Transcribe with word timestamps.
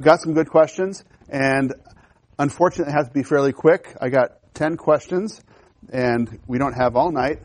got 0.00 0.20
some 0.20 0.34
good 0.34 0.48
questions, 0.48 1.04
and 1.28 1.74
unfortunately, 2.38 2.92
it 2.92 2.96
has 2.96 3.08
to 3.08 3.14
be 3.14 3.22
fairly 3.22 3.52
quick. 3.52 3.96
I 4.00 4.08
got 4.08 4.54
10 4.54 4.76
questions, 4.76 5.40
and 5.92 6.38
we 6.46 6.58
don't 6.58 6.74
have 6.74 6.96
all 6.96 7.10
night 7.10 7.40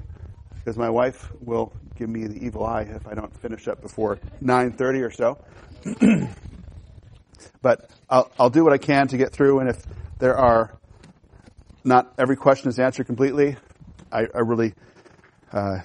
because 0.55 0.77
my 0.77 0.89
wife 0.89 1.31
will 1.41 1.73
give 1.95 2.09
me 2.09 2.27
the 2.27 2.45
evil 2.45 2.65
eye 2.65 2.83
if 2.83 3.07
I 3.07 3.13
don't 3.13 3.35
finish 3.41 3.67
up 3.67 3.81
before 3.81 4.19
9:30 4.41 5.01
or 5.01 5.11
so. 5.11 5.37
but 7.61 7.89
I'll, 8.09 8.31
I'll 8.39 8.49
do 8.49 8.63
what 8.63 8.73
I 8.73 8.77
can 8.77 9.07
to 9.09 9.17
get 9.17 9.31
through, 9.31 9.59
and 9.59 9.69
if 9.69 9.83
there 10.19 10.37
are 10.37 10.73
not 11.83 12.13
every 12.17 12.35
question 12.35 12.69
is 12.69 12.79
answered 12.79 13.07
completely, 13.07 13.57
I, 14.11 14.27
I 14.33 14.39
really 14.39 14.73
uh, 15.51 15.79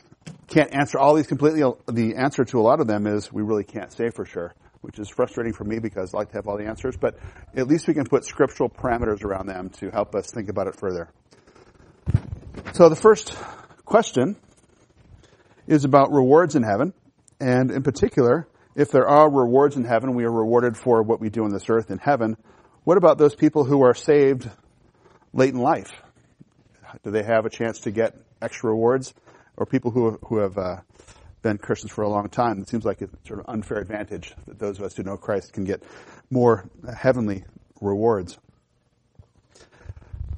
can't 0.47 0.73
answer 0.73 0.99
all 0.99 1.15
these 1.15 1.27
completely. 1.27 1.61
The 1.87 2.15
answer 2.17 2.45
to 2.45 2.61
a 2.61 2.63
lot 2.63 2.81
of 2.81 2.87
them 2.87 3.07
is 3.07 3.33
we 3.33 3.43
really 3.43 3.65
can't 3.65 3.93
say 3.93 4.11
for 4.11 4.25
sure 4.25 4.55
which 4.81 4.99
is 4.99 5.09
frustrating 5.09 5.53
for 5.53 5.65
me 5.65 5.79
because 5.79 6.15
I 6.15 6.19
like 6.19 6.31
to 6.31 6.37
have 6.37 6.47
all 6.47 6.57
the 6.57 6.67
answers, 6.67 6.97
but 6.97 7.19
at 7.55 7.67
least 7.67 7.89
we 7.89 7.95
can 7.95 8.05
put 8.05 8.25
scriptural 8.25 8.69
parameters 8.69 9.25
around 9.25 9.47
them 9.47 9.71
to 9.81 9.91
help 9.91 10.15
us 10.15 10.31
think 10.31 10.49
about 10.49 10.67
it 10.67 10.77
further. 10.77 11.09
So 12.73 12.89
the 12.89 12.97
first 12.97 13.37
question 13.85 14.37
is 15.67 15.85
about 15.85 16.13
rewards 16.13 16.55
in 16.55 16.63
heaven, 16.63 16.93
and 17.41 17.71
in 17.71 17.83
particular, 17.83 18.49
if 18.75 18.91
there 18.91 19.09
are 19.09 19.29
rewards 19.29 19.77
in 19.77 19.85
heaven, 19.85 20.15
we 20.15 20.25
are 20.25 20.31
rewarded 20.31 20.77
for 20.77 21.03
what 21.03 21.21
we 21.21 21.31
do 21.31 21.45
on 21.45 21.51
this 21.51 21.69
earth 21.69 21.91
in 21.91 21.99
heaven. 21.99 22.37
What 22.85 22.97
about 22.97 23.19
those 23.19 23.35
people 23.35 23.65
who 23.65 23.83
are 23.83 23.95
saved 23.95 24.49
late 25.33 25.53
in 25.53 25.61
life? 25.61 25.91
Do 27.03 27.11
they 27.11 27.23
have 27.23 27.45
a 27.45 27.51
chance 27.51 27.81
to 27.81 27.91
get 27.91 28.17
extra 28.41 28.71
rewards? 28.71 29.13
Or 29.57 29.67
people 29.67 29.91
who, 29.91 30.19
who 30.27 30.39
have 30.39 30.57
uh, 30.57 30.77
been 31.49 31.57
Christians 31.57 31.91
for 31.91 32.03
a 32.03 32.09
long 32.11 32.29
time. 32.29 32.61
It 32.61 32.69
seems 32.69 32.85
like 32.85 33.01
a 33.01 33.09
sort 33.27 33.41
of 33.41 33.47
unfair 33.49 33.79
advantage 33.79 34.35
that 34.47 34.59
those 34.59 34.79
of 34.79 34.85
us 34.85 34.95
who 34.95 35.03
know 35.03 35.17
Christ 35.17 35.55
can 35.55 35.65
get 35.65 35.83
more 36.31 36.69
heavenly 36.95 37.45
rewards. 37.81 38.39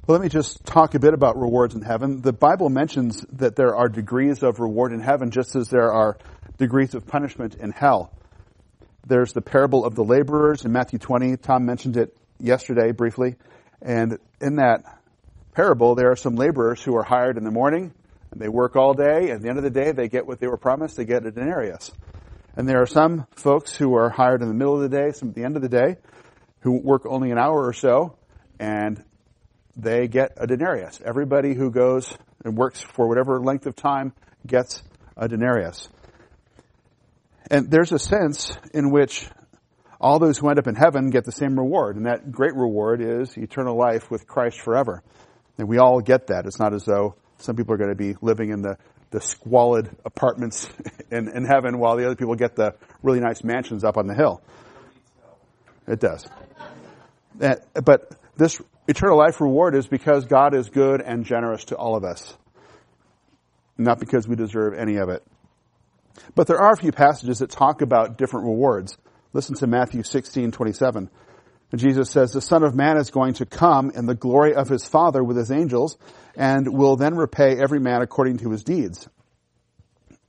Well, 0.07 0.17
let 0.17 0.23
me 0.23 0.29
just 0.29 0.65
talk 0.65 0.95
a 0.95 1.01
bit 1.01 1.13
about 1.13 1.37
rewards 1.37 1.75
in 1.75 1.83
heaven. 1.83 2.23
The 2.23 2.33
Bible 2.33 2.69
mentions 2.69 3.23
that 3.33 3.57
there 3.57 3.75
are 3.75 3.89
degrees 3.89 4.45
of 4.45 4.61
reward 4.61 4.93
in 4.93 5.01
heaven 5.01 5.33
just 5.33 5.57
as 5.57 5.69
there 5.69 5.93
are 5.93 6.17
degrees 6.59 6.95
of 6.95 7.09
punishment 7.09 7.57
in 7.57 7.73
hell. 7.73 8.13
There's 9.05 9.33
the 9.33 9.43
parable 9.43 9.85
of 9.85 9.97
the 9.97 10.05
laborers 10.05 10.65
in 10.65 10.71
Matthew 10.71 11.01
20. 11.01 11.39
Tom 11.39 11.67
mentioned 11.67 11.97
it 11.97 12.17
yesterday 12.39 12.93
briefly. 12.93 13.35
And 13.83 14.19
in 14.41 14.57
that 14.57 14.85
parable, 15.55 15.97
there 15.97 16.13
are 16.13 16.17
some 16.17 16.37
laborers 16.37 16.81
who 16.81 16.95
are 16.97 17.03
hired 17.03 17.37
in 17.37 17.43
the 17.43 17.51
morning 17.51 17.95
and 18.31 18.41
they 18.41 18.49
work 18.49 18.77
all 18.77 18.95
day. 18.95 19.31
At 19.31 19.43
the 19.43 19.49
end 19.49 19.59
of 19.59 19.65
the 19.65 19.71
day, 19.71 19.93
they 19.93 20.09
get 20.09 20.27
what 20.27 20.41
they 20.41 20.47
were 20.47 20.57
promised. 20.57 20.97
They 20.97 21.05
get 21.05 21.27
a 21.27 21.31
denarius. 21.31 21.91
And 22.57 22.69
there 22.69 22.83
are 22.83 22.87
some 22.87 23.27
folks 23.37 23.75
who 23.75 23.95
are 23.95 24.09
hired 24.09 24.43
in 24.43 24.49
the 24.49 24.55
middle 24.55 24.75
of 24.75 24.89
the 24.89 24.97
day, 24.97 25.13
some 25.13 25.31
at 25.31 25.35
the 25.35 25.45
end 25.45 25.57
of 25.57 25.63
the 25.63 25.69
day, 25.69 25.97
who 26.61 26.81
work 26.81 27.07
only 27.07 27.31
an 27.31 27.39
hour 27.39 27.65
or 27.65 27.73
so, 27.73 28.17
and 28.59 29.03
they 29.77 30.09
get 30.09 30.33
a 30.37 30.47
denarius. 30.47 31.01
Everybody 31.05 31.55
who 31.55 31.71
goes 31.71 32.17
and 32.45 32.57
works 32.57 32.81
for 32.81 33.09
whatever 33.09 33.41
length 33.41 33.67
of 33.67 33.77
time 33.77 34.13
gets 34.47 34.83
a 35.17 35.29
denarius. 35.29 35.89
And 37.51 37.71
there's 37.71 37.93
a 37.93 37.99
sense 37.99 38.57
in 38.73 38.91
which 38.91 39.29
all 40.01 40.19
those 40.19 40.39
who 40.39 40.49
end 40.49 40.59
up 40.59 40.67
in 40.67 40.75
heaven 40.75 41.11
get 41.11 41.25
the 41.25 41.33
same 41.33 41.59
reward, 41.59 41.97
and 41.97 42.07
that 42.07 42.33
great 42.33 42.55
reward 42.55 43.01
is 43.03 43.37
eternal 43.37 43.77
life 43.77 44.11
with 44.11 44.27
Christ 44.27 44.61
forever. 44.61 45.03
And 45.59 45.69
we 45.69 45.79
all 45.79 46.01
get 46.01 46.29
that. 46.29 46.47
It's 46.47 46.59
not 46.59 46.73
as 46.73 46.85
though 46.85 47.17
some 47.41 47.57
people 47.57 47.75
are 47.75 47.79
going 47.79 47.91
to 47.91 47.97
be 47.97 48.17
living 48.21 48.51
in 48.51 48.63
the, 48.63 48.77
the 49.11 49.21
squalid 49.21 49.91
apartments 50.05 50.69
in, 51.11 51.29
in 51.29 51.45
heaven 51.45 51.79
while 51.79 51.97
the 51.97 52.07
other 52.07 52.17
people 52.17 52.35
get 52.35 52.57
the 52.57 52.75
really 53.03 53.21
nice 53.21 53.43
mansions 53.43 53.85
up 53.85 53.97
on 53.97 54.07
the 54.07 54.15
hill. 54.15 54.43
It 55.87 56.01
does. 56.01 56.27
Eh, 57.41 57.57
but 57.85 58.13
this 58.37 58.61
eternal 58.87 59.19
life 59.19 59.41
reward 59.41 59.75
is 59.75 59.87
because 59.87 60.27
God 60.27 60.55
is 60.55 60.69
good 60.69 61.01
and 61.01 61.25
generous 61.25 61.65
to 61.67 61.77
all 61.77 61.97
of 61.97 62.05
us. 62.05 62.37
Not 63.79 63.99
because 63.99 64.29
we 64.29 64.37
deserve 64.37 64.75
any 64.75 64.97
of 64.97 65.09
it. 65.09 65.25
But 66.35 66.47
there 66.47 66.61
are 66.61 66.73
a 66.73 66.77
few 66.77 66.93
passages 66.93 67.39
that 67.39 67.51
talk 67.51 67.83
about 67.83 68.19
different 68.19 68.47
rewards. 68.47 68.99
Listen 69.33 69.55
to 69.57 69.67
Matthew 69.67 70.03
16, 70.03 70.51
27. 70.53 71.11
Jesus 71.77 72.11
says, 72.11 72.33
the 72.33 72.41
Son 72.41 72.65
of 72.65 72.75
Man 72.75 72.97
is 72.97 73.11
going 73.11 73.35
to 73.35 73.47
come 73.47 73.91
in 73.91 74.07
the 74.07 74.15
glory 74.15 74.55
of 74.55 74.69
his 74.69 74.85
Father 74.85 75.23
with 75.23 75.37
his 75.37 75.53
angels 75.53 75.97
and 76.37 76.67
will 76.77 76.97
then 76.97 77.15
repay 77.15 77.59
every 77.61 77.79
man 77.79 78.03
according 78.03 78.39
to 78.39 78.51
his 78.51 78.65
deeds. 78.65 79.09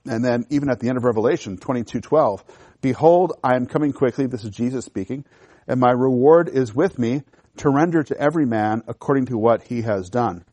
And 0.06 0.24
then 0.24 0.46
even 0.50 0.70
at 0.70 0.78
the 0.80 0.88
end 0.88 0.98
of 0.98 1.04
Revelation 1.04 1.58
22:12, 1.58 2.42
behold, 2.80 3.32
I 3.42 3.56
am 3.56 3.66
coming 3.66 3.92
quickly, 3.92 4.26
this 4.26 4.44
is 4.44 4.50
Jesus 4.50 4.84
speaking, 4.84 5.24
and 5.66 5.80
my 5.80 5.90
reward 5.90 6.48
is 6.48 6.74
with 6.74 6.98
me 6.98 7.22
to 7.58 7.70
render 7.70 8.02
to 8.02 8.18
every 8.18 8.46
man 8.46 8.82
according 8.86 9.26
to 9.26 9.38
what 9.38 9.62
he 9.62 9.82
has 9.82 10.10
done. 10.10 10.44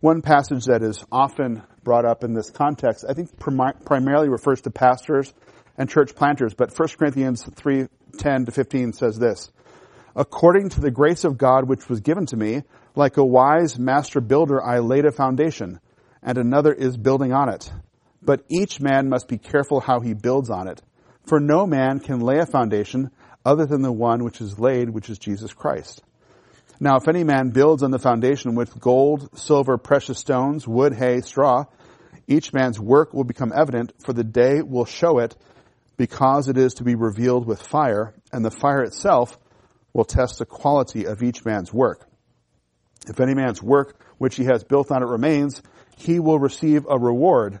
One 0.00 0.22
passage 0.22 0.66
that 0.66 0.82
is 0.82 1.04
often 1.10 1.62
brought 1.82 2.04
up 2.04 2.22
in 2.22 2.34
this 2.34 2.50
context, 2.50 3.04
I 3.08 3.14
think 3.14 3.38
primarily 3.38 4.28
refers 4.28 4.60
to 4.62 4.70
pastors 4.70 5.32
and 5.78 5.90
church 5.90 6.14
planters, 6.14 6.54
but 6.54 6.72
1 6.76 6.88
Corinthians 6.98 7.46
3, 7.56 7.88
10 8.16 8.46
to 8.46 8.52
15 8.52 8.92
says 8.92 9.18
this, 9.18 9.50
According 10.14 10.70
to 10.70 10.80
the 10.80 10.90
grace 10.90 11.24
of 11.24 11.38
God 11.38 11.68
which 11.68 11.88
was 11.88 12.00
given 12.00 12.26
to 12.26 12.36
me, 12.36 12.62
like 12.94 13.18
a 13.18 13.24
wise 13.24 13.78
master 13.78 14.20
builder 14.20 14.62
I 14.62 14.78
laid 14.78 15.04
a 15.04 15.12
foundation, 15.12 15.80
and 16.22 16.38
another 16.38 16.72
is 16.72 16.96
building 16.96 17.32
on 17.32 17.50
it. 17.50 17.70
But 18.22 18.44
each 18.48 18.80
man 18.80 19.08
must 19.08 19.28
be 19.28 19.38
careful 19.38 19.80
how 19.80 20.00
he 20.00 20.14
builds 20.14 20.50
on 20.50 20.68
it. 20.68 20.82
For 21.26 21.38
no 21.38 21.66
man 21.66 22.00
can 22.00 22.20
lay 22.20 22.38
a 22.38 22.46
foundation 22.46 23.10
other 23.44 23.66
than 23.66 23.82
the 23.82 23.92
one 23.92 24.24
which 24.24 24.40
is 24.40 24.58
laid, 24.58 24.90
which 24.90 25.10
is 25.10 25.18
Jesus 25.18 25.52
Christ. 25.52 26.02
Now 26.80 26.96
if 26.96 27.08
any 27.08 27.24
man 27.24 27.50
builds 27.50 27.82
on 27.82 27.90
the 27.90 27.98
foundation 27.98 28.54
with 28.54 28.80
gold, 28.80 29.38
silver, 29.38 29.78
precious 29.78 30.18
stones, 30.18 30.66
wood, 30.66 30.94
hay, 30.94 31.20
straw, 31.20 31.64
each 32.26 32.52
man's 32.52 32.80
work 32.80 33.14
will 33.14 33.24
become 33.24 33.52
evident, 33.54 33.92
for 34.04 34.12
the 34.12 34.24
day 34.24 34.62
will 34.62 34.84
show 34.84 35.18
it, 35.18 35.36
because 35.96 36.48
it 36.48 36.56
is 36.56 36.74
to 36.74 36.84
be 36.84 36.94
revealed 36.94 37.46
with 37.46 37.62
fire, 37.62 38.14
and 38.32 38.44
the 38.44 38.50
fire 38.50 38.82
itself 38.82 39.38
will 39.92 40.04
test 40.04 40.38
the 40.38 40.46
quality 40.46 41.06
of 41.06 41.22
each 41.22 41.44
man's 41.44 41.72
work. 41.72 42.06
If 43.08 43.20
any 43.20 43.34
man's 43.34 43.62
work 43.62 43.98
which 44.18 44.36
he 44.36 44.44
has 44.44 44.64
built 44.64 44.90
on 44.90 45.02
it 45.02 45.06
remains, 45.06 45.62
he 45.96 46.20
will 46.20 46.38
receive 46.38 46.86
a 46.88 46.98
reward. 46.98 47.60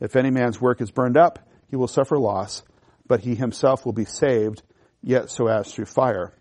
If 0.00 0.16
any 0.16 0.30
man's 0.30 0.60
work 0.60 0.80
is 0.80 0.90
burned 0.90 1.16
up, 1.16 1.38
he 1.70 1.76
will 1.76 1.88
suffer 1.88 2.18
loss, 2.18 2.62
but 3.06 3.20
he 3.20 3.34
himself 3.34 3.84
will 3.84 3.92
be 3.92 4.04
saved, 4.04 4.62
yet 5.02 5.30
so 5.30 5.46
as 5.46 5.72
through 5.72 5.86
fire. 5.86 6.32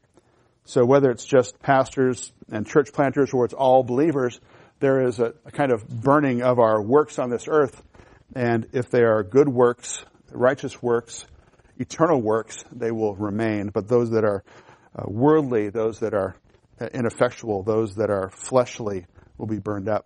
So 0.65 0.85
whether 0.85 1.11
it's 1.11 1.25
just 1.25 1.59
pastors 1.59 2.31
and 2.51 2.67
church 2.67 2.91
planters 2.91 3.33
or 3.33 3.45
it's 3.45 3.53
all 3.53 3.83
believers, 3.83 4.39
there 4.79 5.01
is 5.01 5.19
a, 5.19 5.33
a 5.45 5.51
kind 5.51 5.71
of 5.71 5.87
burning 5.87 6.41
of 6.41 6.59
our 6.59 6.81
works 6.81 7.19
on 7.19 7.29
this 7.29 7.47
earth. 7.47 7.81
And 8.35 8.67
if 8.73 8.89
they 8.89 9.03
are 9.03 9.23
good 9.23 9.47
works, 9.47 10.03
righteous 10.31 10.81
works, 10.81 11.25
eternal 11.77 12.21
works, 12.21 12.63
they 12.71 12.91
will 12.91 13.15
remain. 13.15 13.69
But 13.69 13.87
those 13.87 14.11
that 14.11 14.23
are 14.23 14.43
uh, 14.95 15.03
worldly, 15.07 15.69
those 15.69 15.99
that 15.99 16.13
are 16.13 16.35
ineffectual, 16.93 17.63
those 17.63 17.95
that 17.95 18.09
are 18.09 18.29
fleshly, 18.29 19.05
will 19.37 19.47
be 19.47 19.59
burned 19.59 19.89
up. 19.89 20.05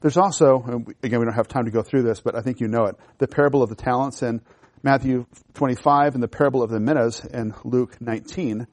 There's 0.00 0.16
also, 0.16 0.84
again, 1.02 1.18
we 1.18 1.24
don't 1.24 1.34
have 1.34 1.48
time 1.48 1.64
to 1.64 1.70
go 1.70 1.82
through 1.82 2.02
this, 2.02 2.20
but 2.20 2.36
I 2.36 2.42
think 2.42 2.60
you 2.60 2.68
know 2.68 2.84
it, 2.84 2.96
the 3.18 3.26
parable 3.26 3.62
of 3.62 3.70
the 3.70 3.74
talents 3.74 4.22
in 4.22 4.40
Matthew 4.82 5.26
25 5.54 6.14
and 6.14 6.22
the 6.22 6.28
parable 6.28 6.62
of 6.62 6.70
the 6.70 6.78
minas 6.78 7.24
in 7.24 7.54
Luke 7.64 8.00
19 8.00 8.66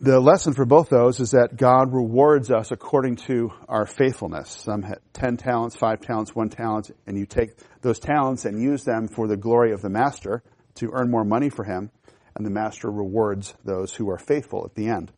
the 0.00 0.20
lesson 0.20 0.52
for 0.52 0.64
both 0.64 0.88
those 0.88 1.20
is 1.20 1.30
that 1.32 1.56
God 1.56 1.92
rewards 1.92 2.50
us 2.50 2.70
according 2.70 3.16
to 3.16 3.52
our 3.68 3.86
faithfulness. 3.86 4.50
Some 4.50 4.82
had 4.82 4.98
10 5.12 5.36
talents, 5.36 5.76
5 5.76 6.00
talents, 6.00 6.34
1 6.34 6.48
talent, 6.50 6.90
and 7.06 7.16
you 7.16 7.26
take 7.26 7.50
those 7.80 7.98
talents 7.98 8.44
and 8.44 8.60
use 8.60 8.84
them 8.84 9.08
for 9.08 9.26
the 9.26 9.36
glory 9.36 9.72
of 9.72 9.82
the 9.82 9.88
master 9.88 10.42
to 10.76 10.90
earn 10.92 11.10
more 11.10 11.24
money 11.24 11.48
for 11.48 11.64
him, 11.64 11.90
and 12.34 12.44
the 12.44 12.50
master 12.50 12.90
rewards 12.90 13.54
those 13.64 13.94
who 13.94 14.10
are 14.10 14.18
faithful 14.18 14.64
at 14.64 14.74
the 14.74 14.88
end. 14.88 15.12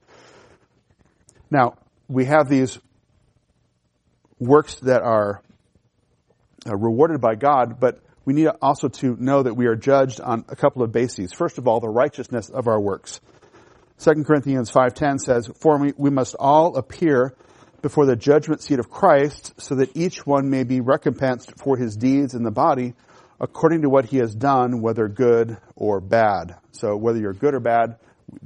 Now, 1.51 1.77
we 2.09 2.27
have 2.27 2.49
these 2.49 2.79
works 4.39 4.77
that 4.81 5.03
are 5.03 5.43
uh, 6.69 6.77
rewarded 6.77 7.21
by 7.21 7.37
God, 7.37 7.81
but 7.81 8.01
we 8.25 8.35
need 8.35 8.49
also 8.61 8.89
to 8.89 9.17
know 9.19 9.43
that 9.43 9.55
we 9.55 9.67
are 9.67 9.77
judged 9.77 10.21
on 10.21 10.45
a 10.49 10.57
couple 10.57 10.83
of 10.83 10.93
bases. 10.93 11.33
First 11.33 11.59
of 11.59 11.69
all, 11.69 11.81
the 11.81 11.89
righteousness 11.89 12.51
of 12.51 12.67
our 12.67 12.81
works. 12.81 13.21
2 13.99 14.25
Corinthians 14.25 14.71
5.10 14.71 15.21
says, 15.21 15.51
For 15.61 15.79
we, 15.79 15.93
we 15.97 16.11
must 16.11 16.37
all 16.39 16.77
appear 16.77 17.35
before 17.83 18.07
the 18.07 18.17
judgment 18.17 18.63
seat 18.63 18.79
of 18.79 18.91
Christ 18.91 19.55
so 19.61 19.77
that 19.77 19.97
each 19.97 20.27
one 20.27 20.51
may 20.51 20.65
be 20.65 20.81
recompensed 20.81 21.59
for 21.59 21.77
his 21.77 21.97
deeds 21.97 22.35
in 22.35 22.43
the 22.43 22.51
body 22.51 22.95
according 23.41 23.83
to 23.83 23.91
what 23.91 24.07
he 24.07 24.19
has 24.19 24.35
done, 24.35 24.81
whether 24.81 25.09
good 25.09 25.59
or 25.75 26.01
bad. 26.01 26.57
So 26.73 26.97
whether 26.97 27.19
you're 27.19 27.33
good 27.33 27.55
or 27.55 27.61
bad, 27.61 27.97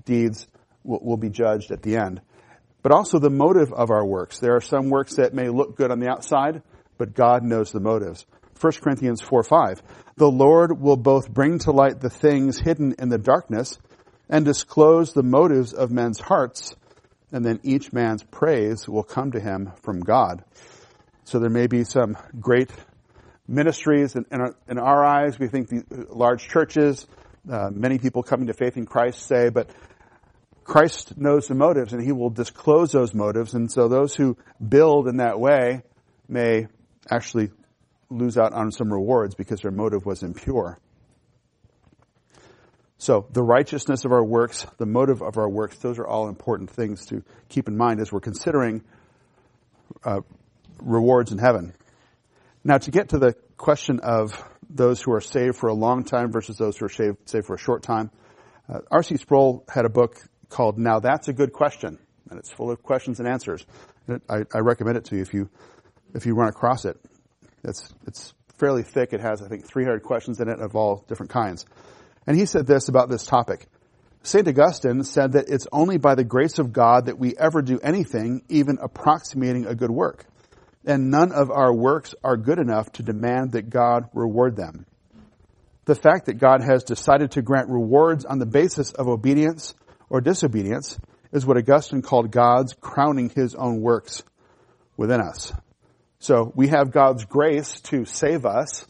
deeds 0.04 0.46
will, 0.84 1.00
will 1.02 1.16
be 1.16 1.30
judged 1.30 1.70
at 1.70 1.82
the 1.82 1.96
end. 1.96 2.20
But 2.82 2.92
also 2.92 3.18
the 3.18 3.30
motive 3.30 3.72
of 3.72 3.90
our 3.90 4.04
works. 4.04 4.38
There 4.38 4.56
are 4.56 4.60
some 4.60 4.88
works 4.88 5.16
that 5.16 5.34
may 5.34 5.48
look 5.48 5.76
good 5.76 5.90
on 5.90 6.00
the 6.00 6.08
outside, 6.08 6.62
but 6.98 7.14
God 7.14 7.42
knows 7.42 7.72
the 7.72 7.80
motives. 7.80 8.26
1 8.60 8.72
Corinthians 8.82 9.20
4 9.20 9.42
5. 9.42 9.82
The 10.16 10.30
Lord 10.30 10.80
will 10.80 10.96
both 10.96 11.30
bring 11.30 11.58
to 11.60 11.70
light 11.70 12.00
the 12.00 12.10
things 12.10 12.58
hidden 12.58 12.94
in 12.98 13.08
the 13.08 13.18
darkness 13.18 13.78
and 14.30 14.44
disclose 14.44 15.12
the 15.12 15.24
motives 15.24 15.74
of 15.74 15.90
men's 15.90 16.20
hearts, 16.20 16.74
and 17.32 17.44
then 17.44 17.60
each 17.64 17.92
man's 17.92 18.22
praise 18.22 18.88
will 18.88 19.02
come 19.02 19.32
to 19.32 19.40
him 19.40 19.72
from 19.82 20.00
God. 20.00 20.44
So 21.24 21.40
there 21.40 21.50
may 21.50 21.66
be 21.66 21.84
some 21.84 22.16
great 22.38 22.70
ministries 23.46 24.14
in, 24.14 24.24
in, 24.30 24.40
our, 24.40 24.54
in 24.68 24.78
our, 24.78 25.04
eyes. 25.04 25.38
We 25.38 25.48
think 25.48 25.68
the 25.68 26.06
large 26.08 26.48
churches, 26.48 27.06
uh, 27.50 27.70
many 27.72 27.98
people 27.98 28.22
coming 28.22 28.46
to 28.46 28.54
faith 28.54 28.76
in 28.76 28.86
Christ 28.86 29.26
say, 29.26 29.50
but 29.50 29.68
Christ 30.62 31.18
knows 31.18 31.48
the 31.48 31.56
motives 31.56 31.92
and 31.92 32.02
he 32.02 32.12
will 32.12 32.30
disclose 32.30 32.92
those 32.92 33.12
motives. 33.12 33.54
And 33.54 33.70
so 33.70 33.88
those 33.88 34.14
who 34.14 34.36
build 34.66 35.08
in 35.08 35.16
that 35.16 35.40
way 35.40 35.82
may 36.28 36.68
actually 37.10 37.50
lose 38.08 38.38
out 38.38 38.52
on 38.52 38.70
some 38.70 38.92
rewards 38.92 39.34
because 39.34 39.60
their 39.62 39.72
motive 39.72 40.06
was 40.06 40.22
impure. 40.22 40.78
So 43.00 43.26
the 43.32 43.42
righteousness 43.42 44.04
of 44.04 44.12
our 44.12 44.22
works, 44.22 44.66
the 44.76 44.84
motive 44.84 45.22
of 45.22 45.38
our 45.38 45.48
works, 45.48 45.78
those 45.78 45.98
are 45.98 46.06
all 46.06 46.28
important 46.28 46.68
things 46.68 47.06
to 47.06 47.24
keep 47.48 47.66
in 47.66 47.74
mind 47.74 47.98
as 47.98 48.12
we're 48.12 48.20
considering 48.20 48.84
uh, 50.04 50.20
rewards 50.82 51.32
in 51.32 51.38
heaven. 51.38 51.72
Now 52.62 52.76
to 52.76 52.90
get 52.90 53.08
to 53.08 53.18
the 53.18 53.34
question 53.56 54.00
of 54.00 54.38
those 54.68 55.00
who 55.00 55.12
are 55.12 55.22
saved 55.22 55.56
for 55.56 55.70
a 55.70 55.72
long 55.72 56.04
time 56.04 56.30
versus 56.30 56.58
those 56.58 56.76
who 56.76 56.84
are 56.84 56.90
saved, 56.90 57.16
saved 57.24 57.46
for 57.46 57.54
a 57.54 57.58
short 57.58 57.82
time, 57.82 58.10
uh, 58.68 58.80
R.C. 58.90 59.16
Sproul 59.16 59.64
had 59.66 59.86
a 59.86 59.90
book 59.90 60.18
called 60.50 60.78
Now 60.78 61.00
That's 61.00 61.26
a 61.28 61.32
Good 61.32 61.54
Question, 61.54 61.98
and 62.28 62.38
it's 62.38 62.50
full 62.50 62.70
of 62.70 62.82
questions 62.82 63.18
and 63.18 63.26
answers. 63.26 63.64
I, 64.28 64.44
I 64.52 64.58
recommend 64.58 64.98
it 64.98 65.06
to 65.06 65.16
you 65.16 65.22
if 65.22 65.32
you 65.32 65.48
if 66.14 66.26
you 66.26 66.34
run 66.34 66.48
across 66.48 66.84
it. 66.84 67.00
It's, 67.64 67.94
it's 68.06 68.34
fairly 68.58 68.82
thick. 68.82 69.14
It 69.14 69.20
has, 69.20 69.40
I 69.40 69.48
think, 69.48 69.64
300 69.64 70.02
questions 70.02 70.38
in 70.38 70.48
it 70.48 70.60
of 70.60 70.76
all 70.76 71.02
different 71.08 71.30
kinds. 71.30 71.64
And 72.30 72.38
he 72.38 72.46
said 72.46 72.64
this 72.64 72.88
about 72.88 73.08
this 73.08 73.26
topic. 73.26 73.66
St. 74.22 74.46
Augustine 74.46 75.02
said 75.02 75.32
that 75.32 75.48
it's 75.48 75.66
only 75.72 75.98
by 75.98 76.14
the 76.14 76.22
grace 76.22 76.60
of 76.60 76.72
God 76.72 77.06
that 77.06 77.18
we 77.18 77.36
ever 77.36 77.60
do 77.60 77.80
anything, 77.82 78.42
even 78.48 78.78
approximating 78.80 79.66
a 79.66 79.74
good 79.74 79.90
work. 79.90 80.26
And 80.84 81.10
none 81.10 81.32
of 81.32 81.50
our 81.50 81.74
works 81.74 82.14
are 82.22 82.36
good 82.36 82.60
enough 82.60 82.92
to 82.92 83.02
demand 83.02 83.50
that 83.50 83.68
God 83.68 84.10
reward 84.14 84.54
them. 84.54 84.86
The 85.86 85.96
fact 85.96 86.26
that 86.26 86.38
God 86.38 86.62
has 86.62 86.84
decided 86.84 87.32
to 87.32 87.42
grant 87.42 87.68
rewards 87.68 88.24
on 88.24 88.38
the 88.38 88.46
basis 88.46 88.92
of 88.92 89.08
obedience 89.08 89.74
or 90.08 90.20
disobedience 90.20 91.00
is 91.32 91.44
what 91.44 91.56
Augustine 91.56 92.00
called 92.00 92.30
God's 92.30 92.74
crowning 92.74 93.30
his 93.30 93.56
own 93.56 93.80
works 93.80 94.22
within 94.96 95.20
us. 95.20 95.52
So 96.20 96.52
we 96.54 96.68
have 96.68 96.92
God's 96.92 97.24
grace 97.24 97.80
to 97.90 98.04
save 98.04 98.46
us, 98.46 98.86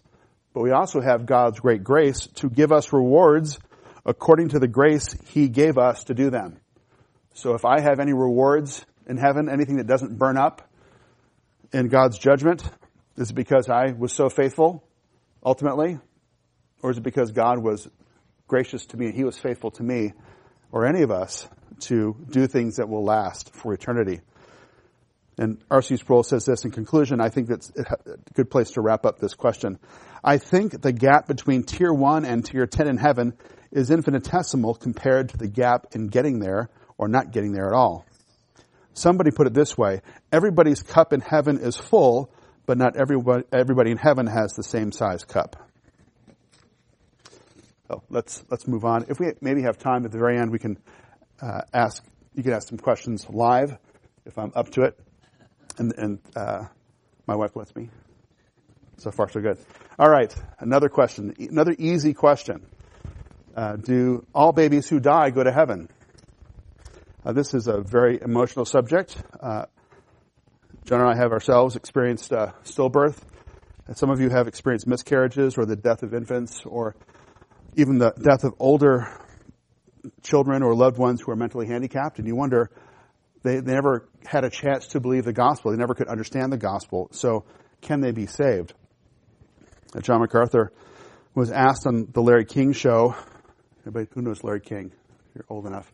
but 0.52 0.62
we 0.62 0.70
also 0.70 1.00
have 1.00 1.26
God's 1.26 1.60
great 1.60 1.84
grace 1.84 2.26
to 2.36 2.50
give 2.50 2.72
us 2.72 2.92
rewards 2.92 3.58
according 4.04 4.50
to 4.50 4.58
the 4.58 4.68
grace 4.68 5.16
He 5.28 5.48
gave 5.48 5.78
us 5.78 6.04
to 6.04 6.14
do 6.14 6.30
them. 6.30 6.60
So 7.34 7.54
if 7.54 7.64
I 7.64 7.80
have 7.80 8.00
any 8.00 8.12
rewards 8.12 8.84
in 9.06 9.16
heaven, 9.16 9.48
anything 9.48 9.76
that 9.76 9.86
doesn't 9.86 10.18
burn 10.18 10.36
up 10.36 10.68
in 11.72 11.88
God's 11.88 12.18
judgment, 12.18 12.68
is 13.16 13.30
it 13.30 13.34
because 13.34 13.68
I 13.68 13.92
was 13.92 14.12
so 14.12 14.28
faithful 14.28 14.84
ultimately? 15.44 15.98
Or 16.82 16.90
is 16.90 16.98
it 16.98 17.02
because 17.02 17.32
God 17.32 17.58
was 17.58 17.88
gracious 18.48 18.86
to 18.86 18.96
me 18.96 19.06
and 19.06 19.14
He 19.14 19.24
was 19.24 19.38
faithful 19.38 19.70
to 19.72 19.82
me 19.82 20.12
or 20.72 20.86
any 20.86 21.02
of 21.02 21.10
us 21.10 21.48
to 21.80 22.16
do 22.28 22.46
things 22.46 22.76
that 22.76 22.88
will 22.88 23.04
last 23.04 23.54
for 23.54 23.72
eternity? 23.72 24.20
And 25.40 25.56
R.C. 25.70 25.96
Sproul 25.96 26.22
says 26.22 26.44
this 26.44 26.66
in 26.66 26.70
conclusion. 26.70 27.18
I 27.18 27.30
think 27.30 27.48
that's 27.48 27.72
a 27.74 27.96
good 28.34 28.50
place 28.50 28.72
to 28.72 28.82
wrap 28.82 29.06
up 29.06 29.18
this 29.18 29.32
question. 29.32 29.78
I 30.22 30.36
think 30.36 30.82
the 30.82 30.92
gap 30.92 31.26
between 31.26 31.62
tier 31.62 31.94
one 31.94 32.26
and 32.26 32.44
tier 32.44 32.66
10 32.66 32.86
in 32.86 32.98
heaven 32.98 33.32
is 33.72 33.90
infinitesimal 33.90 34.74
compared 34.74 35.30
to 35.30 35.38
the 35.38 35.48
gap 35.48 35.86
in 35.92 36.08
getting 36.08 36.40
there 36.40 36.68
or 36.98 37.08
not 37.08 37.32
getting 37.32 37.52
there 37.52 37.68
at 37.68 37.72
all. 37.72 38.04
Somebody 38.92 39.30
put 39.30 39.46
it 39.46 39.54
this 39.54 39.78
way. 39.78 40.02
Everybody's 40.30 40.82
cup 40.82 41.14
in 41.14 41.22
heaven 41.22 41.58
is 41.58 41.74
full, 41.74 42.30
but 42.66 42.76
not 42.76 42.96
everybody, 42.96 43.44
everybody 43.50 43.92
in 43.92 43.96
heaven 43.96 44.26
has 44.26 44.52
the 44.52 44.62
same 44.62 44.92
size 44.92 45.24
cup. 45.24 45.56
So 47.88 48.02
let's, 48.10 48.44
let's 48.50 48.68
move 48.68 48.84
on. 48.84 49.06
If 49.08 49.18
we 49.18 49.32
maybe 49.40 49.62
have 49.62 49.78
time 49.78 50.04
at 50.04 50.12
the 50.12 50.18
very 50.18 50.36
end, 50.36 50.50
we 50.50 50.58
can 50.58 50.76
uh, 51.40 51.62
ask, 51.72 52.04
you 52.34 52.42
can 52.42 52.52
ask 52.52 52.68
some 52.68 52.76
questions 52.76 53.26
live 53.30 53.78
if 54.26 54.36
I'm 54.36 54.52
up 54.54 54.68
to 54.72 54.82
it 54.82 54.98
and, 55.80 55.94
and 55.96 56.18
uh, 56.36 56.64
my 57.26 57.34
wife 57.34 57.56
lets 57.56 57.74
me. 57.74 57.88
So 58.98 59.10
far, 59.10 59.30
so 59.30 59.40
good. 59.40 59.58
All 59.98 60.10
right, 60.10 60.32
another 60.58 60.90
question, 60.90 61.34
another 61.38 61.74
easy 61.76 62.12
question. 62.12 62.66
Uh, 63.56 63.76
do 63.76 64.24
all 64.34 64.52
babies 64.52 64.88
who 64.88 65.00
die 65.00 65.30
go 65.30 65.42
to 65.42 65.50
heaven? 65.50 65.88
Uh, 67.24 67.32
this 67.32 67.54
is 67.54 67.66
a 67.66 67.80
very 67.80 68.20
emotional 68.20 68.64
subject. 68.64 69.16
Uh, 69.40 69.64
John 70.84 71.00
and 71.00 71.08
I 71.08 71.16
have 71.16 71.32
ourselves 71.32 71.76
experienced 71.76 72.32
uh, 72.32 72.52
stillbirth. 72.64 73.18
And 73.86 73.96
some 73.96 74.10
of 74.10 74.20
you 74.20 74.28
have 74.30 74.46
experienced 74.48 74.86
miscarriages 74.86 75.58
or 75.58 75.64
the 75.64 75.76
death 75.76 76.02
of 76.02 76.14
infants 76.14 76.62
or 76.64 76.94
even 77.76 77.98
the 77.98 78.12
death 78.12 78.44
of 78.44 78.54
older 78.58 79.08
children 80.22 80.62
or 80.62 80.74
loved 80.74 80.98
ones 80.98 81.20
who 81.20 81.32
are 81.32 81.36
mentally 81.36 81.66
handicapped. 81.66 82.18
And 82.18 82.26
you 82.26 82.36
wonder, 82.36 82.70
they, 83.42 83.60
they 83.60 83.72
never 83.72 84.08
had 84.26 84.44
a 84.44 84.50
chance 84.50 84.88
to 84.88 85.00
believe 85.00 85.24
the 85.24 85.32
gospel. 85.32 85.70
They 85.70 85.78
never 85.78 85.94
could 85.94 86.08
understand 86.08 86.52
the 86.52 86.58
gospel. 86.58 87.08
So 87.12 87.44
can 87.80 88.00
they 88.00 88.12
be 88.12 88.26
saved? 88.26 88.74
Uh, 89.94 90.00
John 90.00 90.20
MacArthur 90.20 90.72
was 91.34 91.50
asked 91.50 91.86
on 91.86 92.08
the 92.12 92.20
Larry 92.20 92.44
King 92.44 92.72
show. 92.72 93.14
Everybody 93.80 94.08
who 94.14 94.22
knows 94.22 94.44
Larry 94.44 94.60
King? 94.60 94.92
You're 95.34 95.46
old 95.48 95.66
enough. 95.66 95.90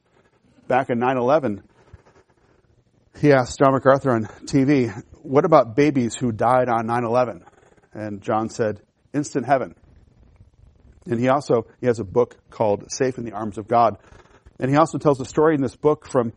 Back 0.66 0.90
in 0.90 0.98
9-11, 0.98 1.62
he 3.20 3.32
asked 3.32 3.58
John 3.58 3.72
MacArthur 3.72 4.10
on 4.10 4.24
TV, 4.24 4.92
what 5.22 5.44
about 5.44 5.76
babies 5.76 6.14
who 6.14 6.32
died 6.32 6.68
on 6.68 6.86
9-11? 6.86 7.42
And 7.92 8.20
John 8.20 8.50
said, 8.50 8.80
instant 9.14 9.46
heaven. 9.46 9.74
And 11.06 11.20
he 11.20 11.28
also, 11.28 11.66
he 11.80 11.86
has 11.86 12.00
a 12.00 12.04
book 12.04 12.36
called 12.50 12.90
Safe 12.90 13.16
in 13.16 13.24
the 13.24 13.32
Arms 13.32 13.58
of 13.58 13.68
God. 13.68 13.98
And 14.58 14.70
he 14.70 14.76
also 14.76 14.98
tells 14.98 15.20
a 15.20 15.24
story 15.24 15.54
in 15.54 15.62
this 15.62 15.76
book 15.76 16.08
from 16.08 16.32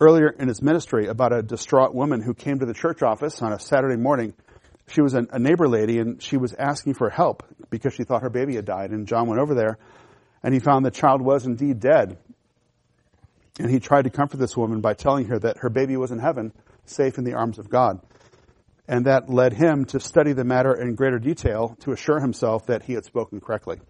earlier 0.00 0.28
in 0.28 0.48
his 0.48 0.62
ministry 0.62 1.06
about 1.06 1.32
a 1.32 1.42
distraught 1.42 1.94
woman 1.94 2.20
who 2.20 2.34
came 2.34 2.58
to 2.58 2.66
the 2.66 2.74
church 2.74 3.02
office 3.02 3.40
on 3.42 3.52
a 3.52 3.58
Saturday 3.58 3.96
morning. 3.96 4.34
She 4.88 5.00
was 5.00 5.14
a 5.14 5.38
neighbor 5.38 5.68
lady 5.68 5.98
and 5.98 6.22
she 6.22 6.36
was 6.36 6.52
asking 6.54 6.94
for 6.94 7.08
help 7.08 7.42
because 7.70 7.94
she 7.94 8.04
thought 8.04 8.22
her 8.22 8.30
baby 8.30 8.56
had 8.56 8.64
died. 8.64 8.90
And 8.90 9.06
John 9.06 9.28
went 9.28 9.40
over 9.40 9.54
there 9.54 9.78
and 10.42 10.52
he 10.52 10.60
found 10.60 10.84
the 10.84 10.90
child 10.90 11.22
was 11.22 11.46
indeed 11.46 11.80
dead. 11.80 12.18
And 13.58 13.70
he 13.70 13.78
tried 13.78 14.02
to 14.02 14.10
comfort 14.10 14.38
this 14.38 14.56
woman 14.56 14.80
by 14.80 14.94
telling 14.94 15.26
her 15.28 15.38
that 15.38 15.58
her 15.58 15.70
baby 15.70 15.96
was 15.96 16.10
in 16.10 16.18
heaven, 16.18 16.52
safe 16.84 17.18
in 17.18 17.24
the 17.24 17.34
arms 17.34 17.58
of 17.58 17.70
God. 17.70 18.00
And 18.86 19.06
that 19.06 19.30
led 19.30 19.54
him 19.54 19.86
to 19.86 20.00
study 20.00 20.32
the 20.32 20.44
matter 20.44 20.74
in 20.74 20.96
greater 20.96 21.18
detail 21.18 21.76
to 21.80 21.92
assure 21.92 22.20
himself 22.20 22.66
that 22.66 22.82
he 22.82 22.92
had 22.92 23.04
spoken 23.04 23.40
correctly. 23.40 23.80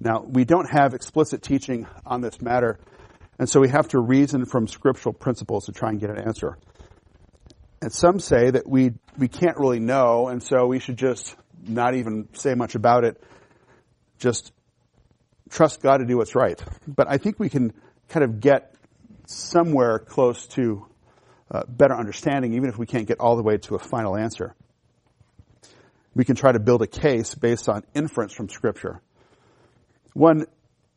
Now, 0.00 0.22
we 0.22 0.44
don't 0.44 0.70
have 0.70 0.94
explicit 0.94 1.42
teaching 1.42 1.86
on 2.06 2.20
this 2.20 2.40
matter 2.40 2.78
and 3.38 3.48
so 3.48 3.60
we 3.60 3.68
have 3.68 3.88
to 3.88 3.98
reason 3.98 4.44
from 4.46 4.68
scriptural 4.68 5.12
principles 5.12 5.66
to 5.66 5.72
try 5.72 5.90
and 5.90 6.00
get 6.00 6.10
an 6.10 6.18
answer. 6.18 6.58
And 7.82 7.92
some 7.92 8.18
say 8.20 8.50
that 8.50 8.68
we, 8.68 8.92
we 9.18 9.28
can't 9.28 9.58
really 9.58 9.80
know, 9.80 10.28
and 10.28 10.42
so 10.42 10.66
we 10.66 10.78
should 10.78 10.96
just 10.96 11.36
not 11.66 11.94
even 11.94 12.28
say 12.32 12.54
much 12.54 12.74
about 12.74 13.04
it. 13.04 13.22
Just 14.18 14.52
trust 15.50 15.82
God 15.82 15.98
to 15.98 16.06
do 16.06 16.16
what's 16.16 16.34
right. 16.34 16.62
But 16.86 17.10
I 17.10 17.18
think 17.18 17.38
we 17.38 17.48
can 17.48 17.72
kind 18.08 18.24
of 18.24 18.40
get 18.40 18.74
somewhere 19.26 19.98
close 19.98 20.46
to 20.48 20.86
uh, 21.50 21.62
better 21.68 21.94
understanding, 21.94 22.54
even 22.54 22.68
if 22.68 22.78
we 22.78 22.86
can't 22.86 23.06
get 23.06 23.20
all 23.20 23.36
the 23.36 23.42
way 23.42 23.58
to 23.58 23.74
a 23.74 23.78
final 23.78 24.16
answer. 24.16 24.54
We 26.14 26.24
can 26.24 26.36
try 26.36 26.52
to 26.52 26.60
build 26.60 26.82
a 26.82 26.86
case 26.86 27.34
based 27.34 27.68
on 27.68 27.82
inference 27.94 28.32
from 28.32 28.48
Scripture. 28.48 29.00
One 30.12 30.46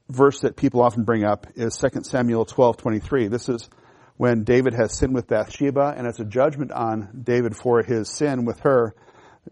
verse 0.10 0.40
that 0.42 0.56
people 0.56 0.82
often 0.82 1.04
bring 1.04 1.24
up 1.24 1.48
is 1.56 1.78
2 1.78 2.06
Samuel 2.06 2.46
12:23. 2.46 3.28
This 3.28 3.50
is 3.50 3.70
when 4.16 4.44
David 4.44 4.74
has 4.74 4.98
sinned 4.98 5.14
with 5.14 5.28
Bathsheba, 5.28 5.94
and 5.96 6.08
as 6.08 6.20
a 6.20 6.26
judgment 6.26 6.72
on 6.72 7.22
David 7.24 7.56
for 7.56 7.84
his 7.84 8.10
sin 8.10 8.46
with 8.46 8.60
her, 8.62 8.96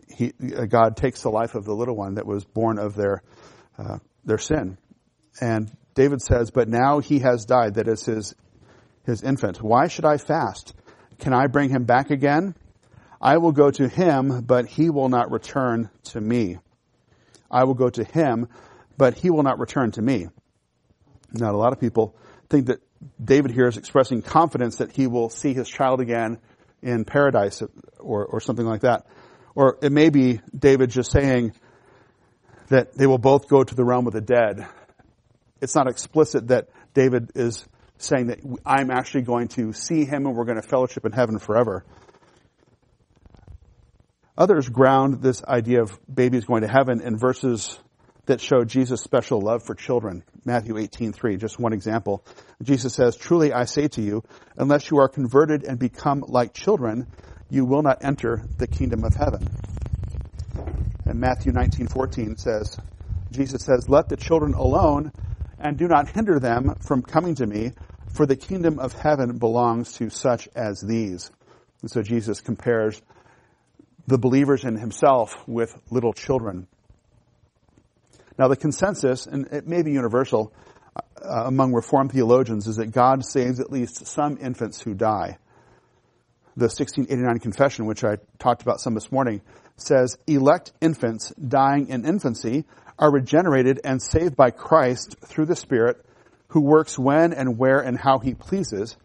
he, 0.07 0.31
God 0.67 0.97
takes 0.97 1.21
the 1.21 1.29
life 1.29 1.55
of 1.55 1.65
the 1.65 1.75
little 1.75 1.95
one 1.95 2.15
that 2.15 2.25
was 2.25 2.43
born 2.43 2.79
of 2.79 2.95
their 2.95 3.21
uh, 3.77 3.99
their 4.23 4.37
sin. 4.37 4.77
And 5.39 5.71
David 5.93 6.21
says, 6.21 6.51
"But 6.51 6.67
now 6.67 6.99
he 6.99 7.19
has 7.19 7.45
died; 7.45 7.75
that 7.75 7.87
is 7.87 8.05
his 8.05 8.33
his 9.03 9.23
infant. 9.23 9.61
Why 9.61 9.87
should 9.87 10.05
I 10.05 10.17
fast? 10.17 10.73
Can 11.19 11.33
I 11.33 11.47
bring 11.47 11.69
him 11.69 11.83
back 11.83 12.09
again? 12.09 12.55
I 13.21 13.37
will 13.37 13.51
go 13.51 13.71
to 13.71 13.87
him, 13.87 14.41
but 14.45 14.65
he 14.65 14.89
will 14.89 15.09
not 15.09 15.31
return 15.31 15.89
to 16.05 16.21
me. 16.21 16.57
I 17.49 17.63
will 17.63 17.73
go 17.73 17.89
to 17.89 18.03
him, 18.03 18.47
but 18.97 19.13
he 19.15 19.29
will 19.29 19.43
not 19.43 19.59
return 19.59 19.91
to 19.91 20.01
me." 20.01 20.27
Now, 21.33 21.51
a 21.51 21.57
lot 21.57 21.73
of 21.73 21.79
people 21.79 22.15
think 22.49 22.67
that 22.67 22.81
David 23.23 23.51
here 23.51 23.67
is 23.67 23.77
expressing 23.77 24.21
confidence 24.21 24.77
that 24.77 24.91
he 24.91 25.07
will 25.07 25.29
see 25.29 25.53
his 25.53 25.69
child 25.69 26.01
again 26.01 26.39
in 26.81 27.05
paradise 27.05 27.61
or, 27.99 28.25
or 28.25 28.39
something 28.39 28.65
like 28.65 28.81
that. 28.81 29.05
Or 29.53 29.77
it 29.81 29.91
may 29.91 30.09
be 30.09 30.41
David 30.57 30.89
just 30.89 31.11
saying 31.11 31.53
that 32.69 32.93
they 32.93 33.07
will 33.07 33.17
both 33.17 33.47
go 33.47 33.63
to 33.63 33.75
the 33.75 33.83
realm 33.83 34.07
of 34.07 34.13
the 34.13 34.21
dead. 34.21 34.67
It's 35.61 35.75
not 35.75 35.87
explicit 35.87 36.49
that 36.49 36.69
David 36.93 37.31
is 37.35 37.65
saying 37.97 38.27
that 38.27 38.39
I'm 38.65 38.91
actually 38.91 39.21
going 39.21 39.47
to 39.49 39.71
see 39.73 40.05
him 40.05 40.25
and 40.25 40.35
we're 40.35 40.45
going 40.45 40.61
to 40.61 40.67
fellowship 40.67 41.05
in 41.05 41.11
heaven 41.11 41.39
forever. 41.39 41.85
Others 44.37 44.67
ground 44.67 45.21
this 45.21 45.43
idea 45.45 45.81
of 45.81 45.97
babies 46.13 46.43
going 46.43 46.61
to 46.61 46.67
heaven 46.67 47.01
in 47.01 47.17
verses 47.17 47.79
that 48.25 48.41
show 48.41 48.63
Jesus' 48.63 49.01
special 49.01 49.39
love 49.41 49.63
for 49.63 49.75
children. 49.75 50.23
Matthew 50.43 50.77
18:3, 50.77 51.37
just 51.37 51.59
one 51.59 51.73
example. 51.73 52.23
Jesus 52.61 52.93
says, 52.93 53.15
"Truly 53.15 53.53
I 53.53 53.65
say 53.65 53.87
to 53.89 54.01
you, 54.01 54.23
unless 54.57 54.89
you 54.89 54.97
are 54.97 55.07
converted 55.07 55.63
and 55.63 55.77
become 55.77 56.23
like 56.27 56.53
children, 56.53 57.07
you 57.49 57.65
will 57.65 57.83
not 57.83 58.03
enter 58.03 58.43
the 58.57 58.67
kingdom 58.67 59.03
of 59.03 59.13
heaven." 59.13 59.47
And 61.05 61.19
Matthew 61.19 61.51
19:14 61.51 62.37
says, 62.37 62.77
Jesus 63.31 63.63
says, 63.63 63.89
"Let 63.89 64.09
the 64.09 64.17
children 64.17 64.53
alone 64.53 65.11
and 65.59 65.77
do 65.77 65.87
not 65.87 66.09
hinder 66.09 66.39
them 66.39 66.75
from 66.81 67.01
coming 67.01 67.35
to 67.35 67.45
me, 67.45 67.73
for 68.13 68.25
the 68.25 68.35
kingdom 68.35 68.79
of 68.79 68.93
heaven 68.93 69.37
belongs 69.37 69.93
to 69.93 70.09
such 70.09 70.47
as 70.55 70.81
these." 70.81 71.31
And 71.81 71.91
so 71.91 72.01
Jesus 72.01 72.41
compares 72.41 73.01
the 74.07 74.17
believers 74.17 74.63
in 74.63 74.77
himself 74.77 75.35
with 75.47 75.75
little 75.91 76.13
children. 76.13 76.67
Now 78.37 78.47
the 78.47 78.55
consensus, 78.55 79.25
and 79.27 79.47
it 79.47 79.67
may 79.67 79.81
be 79.81 79.91
universal 79.91 80.53
uh, 80.95 81.43
among 81.45 81.73
Reformed 81.73 82.11
theologians, 82.11 82.67
is 82.67 82.77
that 82.77 82.91
God 82.91 83.25
saves 83.25 83.59
at 83.59 83.71
least 83.71 84.07
some 84.07 84.37
infants 84.39 84.81
who 84.81 84.93
die. 84.93 85.37
The 86.57 86.65
1689 86.65 87.39
Confession, 87.39 87.85
which 87.85 88.03
I 88.03 88.17
talked 88.39 88.61
about 88.61 88.79
some 88.79 88.93
this 88.93 89.11
morning, 89.11 89.41
says 89.77 90.17
elect 90.27 90.71
infants 90.81 91.33
dying 91.35 91.89
in 91.89 92.05
infancy 92.05 92.65
are 92.97 93.11
regenerated 93.11 93.81
and 93.83 94.01
saved 94.01 94.35
by 94.35 94.51
Christ 94.51 95.17
through 95.25 95.45
the 95.45 95.55
Spirit 95.55 96.05
who 96.49 96.61
works 96.61 96.97
when 96.97 97.33
and 97.33 97.57
where 97.57 97.79
and 97.81 97.97
how 97.97 98.19
he 98.19 98.33
pleases. 98.33 98.95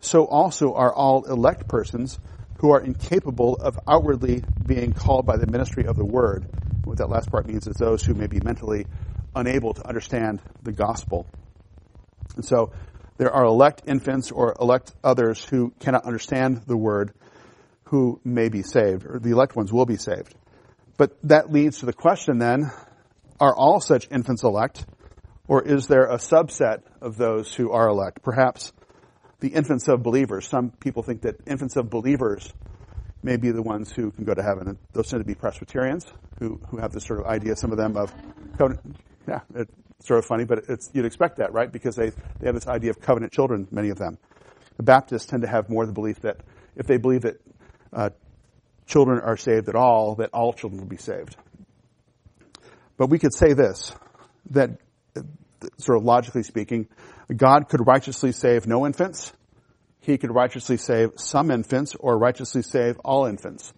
So 0.00 0.26
also 0.26 0.74
are 0.74 0.92
all 0.92 1.24
elect 1.24 1.68
persons 1.68 2.18
who 2.58 2.72
are 2.72 2.80
incapable 2.80 3.56
of 3.56 3.78
outwardly 3.88 4.44
being 4.66 4.92
called 4.92 5.24
by 5.24 5.38
the 5.38 5.46
ministry 5.46 5.86
of 5.86 5.96
the 5.96 6.04
word. 6.04 6.44
What 6.84 6.98
that 6.98 7.08
last 7.08 7.30
part 7.30 7.46
means 7.46 7.66
is 7.66 7.76
those 7.76 8.02
who 8.02 8.14
may 8.14 8.26
be 8.26 8.40
mentally 8.40 8.86
unable 9.34 9.74
to 9.74 9.86
understand 9.86 10.40
the 10.62 10.72
gospel. 10.72 11.26
And 12.36 12.44
so 12.44 12.72
there 13.16 13.32
are 13.32 13.44
elect 13.44 13.82
infants 13.86 14.30
or 14.30 14.54
elect 14.60 14.92
others 15.04 15.44
who 15.44 15.72
cannot 15.78 16.04
understand 16.04 16.62
the 16.66 16.76
word 16.76 17.12
who 17.84 18.20
may 18.24 18.48
be 18.48 18.62
saved, 18.62 19.04
or 19.04 19.18
the 19.18 19.30
elect 19.30 19.56
ones 19.56 19.72
will 19.72 19.86
be 19.86 19.96
saved. 19.96 20.34
But 20.96 21.16
that 21.24 21.52
leads 21.52 21.80
to 21.80 21.86
the 21.86 21.92
question 21.92 22.38
then, 22.38 22.70
are 23.40 23.54
all 23.54 23.80
such 23.80 24.08
infants 24.10 24.44
elect, 24.44 24.86
or 25.48 25.62
is 25.62 25.86
there 25.86 26.04
a 26.04 26.16
subset 26.16 26.82
of 27.00 27.16
those 27.16 27.52
who 27.52 27.72
are 27.72 27.88
elect? 27.88 28.22
Perhaps 28.22 28.72
the 29.40 29.48
infants 29.48 29.88
of 29.88 30.02
believers. 30.02 30.46
Some 30.46 30.70
people 30.70 31.02
think 31.02 31.22
that 31.22 31.36
infants 31.46 31.76
of 31.76 31.90
believers 31.90 32.52
may 33.22 33.36
be 33.36 33.50
the 33.50 33.62
ones 33.62 33.92
who 33.92 34.10
can 34.10 34.24
go 34.24 34.34
to 34.34 34.42
heaven. 34.42 34.68
And 34.68 34.78
those 34.92 35.08
tend 35.08 35.20
to 35.20 35.26
be 35.26 35.34
Presbyterians 35.34 36.06
who, 36.38 36.60
who 36.68 36.78
have 36.78 36.92
this 36.92 37.04
sort 37.04 37.20
of 37.20 37.26
idea, 37.26 37.56
some 37.56 37.70
of 37.70 37.76
them 37.76 37.96
of 37.96 38.12
covenant. 38.56 38.96
Yeah, 39.28 39.40
it's 39.54 39.72
sort 40.00 40.18
of 40.18 40.24
funny, 40.24 40.44
but 40.44 40.64
it's, 40.68 40.90
you'd 40.92 41.04
expect 41.04 41.36
that, 41.36 41.52
right? 41.52 41.70
Because 41.70 41.96
they, 41.96 42.10
they 42.10 42.46
have 42.46 42.54
this 42.54 42.66
idea 42.66 42.90
of 42.90 43.00
covenant 43.00 43.32
children, 43.32 43.68
many 43.70 43.90
of 43.90 43.98
them. 43.98 44.18
The 44.76 44.82
Baptists 44.82 45.26
tend 45.26 45.42
to 45.42 45.48
have 45.48 45.68
more 45.68 45.84
the 45.84 45.92
belief 45.92 46.20
that 46.20 46.38
if 46.74 46.86
they 46.86 46.96
believe 46.96 47.22
that 47.22 47.36
uh, 47.92 48.10
children 48.86 49.20
are 49.20 49.36
saved 49.36 49.68
at 49.68 49.74
all, 49.74 50.14
that 50.16 50.30
all 50.32 50.52
children 50.52 50.80
will 50.80 50.88
be 50.88 50.96
saved. 50.96 51.36
But 52.96 53.08
we 53.08 53.18
could 53.18 53.34
say 53.34 53.52
this, 53.52 53.94
that 54.50 54.78
sort 55.78 55.98
of 55.98 56.04
logically 56.04 56.42
speaking, 56.42 56.88
God 57.34 57.68
could 57.68 57.86
righteously 57.86 58.32
save 58.32 58.66
no 58.66 58.86
infants. 58.86 59.32
He 60.00 60.18
could 60.18 60.34
righteously 60.34 60.76
save 60.76 61.12
some 61.16 61.50
infants 61.50 61.94
or 61.94 62.18
righteously 62.18 62.62
save 62.62 62.98
all 63.00 63.26
infants. 63.26 63.72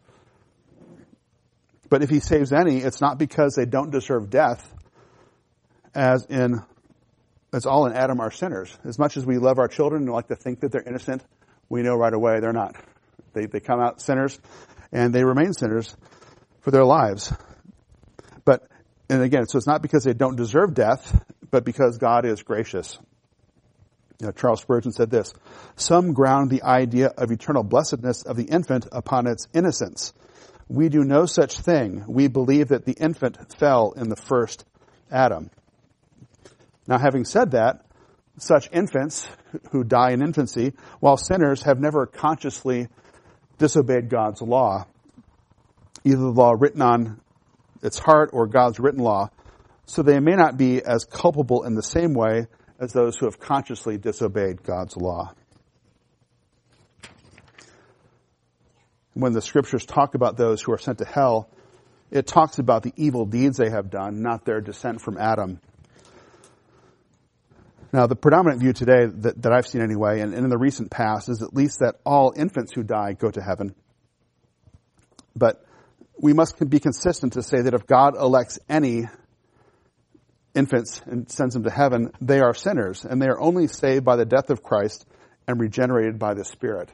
But 1.88 2.02
if 2.02 2.08
he 2.08 2.20
saves 2.20 2.52
any, 2.52 2.78
it's 2.78 3.00
not 3.00 3.18
because 3.18 3.54
they 3.54 3.66
don't 3.66 3.90
deserve 3.90 4.30
death, 4.30 4.72
as 5.94 6.24
in, 6.26 6.62
as 7.52 7.66
all 7.66 7.86
in 7.86 7.92
Adam 7.92 8.20
are 8.20 8.30
sinners. 8.30 8.74
As 8.84 8.98
much 8.98 9.16
as 9.16 9.26
we 9.26 9.38
love 9.38 9.58
our 9.58 9.68
children 9.68 10.04
and 10.04 10.12
like 10.12 10.28
to 10.28 10.36
think 10.36 10.60
that 10.60 10.72
they're 10.72 10.82
innocent, 10.86 11.22
we 11.68 11.82
know 11.82 11.94
right 11.94 12.14
away 12.14 12.40
they're 12.40 12.52
not. 12.52 12.76
They, 13.34 13.46
they 13.46 13.60
come 13.60 13.80
out 13.80 14.00
sinners 14.00 14.38
and 14.90 15.14
they 15.14 15.24
remain 15.24 15.52
sinners 15.52 15.94
for 16.60 16.70
their 16.70 16.84
lives. 16.84 17.32
But, 18.44 18.68
and 19.10 19.22
again, 19.22 19.46
so 19.46 19.58
it's 19.58 19.66
not 19.66 19.82
because 19.82 20.04
they 20.04 20.14
don't 20.14 20.36
deserve 20.36 20.74
death, 20.74 21.24
but 21.50 21.64
because 21.64 21.98
God 21.98 22.24
is 22.24 22.42
gracious. 22.42 22.98
You 24.22 24.28
know, 24.28 24.32
Charles 24.32 24.60
Spurgeon 24.60 24.92
said 24.92 25.10
this, 25.10 25.34
some 25.74 26.12
ground 26.12 26.48
the 26.48 26.62
idea 26.62 27.08
of 27.08 27.32
eternal 27.32 27.64
blessedness 27.64 28.22
of 28.22 28.36
the 28.36 28.44
infant 28.44 28.86
upon 28.92 29.26
its 29.26 29.48
innocence. 29.52 30.12
We 30.68 30.88
do 30.90 31.02
no 31.02 31.26
such 31.26 31.58
thing. 31.58 32.04
We 32.06 32.28
believe 32.28 32.68
that 32.68 32.84
the 32.84 32.92
infant 32.92 33.52
fell 33.58 33.94
in 33.96 34.08
the 34.08 34.14
first 34.14 34.64
Adam. 35.10 35.50
Now 36.86 36.98
having 36.98 37.24
said 37.24 37.50
that, 37.50 37.84
such 38.38 38.70
infants 38.70 39.26
who 39.72 39.82
die 39.82 40.12
in 40.12 40.22
infancy, 40.22 40.74
while 41.00 41.16
sinners 41.16 41.64
have 41.64 41.80
never 41.80 42.06
consciously 42.06 42.86
disobeyed 43.58 44.08
God's 44.08 44.40
law, 44.40 44.86
either 46.04 46.20
the 46.20 46.30
law 46.30 46.52
written 46.56 46.80
on 46.80 47.20
its 47.82 47.98
heart 47.98 48.30
or 48.32 48.46
God's 48.46 48.78
written 48.78 49.02
law, 49.02 49.30
so 49.84 50.02
they 50.02 50.20
may 50.20 50.36
not 50.36 50.56
be 50.56 50.80
as 50.80 51.04
culpable 51.04 51.64
in 51.64 51.74
the 51.74 51.82
same 51.82 52.14
way 52.14 52.46
as 52.82 52.92
those 52.92 53.16
who 53.16 53.26
have 53.26 53.38
consciously 53.38 53.96
disobeyed 53.96 54.64
God's 54.64 54.96
law. 54.96 55.32
When 59.14 59.32
the 59.32 59.40
scriptures 59.40 59.86
talk 59.86 60.16
about 60.16 60.36
those 60.36 60.60
who 60.62 60.72
are 60.72 60.78
sent 60.78 60.98
to 60.98 61.04
hell, 61.04 61.48
it 62.10 62.26
talks 62.26 62.58
about 62.58 62.82
the 62.82 62.92
evil 62.96 63.24
deeds 63.24 63.56
they 63.56 63.70
have 63.70 63.88
done, 63.88 64.20
not 64.20 64.44
their 64.44 64.60
descent 64.60 65.00
from 65.00 65.16
Adam. 65.16 65.60
Now, 67.92 68.08
the 68.08 68.16
predominant 68.16 68.60
view 68.60 68.72
today 68.72 69.06
that, 69.06 69.42
that 69.42 69.52
I've 69.52 69.68
seen 69.68 69.80
anyway, 69.80 70.20
and, 70.20 70.34
and 70.34 70.42
in 70.42 70.50
the 70.50 70.58
recent 70.58 70.90
past, 70.90 71.28
is 71.28 71.40
at 71.40 71.54
least 71.54 71.78
that 71.80 72.00
all 72.04 72.32
infants 72.34 72.72
who 72.72 72.82
die 72.82 73.12
go 73.12 73.30
to 73.30 73.40
heaven. 73.40 73.76
But 75.36 75.64
we 76.18 76.32
must 76.32 76.58
be 76.68 76.80
consistent 76.80 77.34
to 77.34 77.44
say 77.44 77.60
that 77.62 77.74
if 77.74 77.86
God 77.86 78.16
elects 78.16 78.58
any 78.68 79.08
infants 80.54 81.00
and 81.06 81.30
sends 81.30 81.54
them 81.54 81.64
to 81.64 81.70
heaven, 81.70 82.12
they 82.20 82.40
are 82.40 82.54
sinners, 82.54 83.04
and 83.04 83.20
they 83.20 83.28
are 83.28 83.40
only 83.40 83.66
saved 83.66 84.04
by 84.04 84.16
the 84.16 84.24
death 84.24 84.50
of 84.50 84.62
Christ 84.62 85.06
and 85.46 85.60
regenerated 85.60 86.18
by 86.18 86.34
the 86.34 86.44
Spirit. 86.44 86.90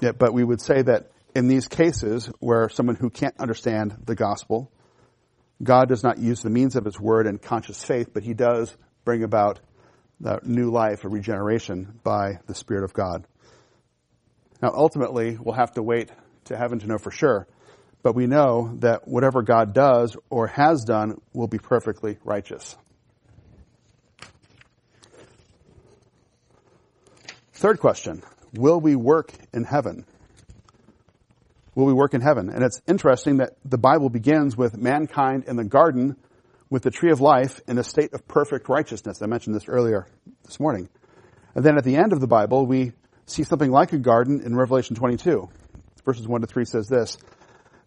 Yeah, 0.00 0.12
but 0.12 0.32
we 0.32 0.44
would 0.44 0.60
say 0.60 0.82
that 0.82 1.10
in 1.34 1.48
these 1.48 1.68
cases 1.68 2.30
where 2.40 2.68
someone 2.68 2.96
who 2.96 3.08
can't 3.08 3.38
understand 3.38 3.96
the 4.04 4.14
gospel, 4.14 4.70
God 5.62 5.88
does 5.88 6.02
not 6.02 6.18
use 6.18 6.42
the 6.42 6.50
means 6.50 6.76
of 6.76 6.84
his 6.84 6.98
word 6.98 7.26
and 7.26 7.40
conscious 7.40 7.82
faith, 7.82 8.10
but 8.12 8.22
he 8.22 8.34
does 8.34 8.76
bring 9.04 9.22
about 9.22 9.60
the 10.20 10.40
new 10.42 10.70
life, 10.70 11.04
a 11.04 11.08
regeneration 11.08 12.00
by 12.02 12.38
the 12.46 12.54
Spirit 12.54 12.84
of 12.84 12.92
God. 12.92 13.26
Now 14.60 14.72
ultimately, 14.74 15.38
we'll 15.40 15.54
have 15.54 15.72
to 15.72 15.82
wait 15.82 16.10
to 16.44 16.56
heaven 16.56 16.78
to 16.80 16.86
know 16.86 16.98
for 16.98 17.10
sure. 17.10 17.46
But 18.02 18.14
we 18.14 18.26
know 18.26 18.76
that 18.80 19.06
whatever 19.06 19.42
God 19.42 19.72
does 19.74 20.16
or 20.28 20.48
has 20.48 20.84
done 20.84 21.20
will 21.32 21.46
be 21.46 21.58
perfectly 21.58 22.18
righteous. 22.24 22.76
Third 27.52 27.78
question. 27.78 28.22
Will 28.54 28.80
we 28.80 28.96
work 28.96 29.32
in 29.52 29.62
heaven? 29.62 30.04
Will 31.74 31.86
we 31.86 31.92
work 31.92 32.12
in 32.12 32.20
heaven? 32.20 32.50
And 32.50 32.64
it's 32.64 32.82
interesting 32.88 33.36
that 33.36 33.52
the 33.64 33.78
Bible 33.78 34.10
begins 34.10 34.56
with 34.56 34.76
mankind 34.76 35.44
in 35.46 35.56
the 35.56 35.64
garden 35.64 36.16
with 36.68 36.82
the 36.82 36.90
tree 36.90 37.12
of 37.12 37.20
life 37.20 37.60
in 37.68 37.78
a 37.78 37.84
state 37.84 38.12
of 38.14 38.26
perfect 38.26 38.68
righteousness. 38.68 39.22
I 39.22 39.26
mentioned 39.26 39.54
this 39.54 39.68
earlier 39.68 40.06
this 40.44 40.58
morning. 40.58 40.88
And 41.54 41.64
then 41.64 41.78
at 41.78 41.84
the 41.84 41.96
end 41.96 42.12
of 42.12 42.20
the 42.20 42.26
Bible, 42.26 42.66
we 42.66 42.92
see 43.26 43.44
something 43.44 43.70
like 43.70 43.92
a 43.92 43.98
garden 43.98 44.42
in 44.44 44.56
Revelation 44.56 44.96
22. 44.96 45.48
Verses 46.04 46.26
1 46.26 46.40
to 46.40 46.46
3 46.46 46.64
says 46.64 46.88
this, 46.88 47.16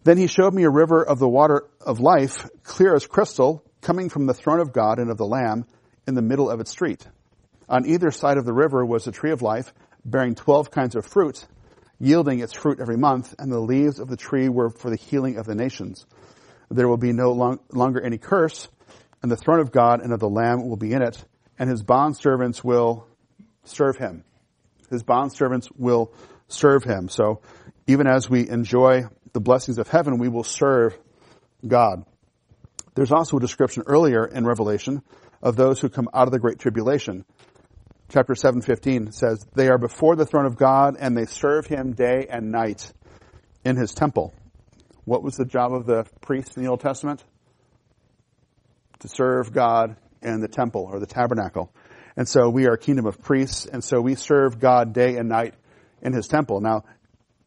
then 0.04 0.18
he 0.18 0.26
showed 0.26 0.54
me 0.54 0.64
a 0.64 0.70
river 0.70 1.02
of 1.02 1.18
the 1.18 1.28
water 1.28 1.64
of 1.80 2.00
life, 2.00 2.48
clear 2.62 2.94
as 2.94 3.06
crystal, 3.06 3.64
coming 3.80 4.08
from 4.08 4.26
the 4.26 4.34
throne 4.34 4.60
of 4.60 4.72
God 4.72 4.98
and 4.98 5.10
of 5.10 5.16
the 5.16 5.26
Lamb 5.26 5.66
in 6.06 6.14
the 6.14 6.22
middle 6.22 6.50
of 6.50 6.60
its 6.60 6.70
street. 6.70 7.06
On 7.68 7.86
either 7.86 8.10
side 8.10 8.38
of 8.38 8.44
the 8.44 8.52
river 8.52 8.84
was 8.84 9.06
a 9.06 9.12
tree 9.12 9.32
of 9.32 9.42
life, 9.42 9.72
bearing 10.04 10.34
twelve 10.34 10.70
kinds 10.70 10.94
of 10.94 11.04
fruit, 11.04 11.44
yielding 11.98 12.40
its 12.40 12.52
fruit 12.52 12.78
every 12.80 12.96
month, 12.96 13.34
and 13.38 13.50
the 13.50 13.58
leaves 13.58 13.98
of 13.98 14.08
the 14.08 14.16
tree 14.16 14.48
were 14.48 14.70
for 14.70 14.90
the 14.90 14.96
healing 14.96 15.36
of 15.38 15.46
the 15.46 15.54
nations. 15.54 16.06
There 16.70 16.88
will 16.88 16.96
be 16.96 17.12
no 17.12 17.32
long, 17.32 17.60
longer 17.72 18.00
any 18.00 18.18
curse, 18.18 18.68
and 19.22 19.30
the 19.30 19.36
throne 19.36 19.60
of 19.60 19.72
God 19.72 20.00
and 20.00 20.12
of 20.12 20.20
the 20.20 20.28
Lamb 20.28 20.68
will 20.68 20.76
be 20.76 20.92
in 20.92 21.02
it, 21.02 21.24
and 21.58 21.68
his 21.68 21.82
bondservants 21.82 22.62
will 22.62 23.06
serve 23.64 23.96
him. 23.96 24.24
His 24.90 25.02
bondservants 25.02 25.68
will 25.76 26.12
serve 26.48 26.84
him. 26.84 27.08
So 27.08 27.40
Even 27.86 28.08
as 28.08 28.28
we 28.28 28.48
enjoy 28.48 29.04
the 29.36 29.40
blessings 29.40 29.76
of 29.76 29.86
heaven, 29.86 30.16
we 30.16 30.30
will 30.30 30.44
serve 30.44 30.98
God. 31.66 32.06
There's 32.94 33.12
also 33.12 33.36
a 33.36 33.40
description 33.40 33.82
earlier 33.86 34.24
in 34.24 34.46
Revelation 34.46 35.02
of 35.42 35.56
those 35.56 35.78
who 35.78 35.90
come 35.90 36.08
out 36.14 36.26
of 36.26 36.32
the 36.32 36.38
great 36.38 36.58
tribulation. 36.58 37.26
Chapter 38.08 38.34
7:15 38.34 39.12
says, 39.12 39.46
"They 39.54 39.68
are 39.68 39.76
before 39.76 40.16
the 40.16 40.24
throne 40.24 40.46
of 40.46 40.56
God 40.56 40.96
and 40.98 41.14
they 41.14 41.26
serve 41.26 41.66
him 41.66 41.92
day 41.92 42.26
and 42.30 42.50
night 42.50 42.94
in 43.62 43.76
his 43.76 43.92
temple." 43.92 44.32
What 45.04 45.22
was 45.22 45.36
the 45.36 45.44
job 45.44 45.74
of 45.74 45.84
the 45.84 46.06
priests 46.22 46.56
in 46.56 46.62
the 46.62 46.70
Old 46.70 46.80
Testament? 46.80 47.22
To 49.00 49.08
serve 49.08 49.52
God 49.52 49.96
in 50.22 50.40
the 50.40 50.48
temple 50.48 50.88
or 50.90 50.98
the 50.98 51.06
tabernacle. 51.06 51.70
And 52.16 52.26
so 52.26 52.48
we 52.48 52.66
are 52.68 52.72
a 52.72 52.78
kingdom 52.78 53.04
of 53.04 53.20
priests, 53.20 53.66
and 53.66 53.84
so 53.84 54.00
we 54.00 54.14
serve 54.14 54.58
God 54.58 54.94
day 54.94 55.18
and 55.18 55.28
night 55.28 55.52
in 56.00 56.14
his 56.14 56.26
temple. 56.26 56.62
Now, 56.62 56.84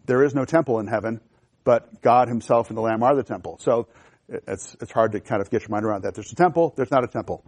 there 0.06 0.24
is 0.24 0.36
no 0.36 0.46
temple 0.46 0.80
in 0.80 0.86
heaven, 0.86 1.22
but 1.70 2.02
God 2.02 2.30
himself 2.30 2.70
and 2.70 2.78
the 2.78 2.82
Lamb 2.82 3.04
are 3.04 3.16
the 3.16 3.22
temple. 3.22 3.60
So 3.62 3.90
it's, 4.28 4.76
it's 4.82 4.92
hard 4.92 5.12
to 5.12 5.20
kind 5.20 5.40
of 5.40 5.52
get 5.52 5.62
your 5.62 5.70
mind 5.70 5.86
around 5.86 6.02
that. 6.02 6.16
There's 6.16 6.32
a 6.32 6.36
temple, 6.36 6.74
there's 6.76 6.90
not 6.90 7.04
a 7.04 7.08
temple. 7.08 7.46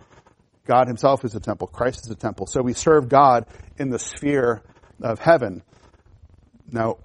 God 0.63 0.85
himself 0.85 1.25
is 1.25 1.33
a 1.33 1.39
temple, 1.39 1.65
Christ 1.65 2.05
is 2.05 2.11
a 2.11 2.15
temple. 2.15 2.45
So 2.45 2.61
we 2.61 2.73
serve 2.73 3.09
God 3.09 3.47
in 3.79 3.89
the 3.89 3.97
sphere 3.97 4.61
of 5.01 5.17
heaven. 5.17 5.63
Now, 6.71 6.97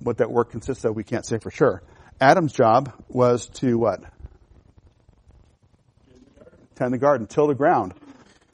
what 0.00 0.18
that 0.18 0.32
work 0.32 0.50
consists 0.50 0.84
of, 0.84 0.96
we 0.96 1.04
can't 1.04 1.24
say 1.24 1.38
for 1.38 1.52
sure. 1.52 1.80
Adam's 2.20 2.52
job 2.52 2.92
was 3.06 3.46
to 3.60 3.78
what? 3.78 4.00
Tend 6.74 6.92
the 6.92 6.98
garden, 6.98 7.28
till 7.28 7.46
the 7.46 7.54
ground. 7.54 7.94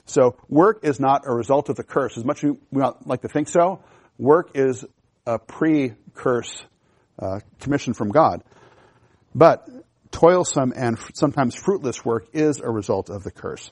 So 0.05 0.37
work 0.51 0.81
is 0.83 1.01
not 1.01 1.23
a 1.25 1.33
result 1.33 1.71
of 1.71 1.77
the 1.77 1.85
curse. 1.85 2.19
As 2.19 2.25
much 2.27 2.45
as 2.45 2.55
we 2.71 2.83
like 3.07 3.23
to 3.23 3.29
think 3.29 3.49
so, 3.49 3.83
work 4.19 4.51
is 4.55 4.85
a 5.27 5.39
pre-curse 5.39 6.67
uh, 7.19 7.41
commission 7.61 7.95
from 7.95 8.11
God. 8.11 8.43
But 9.35 9.69
toilsome 10.11 10.73
and 10.75 10.99
sometimes 11.15 11.55
fruitless 11.55 12.05
work 12.05 12.29
is 12.33 12.61
a 12.61 12.71
result 12.71 13.11
of 13.11 13.25
the 13.25 13.31
curse. 13.31 13.71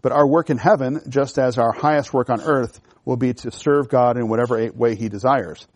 But 0.00 0.12
our 0.12 0.26
work 0.26 0.50
in 0.50 0.58
heaven, 0.58 1.02
just 1.08 1.38
as 1.38 1.58
our 1.58 1.72
highest 1.72 2.12
work 2.12 2.28
on 2.28 2.40
earth, 2.40 2.80
will 3.04 3.16
be 3.16 3.34
to 3.34 3.50
serve 3.50 3.88
God 3.88 4.16
in 4.16 4.28
whatever 4.28 4.70
way 4.72 4.94
He 4.96 5.08
desires. 5.08 5.66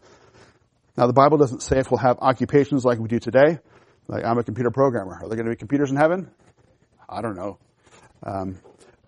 Now, 0.96 1.06
the 1.06 1.12
Bible 1.12 1.38
doesn't 1.38 1.62
say 1.62 1.78
if 1.78 1.90
we'll 1.90 1.98
have 1.98 2.18
occupations 2.20 2.84
like 2.84 2.98
we 2.98 3.08
do 3.08 3.18
today. 3.18 3.58
Like, 4.08 4.25
I'm 4.25 4.38
a 4.38 4.44
computer 4.44 4.70
programmer. 4.70 5.14
Are 5.14 5.28
there 5.28 5.36
going 5.36 5.46
to 5.46 5.50
be 5.50 5.56
computers 5.56 5.90
in 5.90 5.96
heaven? 5.96 6.30
I 7.08 7.20
don't 7.20 7.36
know. 7.36 7.58
Um, 8.22 8.58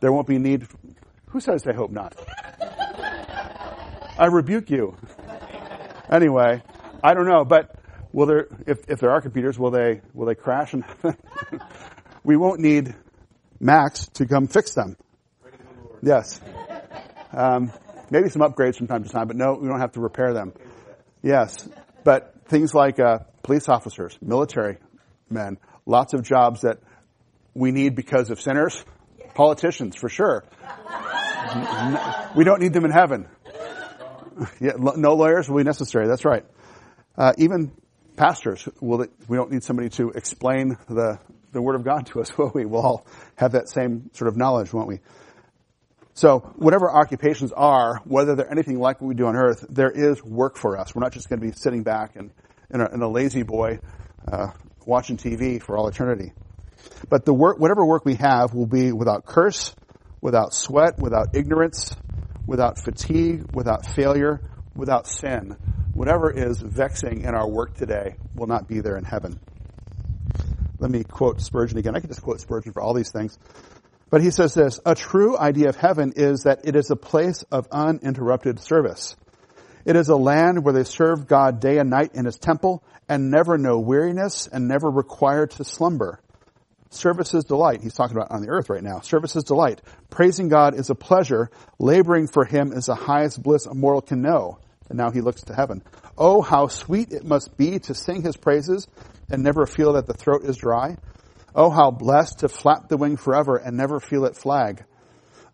there 0.01 0.13
won't 0.13 0.27
be 0.27 0.39
need. 0.39 0.67
Who 1.29 1.41
says 1.41 1.63
they 1.63 1.73
hope 1.75 1.91
not? 1.91 2.15
I 4.19 4.27
rebuke 4.27 4.71
you. 4.71 4.97
Anyway, 6.11 6.63
I 7.03 7.15
don't 7.15 7.27
know, 7.27 7.45
but 7.45 7.75
will 8.13 8.27
there, 8.27 8.49
if, 8.67 8.79
if 8.89 9.01
there 9.01 9.11
are 9.11 9.21
computers, 9.21 9.59
will 9.59 9.71
they, 9.71 10.01
will 10.15 10.27
they 10.27 10.35
crash? 10.35 10.73
And 10.73 10.85
we 12.25 12.37
won't 12.37 12.61
need 12.61 12.95
Macs 13.61 14.07
to 14.15 14.27
come 14.27 14.47
fix 14.47 14.75
them. 14.75 14.97
Yes. 16.03 16.41
Um, 17.33 17.73
maybe 18.11 18.29
some 18.31 18.43
upgrades 18.43 18.77
from 18.77 18.87
time 18.87 19.05
to 19.05 19.11
time, 19.11 19.27
but 19.27 19.37
no, 19.37 19.59
we 19.61 19.69
don't 19.69 19.81
have 19.81 19.93
to 19.93 20.01
repair 20.01 20.33
them. 20.33 20.53
Yes. 21.23 21.69
But 22.05 22.35
things 22.47 22.73
like 22.75 22.99
uh, 22.99 23.19
police 23.43 23.69
officers, 23.69 24.17
military 24.23 24.79
men, 25.29 25.59
lots 25.87 26.15
of 26.15 26.23
jobs 26.23 26.63
that 26.63 26.79
we 27.55 27.73
need 27.73 27.95
because 27.95 28.31
of 28.31 28.41
sinners, 28.41 28.85
politicians 29.35 29.97
for 29.97 30.09
sure. 30.09 30.45
we 32.37 32.45
don't 32.45 32.61
need 32.61 32.73
them 32.73 32.85
in 32.85 32.91
heaven. 32.91 33.27
Yeah, 34.61 34.73
no 34.77 35.15
lawyers 35.15 35.49
will 35.49 35.59
be 35.59 35.65
necessary. 35.65 36.07
That's 36.07 36.25
right. 36.25 36.45
Uh, 37.17 37.33
even 37.39 37.73
pastors, 38.17 38.69
will 38.81 39.03
it, 39.03 39.11
we 39.27 39.37
don't 39.37 39.51
need 39.51 39.65
somebody 39.65 39.89
to 39.91 40.11
explain 40.11 40.77
the 40.89 41.19
the 41.53 41.63
Word 41.63 41.77
of 41.77 41.85
God 41.85 42.07
to 42.07 42.21
us, 42.21 42.37
will 42.39 42.51
we? 42.55 42.65
We'll 42.67 42.83
all 42.83 43.07
have 43.37 43.53
that 43.53 43.69
same 43.69 44.11
sort 44.13 44.29
of 44.29 44.37
knowledge, 44.37 44.73
won't 44.73 44.89
we? 44.89 45.01
So, 46.15 46.41
whatever 46.57 46.91
occupations 46.91 47.53
are, 47.53 48.01
whether 48.05 48.35
they're 48.35 48.51
anything 48.51 48.81
like 48.81 49.01
what 49.01 49.07
we 49.07 49.15
do 49.15 49.27
on 49.27 49.37
earth, 49.37 49.65
there 49.69 49.91
is 49.91 50.23
work 50.25 50.57
for 50.57 50.77
us. 50.77 50.95
We're 50.95 51.03
not 51.03 51.13
just 51.13 51.29
going 51.29 51.41
to 51.41 51.47
be 51.47 51.53
sitting 51.53 51.85
back 51.85 52.17
and 52.17 52.33
in 52.71 52.81
a, 52.81 52.93
in 52.93 53.03
a 53.03 53.09
La-Z-Boy 53.09 53.79
uh, 54.31 54.49
watching 54.85 55.17
TV 55.17 55.63
for 55.63 55.77
all 55.77 55.87
eternity. 55.87 56.33
But 57.09 57.25
the 57.25 57.33
work, 57.33 57.61
whatever 57.61 57.87
work 57.87 58.05
we 58.05 58.17
have, 58.17 58.53
will 58.53 58.67
be 58.67 58.91
without 58.91 59.27
curse, 59.27 59.75
without 60.21 60.53
sweat, 60.53 60.99
without 60.99 61.37
ignorance, 61.37 61.95
without 62.49 62.79
fatigue, 62.79 63.45
without 63.55 63.85
failure, 63.85 64.41
without 64.75 65.07
sin. 65.07 65.55
Whatever 65.93 66.31
is 66.31 66.59
vexing 66.59 67.21
in 67.23 67.35
our 67.35 67.47
work 67.47 67.75
today 67.75 68.17
will 68.35 68.47
not 68.47 68.67
be 68.67 68.81
there 68.81 68.97
in 68.97 69.05
heaven. 69.05 69.39
Let 70.79 70.91
me 70.91 71.05
quote 71.05 71.43
Spurgeon 71.43 71.77
again. 71.77 71.95
I 71.95 72.01
could 72.01 72.09
just 72.09 72.23
quote 72.23 72.41
Spurgeon 72.41 72.73
for 72.73 72.81
all 72.81 72.95
these 72.95 73.13
things. 73.13 73.39
But 74.09 74.23
he 74.23 74.31
says 74.31 74.55
this, 74.55 74.81
a 74.87 74.95
true 74.95 75.37
idea 75.37 75.69
of 75.69 75.77
heaven 75.77 76.15
is 76.17 76.45
that 76.45 76.61
it 76.65 76.75
is 76.75 76.91
a 76.91 76.97
place 76.97 77.43
of 77.53 77.69
uninterrupted 77.71 78.61
service. 78.61 79.15
It 79.85 79.97
is 79.97 80.09
a 80.09 80.17
land 80.17 80.65
where 80.65 80.73
they 80.73 80.85
serve 80.85 81.27
God 81.27 81.61
day 81.61 81.77
and 81.77 81.91
night 81.91 82.13
in 82.15 82.25
his 82.25 82.39
temple 82.39 82.83
and 83.11 83.31
never 83.31 83.59
know 83.59 83.79
weariness 83.79 84.47
and 84.47 84.69
never 84.69 84.89
require 84.89 85.47
to 85.47 85.65
slumber. 85.65 86.21
Service 86.91 87.35
is 87.35 87.45
delight. 87.45 87.83
He's 87.83 87.95
talking 87.95 88.17
about 88.17 88.31
on 88.31 88.41
the 88.41 88.49
earth 88.49 88.71
right 88.71 88.83
now. 88.83 89.01
Services 89.01 89.45
delight. 89.45 89.83
Praising 90.11 90.49
God 90.49 90.75
is 90.75 90.91
a 90.91 90.95
pleasure. 90.95 91.51
Laboring 91.79 92.29
for 92.29 92.45
him 92.45 92.73
is 92.73 92.87
the 92.87 92.95
highest 92.95 93.43
bliss 93.43 93.67
a 93.67 93.75
mortal 93.75 94.01
can 94.01 94.23
know. 94.23 94.59
And 94.89 94.97
now 94.97 95.11
he 95.11 95.21
looks 95.21 95.43
to 95.45 95.55
heaven. 95.55 95.83
Oh, 96.17 96.41
how 96.41 96.69
sweet 96.69 97.13
it 97.13 97.25
must 97.25 97.57
be 97.57 97.79
to 97.81 97.95
sing 97.95 98.23
his 98.23 98.37
praises 98.37 98.89
and 99.31 99.43
never 99.43 99.67
feel 99.67 99.93
that 99.95 100.07
the 100.07 100.15
throat 100.15 100.45
is 100.45 100.57
dry. 100.57 100.97
Oh, 101.55 101.71
how 101.71 101.91
blessed 101.91 102.41
to 102.41 102.49
flap 102.49 102.89
the 102.89 102.97
wing 102.97 103.17
forever 103.17 103.57
and 103.57 103.77
never 103.77 104.01
feel 104.01 104.25
it 104.25 104.37
flag. 104.37 104.85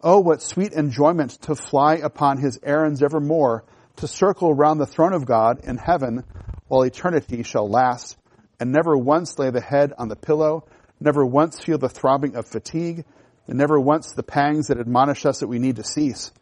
Oh, 0.01 0.21
what 0.21 0.43
sweet 0.43 0.73
enjoyment 0.73 1.31
to 1.43 1.55
fly 1.55 1.95
upon 1.95 2.39
his 2.39 2.61
errands 2.63 3.03
evermore, 3.03 3.65
to 3.97 4.07
circle 4.07 4.53
round 4.53 4.81
the 4.81 4.87
throne 4.87 5.15
of 5.15 5.25
God 5.25 5.65
in 5.65 5.79
heaven 5.79 6.25
while 6.69 6.83
eternity 6.83 7.43
shall 7.43 7.69
last, 7.69 8.17
and 8.61 8.71
never 8.71 8.97
once 8.97 9.39
lay 9.39 9.51
the 9.51 9.61
head 9.61 9.93
on 9.97 10.09
the 10.09 10.17
pillow, 10.17 10.67
never 11.01 11.25
once 11.25 11.61
feel 11.61 11.79
the 11.79 11.89
throbbing 11.89 12.37
of 12.37 12.47
fatigue, 12.47 13.05
and 13.47 13.59
never 13.59 13.79
once 13.79 14.13
the 14.13 14.23
pangs 14.23 14.69
that 14.69 14.79
admonish 14.79 15.27
us 15.27 15.41
that 15.41 15.49
we 15.49 15.59
need 15.59 15.77
to 15.77 15.85
cease, 15.85 16.33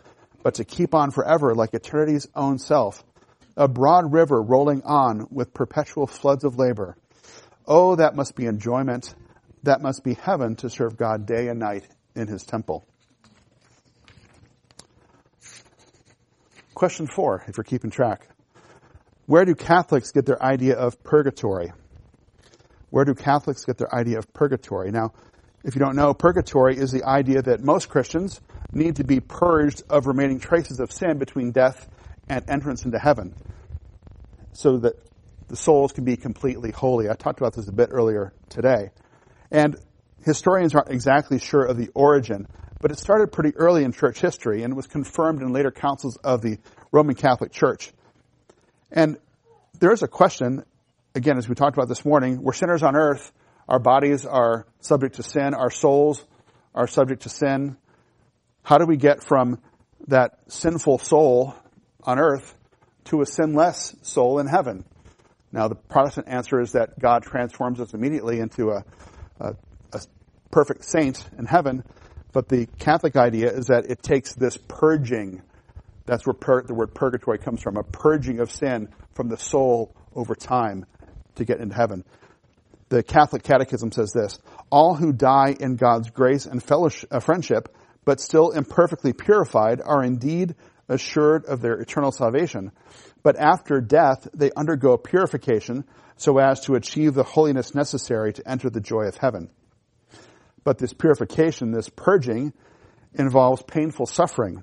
but 0.43 0.55
to 0.55 0.65
keep 0.65 0.95
on 0.95 1.11
forever 1.11 1.55
like 1.55 1.75
eternity's 1.75 2.29
own 2.35 2.59
self, 2.59 3.05
a 3.57 3.69
broad 3.69 4.13
river 4.13 4.41
rolling 4.41 4.83
on 4.83 5.27
with 5.31 5.53
perpetual 5.53 6.07
floods 6.07 6.45
of 6.45 6.59
labor. 6.59 6.97
Oh, 7.67 7.97
that 7.97 8.17
must 8.17 8.35
be 8.35 8.47
enjoyment. 8.47 9.15
That 9.63 9.81
must 9.81 10.03
be 10.03 10.15
heaven 10.15 10.57
to 10.57 10.71
serve 10.71 10.97
God 10.97 11.27
day 11.27 11.49
and 11.49 11.61
night 11.61 11.87
in 12.17 12.27
his 12.27 12.45
temple. 12.45 12.85
Question 16.75 17.07
four, 17.07 17.45
if 17.47 17.57
you're 17.57 17.65
keeping 17.65 17.91
track. 17.91 18.27
Where 19.27 19.45
do 19.45 19.55
Catholics 19.55 20.11
get 20.11 20.27
their 20.27 20.43
idea 20.43 20.75
of 20.77 21.03
purgatory? 21.05 21.73
Where 22.93 23.07
do 23.07 23.15
Catholics 23.15 23.65
get 23.65 23.79
their 23.79 23.93
idea 23.95 24.19
of 24.19 24.31
purgatory? 24.35 24.91
Now, 24.91 25.15
if 25.65 25.75
you 25.75 25.79
don't 25.79 25.97
know, 25.97 26.13
purgatory 26.13 26.77
is 26.77 26.93
the 26.93 27.05
idea 27.05 27.41
that 27.41 27.65
most 27.65 27.89
Christians 27.89 28.39
need 28.71 28.97
to 28.97 29.05
be 29.05 29.19
purged 29.19 29.83
of 29.89 30.07
remaining 30.07 30.41
traces 30.41 30.79
of 30.79 30.93
sin 30.93 31.17
between 31.17 31.53
death 31.53 31.89
and 32.29 32.45
entrance 32.51 32.85
into 32.85 32.99
heaven. 32.99 33.35
So 34.53 34.77
that 34.77 34.93
the 35.49 35.57
souls 35.57 35.93
can 35.93 36.05
be 36.05 36.19
completely 36.19 36.71
holy. 36.71 37.09
I 37.09 37.15
talked 37.15 37.41
about 37.41 37.55
this 37.55 37.67
a 37.67 37.73
bit 37.73 37.89
earlier 37.91 38.35
today. 38.51 38.91
And 39.51 39.75
historians 40.23 40.75
aren't 40.75 40.91
exactly 40.91 41.39
sure 41.39 41.65
of 41.65 41.79
the 41.79 41.89
origin, 41.95 42.47
but 42.83 42.91
it 42.91 42.99
started 42.99 43.33
pretty 43.33 43.57
early 43.57 43.85
in 43.85 43.93
church 43.93 44.21
history 44.21 44.65
and 44.65 44.77
was 44.77 44.87
confirmed 44.87 45.41
in 45.41 45.55
later 45.55 45.71
councils 45.71 46.19
of 46.19 46.43
the 46.43 46.59
Roman 46.91 47.15
Catholic 47.15 47.53
Church. 47.53 47.91
And 48.91 49.17
there 49.81 49.93
is 49.93 50.03
a 50.03 50.09
question, 50.09 50.67
again, 51.15 51.39
as 51.39 51.49
we 51.49 51.55
talked 51.55 51.77
about 51.77 51.89
this 51.89 52.05
morning, 52.05 52.43
we're 52.43 52.53
sinners 52.53 52.83
on 52.83 52.97
earth, 52.97 53.33
our 53.69 53.79
bodies 53.79 54.27
are 54.27 54.67
subject 54.81 55.17
to 55.17 55.23
sin, 55.23 55.55
our 55.55 55.71
souls 55.71 56.25
are 56.75 56.87
subject 56.87 57.23
to 57.23 57.29
sin. 57.29 57.77
How 58.63 58.79
do 58.79 58.87
we 58.87 58.97
get 58.97 59.23
from 59.23 59.61
that 60.09 60.39
sinful 60.49 60.99
soul 60.99 61.55
on 62.05 62.19
earth 62.19 62.57
to 63.05 63.21
a 63.21 63.27
sinless 63.27 63.95
soul 64.03 64.39
in 64.39 64.47
heaven? 64.47 64.85
Now, 65.53 65.69
the 65.69 65.75
Protestant 65.75 66.29
answer 66.29 66.61
is 66.61 66.73
that 66.73 66.99
God 66.99 67.25
transforms 67.25 67.79
us 67.79 67.93
immediately 67.93 68.41
into 68.41 68.71
a, 68.71 68.85
a, 69.39 69.55
a 69.93 70.01
perfect 70.51 70.85
saint 70.85 71.29
in 71.39 71.45
heaven. 71.45 71.85
But 72.33 72.49
the 72.49 72.67
Catholic 72.79 73.17
idea 73.17 73.53
is 73.53 73.67
that 73.67 73.91
it 73.91 74.03
takes 74.03 74.33
this 74.33 74.57
purging. 74.57 75.43
That's 76.07 76.27
where 76.27 76.33
pur- 76.33 76.63
the 76.63 76.73
word 76.73 76.95
purgatory 76.95 77.39
comes 77.39 77.61
from, 77.61 77.77
a 77.77 77.83
purging 77.83 78.41
of 78.41 78.51
sin 78.51 78.89
from 79.13 79.29
the 79.29 79.37
soul 79.37 79.95
over 80.15 80.35
time 80.35 80.87
to 81.37 81.45
get 81.45 81.61
into 81.61 81.75
heaven. 81.75 82.05
The 82.89 83.03
Catholic 83.03 83.43
Catechism 83.43 83.93
says 83.93 84.13
this, 84.13 84.39
all 84.71 84.95
who 84.95 85.13
die 85.13 85.57
in 85.59 85.77
God's 85.77 86.11
grace 86.11 86.45
and 86.45 86.63
fellowship, 86.63 87.09
uh, 87.13 87.21
friendship, 87.21 87.75
but 88.05 88.21
still 88.21 88.51
imperfectly 88.51 89.13
purified, 89.13 89.81
are 89.83 90.05
indeed 90.05 90.55
assured 90.89 91.47
of 91.47 91.61
their 91.61 91.75
eternal 91.75 92.13
salvation. 92.13 92.71
But 93.23 93.37
after 93.37 93.81
death, 93.81 94.29
they 94.35 94.51
undergo 94.57 94.97
purification 94.97 95.85
so 96.17 96.39
as 96.39 96.61
to 96.67 96.75
achieve 96.75 97.15
the 97.15 97.23
holiness 97.23 97.75
necessary 97.75 98.33
to 98.35 98.49
enter 98.49 98.69
the 98.69 98.81
joy 98.81 99.05
of 99.05 99.17
heaven. 99.17 99.49
But 100.65 100.79
this 100.79 100.93
purification, 100.93 101.71
this 101.71 101.89
purging, 101.89 102.53
involves 103.15 103.63
painful 103.63 104.07
suffering, 104.07 104.63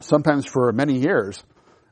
sometimes 0.00 0.46
for 0.46 0.72
many 0.72 0.98
years, 0.98 1.42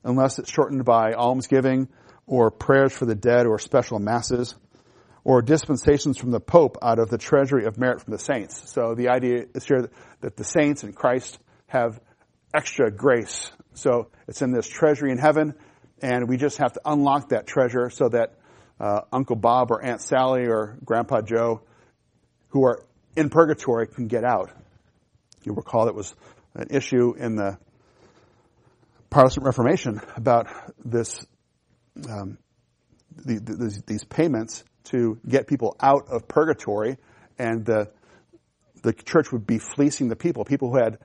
unless 0.04 0.38
it's 0.38 0.50
shortened 0.50 0.84
by 0.84 1.12
almsgiving 1.14 1.88
or 2.26 2.50
prayers 2.50 2.92
for 2.92 3.06
the 3.06 3.14
dead 3.14 3.46
or 3.46 3.58
special 3.58 3.98
masses 3.98 4.54
or 5.24 5.40
dispensations 5.40 6.18
from 6.18 6.30
the 6.30 6.40
Pope 6.40 6.76
out 6.82 6.98
of 6.98 7.08
the 7.08 7.18
treasury 7.18 7.64
of 7.64 7.78
merit 7.78 8.02
from 8.02 8.12
the 8.12 8.18
saints. 8.18 8.70
So 8.70 8.94
the 8.94 9.08
idea 9.08 9.46
is 9.54 9.64
here 9.64 9.90
that 10.20 10.37
the 10.37 10.44
saints 10.44 10.82
and 10.82 10.94
Christ 10.94 11.38
have 11.66 12.00
extra 12.54 12.90
grace. 12.90 13.50
So 13.72 14.08
it's 14.28 14.42
in 14.42 14.52
this 14.52 14.68
treasury 14.68 15.10
in 15.10 15.18
heaven, 15.18 15.54
and 16.02 16.28
we 16.28 16.37
just 16.37 16.58
have 16.58 16.74
to 16.74 16.80
unlock 16.84 17.30
that 17.30 17.46
treasure 17.46 17.90
so 17.90 18.08
that 18.10 18.34
uh, 18.78 19.02
Uncle 19.12 19.37
Bob 19.37 19.70
or 19.70 19.82
Aunt 19.82 20.00
Sally 20.00 20.46
or 20.46 20.76
Grandpa 20.84 21.22
Joe, 21.22 21.62
who 22.48 22.64
are 22.64 22.84
in 23.16 23.30
purgatory, 23.30 23.87
can 23.87 24.08
get 24.08 24.24
out. 24.24 24.50
You 25.42 25.52
recall 25.52 25.88
it 25.88 25.94
was 25.94 26.14
an 26.54 26.68
issue 26.70 27.14
in 27.16 27.37
the 27.37 27.58
Protestant 29.10 29.46
Reformation 29.46 30.00
about 30.16 30.48
this 30.84 31.24
um, 32.09 32.38
the, 33.16 33.38
the, 33.38 33.83
these 33.87 34.04
payments 34.04 34.64
to 34.85 35.18
get 35.26 35.46
people 35.46 35.76
out 35.80 36.09
of 36.09 36.28
purgatory, 36.28 36.98
and 37.38 37.64
the 37.64 37.90
the 38.83 38.92
church 38.92 39.33
would 39.33 39.46
be 39.46 39.59
fleecing 39.59 40.09
the 40.09 40.16
people. 40.16 40.44
People 40.44 40.70
who 40.70 40.76
had 40.76 40.98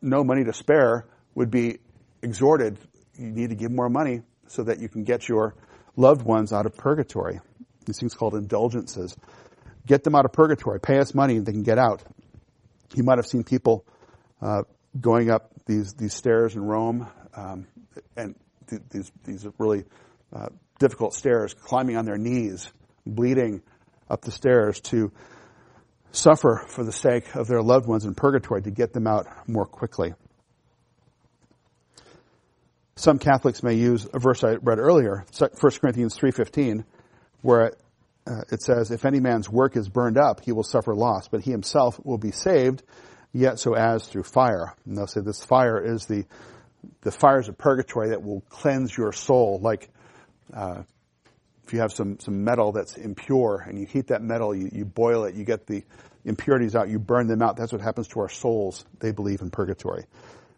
no 0.00 0.24
money 0.24 0.44
to 0.44 0.52
spare 0.52 1.06
would 1.34 1.50
be 1.50 1.78
exhorted, 2.22 2.78
you 3.18 3.30
need 3.30 3.50
to 3.50 3.56
give 3.56 3.70
more 3.70 3.90
money 3.90 4.22
so 4.46 4.62
that 4.62 4.78
you 4.78 4.88
can 4.88 5.04
get 5.04 5.28
your 5.28 5.54
loved 5.96 6.22
ones 6.22 6.52
out 6.52 6.64
of 6.64 6.74
purgatory. 6.74 7.40
These 7.84 8.00
things 8.00 8.14
called 8.14 8.34
indulgences. 8.34 9.14
Get 9.86 10.02
them 10.04 10.14
out 10.14 10.24
of 10.24 10.32
purgatory. 10.32 10.80
Pay 10.80 10.98
us 10.98 11.14
money 11.14 11.36
and 11.36 11.44
they 11.44 11.52
can 11.52 11.62
get 11.62 11.78
out. 11.78 12.02
You 12.94 13.02
might 13.02 13.18
have 13.18 13.26
seen 13.26 13.44
people 13.44 13.84
uh, 14.40 14.62
going 14.98 15.30
up 15.30 15.50
these 15.66 15.94
these 15.94 16.14
stairs 16.14 16.54
in 16.54 16.62
Rome, 16.62 17.06
um, 17.34 17.66
and 18.16 18.34
th- 18.72 18.82
these 18.90 19.12
these 19.24 19.46
really 19.58 19.84
uh, 20.32 20.48
difficult 20.78 21.14
stairs, 21.14 21.54
climbing 21.54 21.96
on 21.96 22.04
their 22.04 22.18
knees, 22.18 22.72
bleeding 23.06 23.62
up 24.08 24.22
the 24.22 24.30
stairs 24.30 24.80
to 24.80 25.12
suffer 26.12 26.64
for 26.68 26.84
the 26.84 26.92
sake 26.92 27.34
of 27.34 27.46
their 27.48 27.62
loved 27.62 27.86
ones 27.86 28.04
in 28.04 28.14
purgatory 28.14 28.62
to 28.62 28.70
get 28.70 28.92
them 28.92 29.06
out 29.06 29.26
more 29.48 29.66
quickly. 29.66 30.14
Some 32.96 33.18
Catholics 33.18 33.62
may 33.62 33.74
use 33.74 34.06
a 34.12 34.18
verse 34.18 34.44
I 34.44 34.56
read 34.56 34.78
earlier, 34.78 35.24
1 35.36 35.50
Corinthians 35.80 36.16
3.15, 36.16 36.84
where 37.40 37.72
uh, 38.26 38.42
it 38.50 38.62
says, 38.62 38.90
if 38.90 39.04
any 39.04 39.18
man's 39.18 39.48
work 39.48 39.76
is 39.76 39.88
burned 39.88 40.18
up, 40.18 40.40
he 40.40 40.52
will 40.52 40.62
suffer 40.62 40.94
loss, 40.94 41.26
but 41.26 41.40
he 41.40 41.50
himself 41.50 41.98
will 42.04 42.18
be 42.18 42.30
saved, 42.30 42.82
yet 43.32 43.58
so 43.58 43.74
as 43.74 44.06
through 44.06 44.22
fire. 44.24 44.74
And 44.84 44.96
they'll 44.96 45.06
say 45.06 45.20
this 45.20 45.42
fire 45.42 45.80
is 45.80 46.06
the, 46.06 46.26
the 47.02 47.10
fires 47.10 47.48
of 47.48 47.58
purgatory 47.58 48.10
that 48.10 48.22
will 48.22 48.42
cleanse 48.48 48.96
your 48.96 49.12
soul, 49.12 49.58
like, 49.60 49.88
uh, 50.52 50.82
if 51.64 51.72
you 51.72 51.80
have 51.80 51.92
some, 51.92 52.18
some 52.18 52.44
metal 52.44 52.72
that's 52.72 52.96
impure 52.96 53.64
and 53.66 53.78
you 53.78 53.86
heat 53.86 54.08
that 54.08 54.22
metal, 54.22 54.54
you, 54.54 54.68
you 54.72 54.84
boil 54.84 55.24
it, 55.24 55.34
you 55.34 55.44
get 55.44 55.66
the 55.66 55.84
impurities 56.24 56.74
out, 56.74 56.88
you 56.88 56.98
burn 56.98 57.26
them 57.26 57.42
out. 57.42 57.56
That's 57.56 57.72
what 57.72 57.80
happens 57.80 58.08
to 58.08 58.20
our 58.20 58.28
souls, 58.28 58.84
they 59.00 59.12
believe 59.12 59.40
in 59.40 59.50
purgatory. 59.50 60.04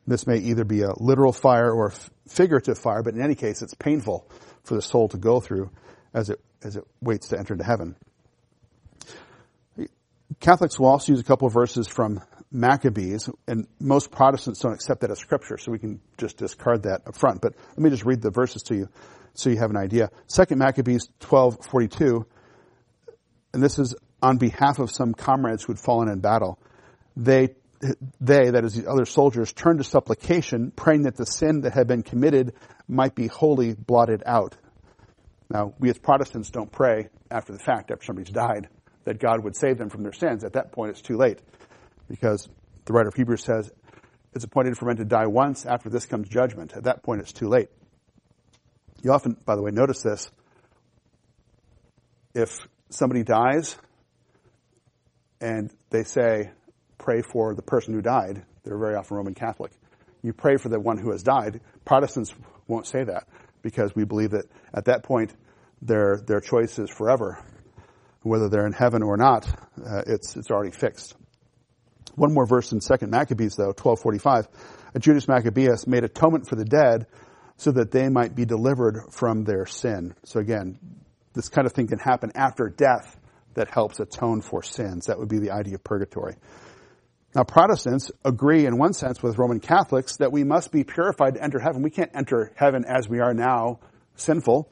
This 0.07 0.27
may 0.27 0.39
either 0.39 0.65
be 0.65 0.83
a 0.83 0.93
literal 0.97 1.33
fire 1.33 1.71
or 1.71 1.89
a 1.89 1.93
figurative 2.29 2.79
fire, 2.79 3.03
but 3.03 3.15
in 3.15 3.23
any 3.23 3.35
case, 3.35 3.63
it's 3.63 3.75
painful 3.75 4.29
for 4.63 4.75
the 4.75 4.83
soul 4.83 5.09
to 5.09 5.17
go 5.17 5.41
through 5.41 5.71
as 6.13 6.31
it, 6.31 6.41
as 6.63 6.77
it 6.77 6.85
waits 7.01 7.29
to 7.29 7.39
enter 7.39 7.55
into 7.55 7.65
heaven. 7.65 7.97
Catholics 10.41 10.79
will 10.79 10.89
also 10.89 11.13
use 11.13 11.21
a 11.21 11.25
couple 11.25 11.47
of 11.47 11.55
verses 11.55 11.87
from 11.89 12.21
Maccabees, 12.55 13.29
and 13.49 13.67
most 13.81 14.13
Protestants 14.13 14.61
don't 14.61 14.73
accept 14.73 15.01
that 15.01 15.11
as 15.11 15.19
scripture, 15.19 15.59
so 15.59 15.73
we 15.73 15.79
can 15.81 16.01
just 16.17 16.37
discard 16.37 16.85
that 16.85 17.03
up 17.07 17.17
front. 17.17 17.41
But 17.41 17.55
let 17.71 17.79
me 17.79 17.91
just 17.91 18.05
read 18.05 18.23
the 18.23 18.31
verses 18.31 18.63
to 18.65 18.77
you 18.77 18.89
so 19.35 19.51
you 19.51 19.59
have 19.59 19.71
an 19.71 19.77
idea. 19.77 20.11
Second 20.29 20.59
Maccabees 20.59 21.09
12:42, 21.21 22.25
and 23.53 23.63
this 23.63 23.79
is 23.81 23.97
on 24.23 24.39
behalf 24.39 24.79
of 24.79 24.91
some 24.93 25.15
comrades 25.15 25.65
who 25.65 25.73
had 25.73 25.81
fallen 25.81 26.09
in 26.09 26.21
battle. 26.21 26.59
They 27.17 27.57
they, 28.21 28.51
that 28.51 28.65
is 28.65 28.75
the 28.75 28.91
other 28.91 29.05
soldiers, 29.05 29.53
turned 29.53 29.79
to 29.79 29.85
supplication, 29.85 30.71
praying 30.71 31.03
that 31.03 31.17
the 31.17 31.27
sin 31.27 31.63
that 31.63 31.75
had 31.75 31.87
been 31.87 32.03
committed 32.03 32.55
might 32.89 33.15
be 33.15 33.27
wholly 33.27 33.75
blotted 33.75 34.23
out. 34.25 34.57
Now, 35.51 35.75
we 35.79 35.91
as 35.91 35.99
Protestants 35.99 36.51
don't 36.51 36.73
pray 36.73 37.09
after 37.31 37.53
the 37.53 37.59
fact, 37.59 37.91
after 37.91 38.07
somebody's 38.07 38.33
died, 38.33 38.69
that 39.05 39.19
God 39.19 39.45
would 39.45 39.55
save 39.55 39.77
them 39.77 39.91
from 39.91 40.03
their 40.03 40.13
sins. 40.13 40.45
At 40.45 40.55
that 40.55 40.73
point, 40.73 40.93
it's 40.93 41.03
too 41.03 41.19
late. 41.19 41.41
Because 42.09 42.49
the 42.85 42.93
writer 42.93 43.09
of 43.09 43.15
Hebrews 43.15 43.43
says, 43.43 43.71
it's 44.35 44.45
appointed 44.45 44.77
for 44.77 44.87
men 44.87 44.97
to 44.97 45.05
die 45.05 45.27
once, 45.27 45.65
after 45.65 45.89
this 45.89 46.07
comes 46.07 46.29
judgment. 46.29 46.73
At 46.75 46.85
that 46.85 47.03
point, 47.03 47.21
it's 47.21 47.33
too 47.33 47.49
late. 47.49 47.69
You 49.03 49.13
often, 49.13 49.37
by 49.45 49.55
the 49.55 49.63
way, 49.63 49.71
notice 49.71 50.03
this. 50.03 50.31
If 52.35 52.67
somebody 52.91 53.23
dies 53.23 53.77
and 55.41 55.71
they 55.91 56.05
say, 56.05 56.51
pray 56.99 57.23
for 57.23 57.55
the 57.55 57.63
person 57.63 57.95
who 57.95 58.01
died. 58.01 58.45
They're 58.65 58.79
very 58.79 58.95
often 58.95 59.17
Roman 59.17 59.35
Catholic. 59.35 59.73
You 60.23 60.33
pray 60.33 60.57
for 60.57 60.71
the 60.71 60.81
one 60.81 60.97
who 60.97 61.11
has 61.11 61.23
died. 61.23 61.61
Protestants 61.85 62.35
won't 62.67 62.87
say 62.87 63.05
that 63.05 63.29
because 63.63 63.95
we 63.95 64.05
believe 64.05 64.31
that 64.31 64.47
at 64.73 64.87
that 64.87 65.03
point 65.03 65.35
their 65.83 66.17
their 66.27 66.41
choice 66.41 66.79
is 66.79 66.89
forever, 66.89 67.45
whether 68.23 68.49
they're 68.49 68.67
in 68.67 68.73
heaven 68.73 69.03
or 69.03 69.19
not. 69.19 69.47
Uh, 69.79 70.03
it's 70.07 70.35
it's 70.35 70.51
already 70.51 70.71
fixed. 70.71 71.15
One 72.17 72.33
more 72.33 72.47
verse 72.47 72.73
in 72.73 72.81
Second 72.81 73.11
Maccabees 73.11 73.57
though, 73.57 73.73
twelve 73.73 74.01
forty 74.01 74.19
five. 74.19 74.49
Judas 74.99 75.27
Maccabeus 75.27 75.87
made 75.87 76.05
atonement 76.05 76.49
for 76.49 76.57
the 76.57 76.65
dead 76.65 77.07
so 77.57 77.73
that 77.73 77.91
they 77.91 78.09
might 78.09 78.35
be 78.35 78.45
delivered 78.45 79.13
from 79.13 79.45
their 79.45 79.67
sin. 79.67 80.15
So 80.25 80.41
again, 80.41 80.79
this 81.35 81.49
kind 81.49 81.67
of 81.67 81.73
thing 81.73 81.89
can 81.89 81.99
happen 81.99 82.33
after 82.35 82.69
death 82.69 83.17
that 83.55 83.69
helps 83.69 84.01
atone 84.01 84.41
for 84.41 84.63
sins. 84.63 85.07
That 85.07 85.19
would 85.19 85.29
be 85.29 85.39
the 85.39 85.51
idea 85.51 85.75
of 85.75 85.85
purgatory. 85.85 86.37
Now, 87.35 87.43
Protestants 87.43 88.13
agree 88.25 88.67
in 88.67 88.79
one 88.79 88.93
sense 88.93 89.21
with 89.21 89.39
Roman 89.39 89.59
Catholics 89.59 90.19
that 90.19 90.31
we 90.31 90.45
must 90.45 90.71
be 90.71 90.85
purified 90.85 91.35
to 91.35 91.43
enter 91.43 91.59
heaven. 91.59 91.83
We 91.83 91.91
can't 91.91 92.13
enter 92.15 92.53
heaven 92.55 92.85
as 92.85 93.09
we 93.09 93.19
are 93.19 93.35
now, 93.35 93.81
sinful. 94.15 94.71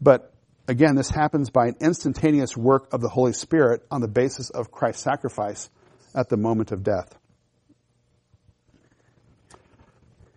But 0.00 0.32
again, 0.66 0.96
this 0.96 1.10
happens 1.10 1.50
by 1.50 1.68
an 1.68 1.76
instantaneous 1.80 2.56
work 2.56 2.92
of 2.92 3.00
the 3.00 3.08
Holy 3.08 3.32
Spirit 3.32 3.82
on 3.90 4.00
the 4.00 4.08
basis 4.08 4.50
of 4.50 4.72
Christ's 4.72 5.04
sacrifice 5.04 5.70
at 6.14 6.28
the 6.28 6.36
moment 6.36 6.72
of 6.72 6.82
death. 6.82 7.14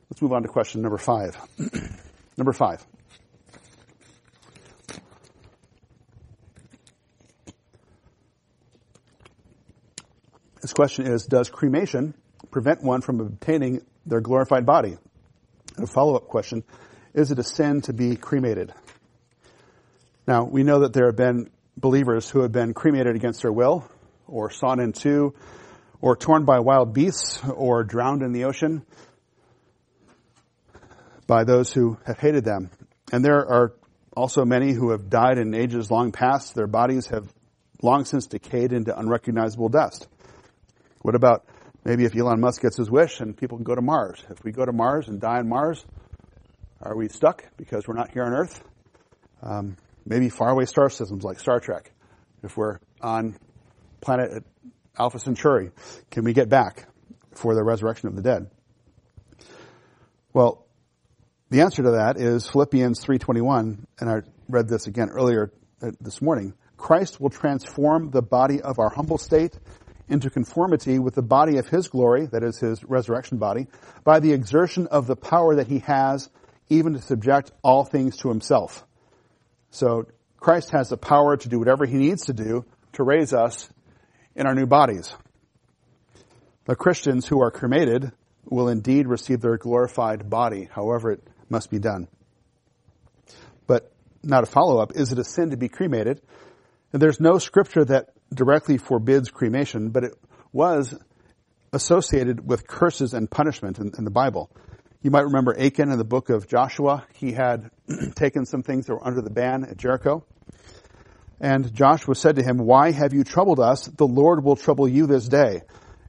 Let's 0.10 0.22
move 0.22 0.34
on 0.34 0.44
to 0.44 0.48
question 0.48 0.82
number 0.82 0.98
five. 0.98 1.36
number 2.38 2.54
five. 2.54 2.86
This 10.62 10.72
question 10.72 11.08
is, 11.08 11.26
does 11.26 11.50
cremation 11.50 12.14
prevent 12.52 12.84
one 12.84 13.02
from 13.02 13.20
obtaining 13.20 13.82
their 14.06 14.22
glorified 14.22 14.66
body? 14.66 14.98
And 15.76 15.84
a 15.84 15.88
follow-up 15.88 16.28
question, 16.28 16.64
is 17.14 17.32
it 17.32 17.40
a 17.40 17.44
sin 17.44 17.82
to 17.82 17.94
be 17.94 18.16
cremated? 18.16 18.74
Now, 20.26 20.46
we 20.46 20.64
know 20.64 20.80
that 20.80 20.94
there 20.94 21.08
have 21.08 21.18
been 21.18 21.50
believers 21.76 22.30
who 22.30 22.42
have 22.42 22.52
been 22.52 22.74
cremated 22.74 23.16
against 23.16 23.42
their 23.42 23.52
will, 23.52 23.90
or 24.28 24.50
sawn 24.52 24.80
in 24.80 24.94
two, 24.94 25.34
or 26.04 26.18
torn 26.18 26.44
by 26.44 26.60
wild 26.60 26.94
beasts, 26.94 27.42
or 27.50 27.86
drowned 27.86 28.24
in 28.24 28.34
the 28.34 28.44
ocean 28.44 28.86
by 31.28 31.46
those 31.46 31.72
who 31.72 31.98
have 32.06 32.20
hated 32.20 32.44
them. 32.44 32.70
And 33.14 33.24
there 33.24 33.38
are 33.38 33.74
also 34.14 34.44
many 34.44 34.74
who 34.74 34.92
have 34.92 35.10
died 35.10 35.38
in 35.38 35.54
ages 35.54 35.90
long 35.90 36.12
past. 36.12 36.56
Their 36.56 36.68
bodies 36.68 37.08
have 37.08 37.34
long 37.82 38.04
since 38.04 38.28
decayed 38.28 38.74
into 38.74 38.94
unrecognizable 38.94 39.70
dust. 39.70 40.10
What 41.04 41.16
about 41.16 41.46
maybe 41.86 42.04
if 42.04 42.14
Elon 42.14 42.42
Musk 42.42 42.62
gets 42.62 42.76
his 42.76 42.92
wish 42.92 43.22
and 43.22 43.38
people 43.38 43.58
can 43.58 43.64
go 43.64 43.74
to 43.74 43.82
Mars? 43.82 44.22
If 44.30 44.44
we 44.44 44.52
go 44.52 44.66
to 44.66 44.74
Mars 44.74 45.08
and 45.08 45.22
die 45.22 45.38
on 45.38 45.48
Mars, 45.48 45.86
are 46.82 46.98
we 46.98 47.08
stuck 47.08 47.46
because 47.56 47.88
we're 47.88 47.96
not 47.96 48.12
here 48.12 48.26
on 48.26 48.34
Earth? 48.34 48.62
Um, 49.42 49.78
maybe 50.06 50.28
faraway 50.28 50.66
star 50.66 50.90
systems 50.90 51.24
like 51.24 51.40
Star 51.40 51.62
Trek. 51.62 51.94
If 52.44 52.58
we're 52.58 52.80
on 53.00 53.38
planet 54.02 54.44
Alpha 54.98 55.18
Centauri, 55.18 55.72
can 56.12 56.24
we 56.24 56.34
get 56.34 56.50
back 56.50 56.86
for 57.32 57.56
the 57.56 57.64
resurrection 57.64 58.10
of 58.10 58.16
the 58.16 58.22
dead? 58.22 58.52
Well, 60.34 60.68
the 61.50 61.62
answer 61.62 61.82
to 61.82 61.92
that 61.92 62.18
is 62.18 62.48
Philippians 62.48 63.04
3:21, 63.04 63.86
and 64.00 64.10
I 64.10 64.22
read 64.48 64.68
this 64.68 64.86
again 64.86 65.10
earlier 65.10 65.52
uh, 65.82 65.92
this 66.00 66.22
morning. 66.22 66.54
Christ 66.78 67.20
will 67.20 67.32
transform 67.32 68.12
the 68.12 68.22
body 68.22 68.62
of 68.62 68.78
our 68.78 68.90
humble 68.90 69.18
state 69.18 69.58
into 70.10 70.30
conformity 70.30 71.00
with 71.00 71.16
the 71.16 71.24
body 71.24 71.58
of 71.58 71.68
his 71.68 71.88
glory, 71.88 72.28
that 72.28 72.44
is 72.44 72.60
his 72.60 72.84
resurrection 72.84 73.40
body, 73.40 73.68
by 74.04 74.20
the 74.20 74.34
exertion 74.34 74.86
of 74.88 75.08
the 75.08 75.16
power 75.16 75.56
that 75.56 75.68
he 75.68 75.80
has 75.80 76.30
even 76.70 76.94
to 76.94 77.02
subject 77.02 77.52
all 77.64 77.84
things 77.84 78.18
to 78.18 78.30
himself. 78.30 78.86
So 79.72 80.06
Christ 80.38 80.70
has 80.70 80.90
the 80.90 80.98
power 80.98 81.36
to 81.36 81.50
do 81.50 81.58
whatever 81.58 81.86
he 81.86 81.98
needs 81.98 82.26
to 82.26 82.34
do 82.34 82.66
to 82.94 83.04
raise 83.04 83.34
us 83.34 83.70
in 84.36 84.48
our 84.48 84.56
new 84.56 84.66
bodies. 84.66 85.16
The 86.66 86.76
Christians 86.76 87.28
who 87.28 87.42
are 87.42 87.52
cremated 87.52 88.12
will 88.46 88.70
indeed 88.70 89.08
receive 89.08 89.42
their 89.42 89.58
glorified 89.58 90.30
body, 90.30 90.70
however 90.72 91.12
it 91.12 91.28
must 91.50 91.70
be 91.70 91.80
done. 91.80 92.08
But 93.68 93.92
not 94.24 94.44
a 94.44 94.46
follow 94.46 94.80
up, 94.80 94.94
is 94.96 95.12
it 95.12 95.20
a 95.20 95.24
sin 95.24 95.52
to 95.52 95.58
be 95.58 95.70
cremated? 95.70 96.22
And 96.92 97.02
there's 97.02 97.20
no 97.20 97.38
scripture 97.38 97.84
that 97.86 98.10
directly 98.34 98.78
forbids 98.78 99.30
cremation, 99.30 99.90
but 99.90 100.04
it 100.04 100.14
was 100.52 100.98
associated 101.72 102.48
with 102.48 102.68
curses 102.68 103.14
and 103.14 103.30
punishment 103.30 103.80
in, 103.80 103.92
in 103.98 104.04
the 104.06 104.12
Bible. 104.12 104.50
You 105.02 105.12
might 105.12 105.26
remember 105.26 105.60
Achan 105.60 105.92
in 105.92 105.98
the 105.98 106.06
book 106.06 106.30
of 106.30 106.48
Joshua. 106.48 107.06
He 107.14 107.34
had 107.34 107.72
taken 108.16 108.46
some 108.46 108.64
things 108.64 108.86
that 108.86 108.94
were 108.94 109.06
under 109.06 109.22
the 109.22 109.30
ban 109.30 109.66
at 109.66 109.78
Jericho. 109.78 110.26
And 111.44 111.74
Joshua 111.74 112.16
said 112.16 112.38
to 112.38 112.42
him, 112.42 112.58
Why 112.58 112.92
have 112.92 113.14
you 113.14 113.26
troubled 113.26 113.60
us? 113.60 113.88
The 113.88 114.08
Lord 114.08 114.46
will 114.46 114.56
trouble 114.56 114.88
you 114.88 115.08
this 115.08 115.28
day. 115.28 115.64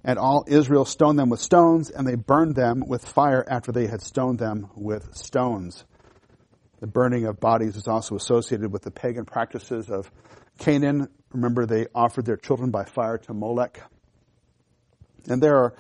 And 0.05 0.17
all 0.17 0.45
Israel 0.47 0.85
stoned 0.85 1.19
them 1.19 1.29
with 1.29 1.41
stones, 1.41 1.91
and 1.91 2.07
they 2.07 2.15
burned 2.15 2.55
them 2.55 2.85
with 2.87 3.05
fire 3.05 3.45
after 3.45 3.73
they 3.73 3.89
had 3.89 4.01
stoned 4.01 4.39
them 4.39 4.71
with 4.77 5.17
stones. 5.17 5.85
The 6.79 6.87
burning 6.87 7.27
of 7.27 7.41
bodies 7.41 7.75
is 7.75 7.89
also 7.89 8.15
associated 8.15 8.73
with 8.73 8.83
the 8.83 8.93
pagan 8.93 9.25
practices 9.25 9.91
of 9.91 10.09
Canaan. 10.59 11.09
Remember, 11.33 11.67
they 11.67 11.89
offered 11.93 12.27
their 12.27 12.37
children 12.37 12.71
by 12.71 12.85
fire 12.85 13.19
to 13.19 13.35
Molech. 13.35 13.83
And 15.27 15.43
there 15.43 15.57
are, 15.57 15.75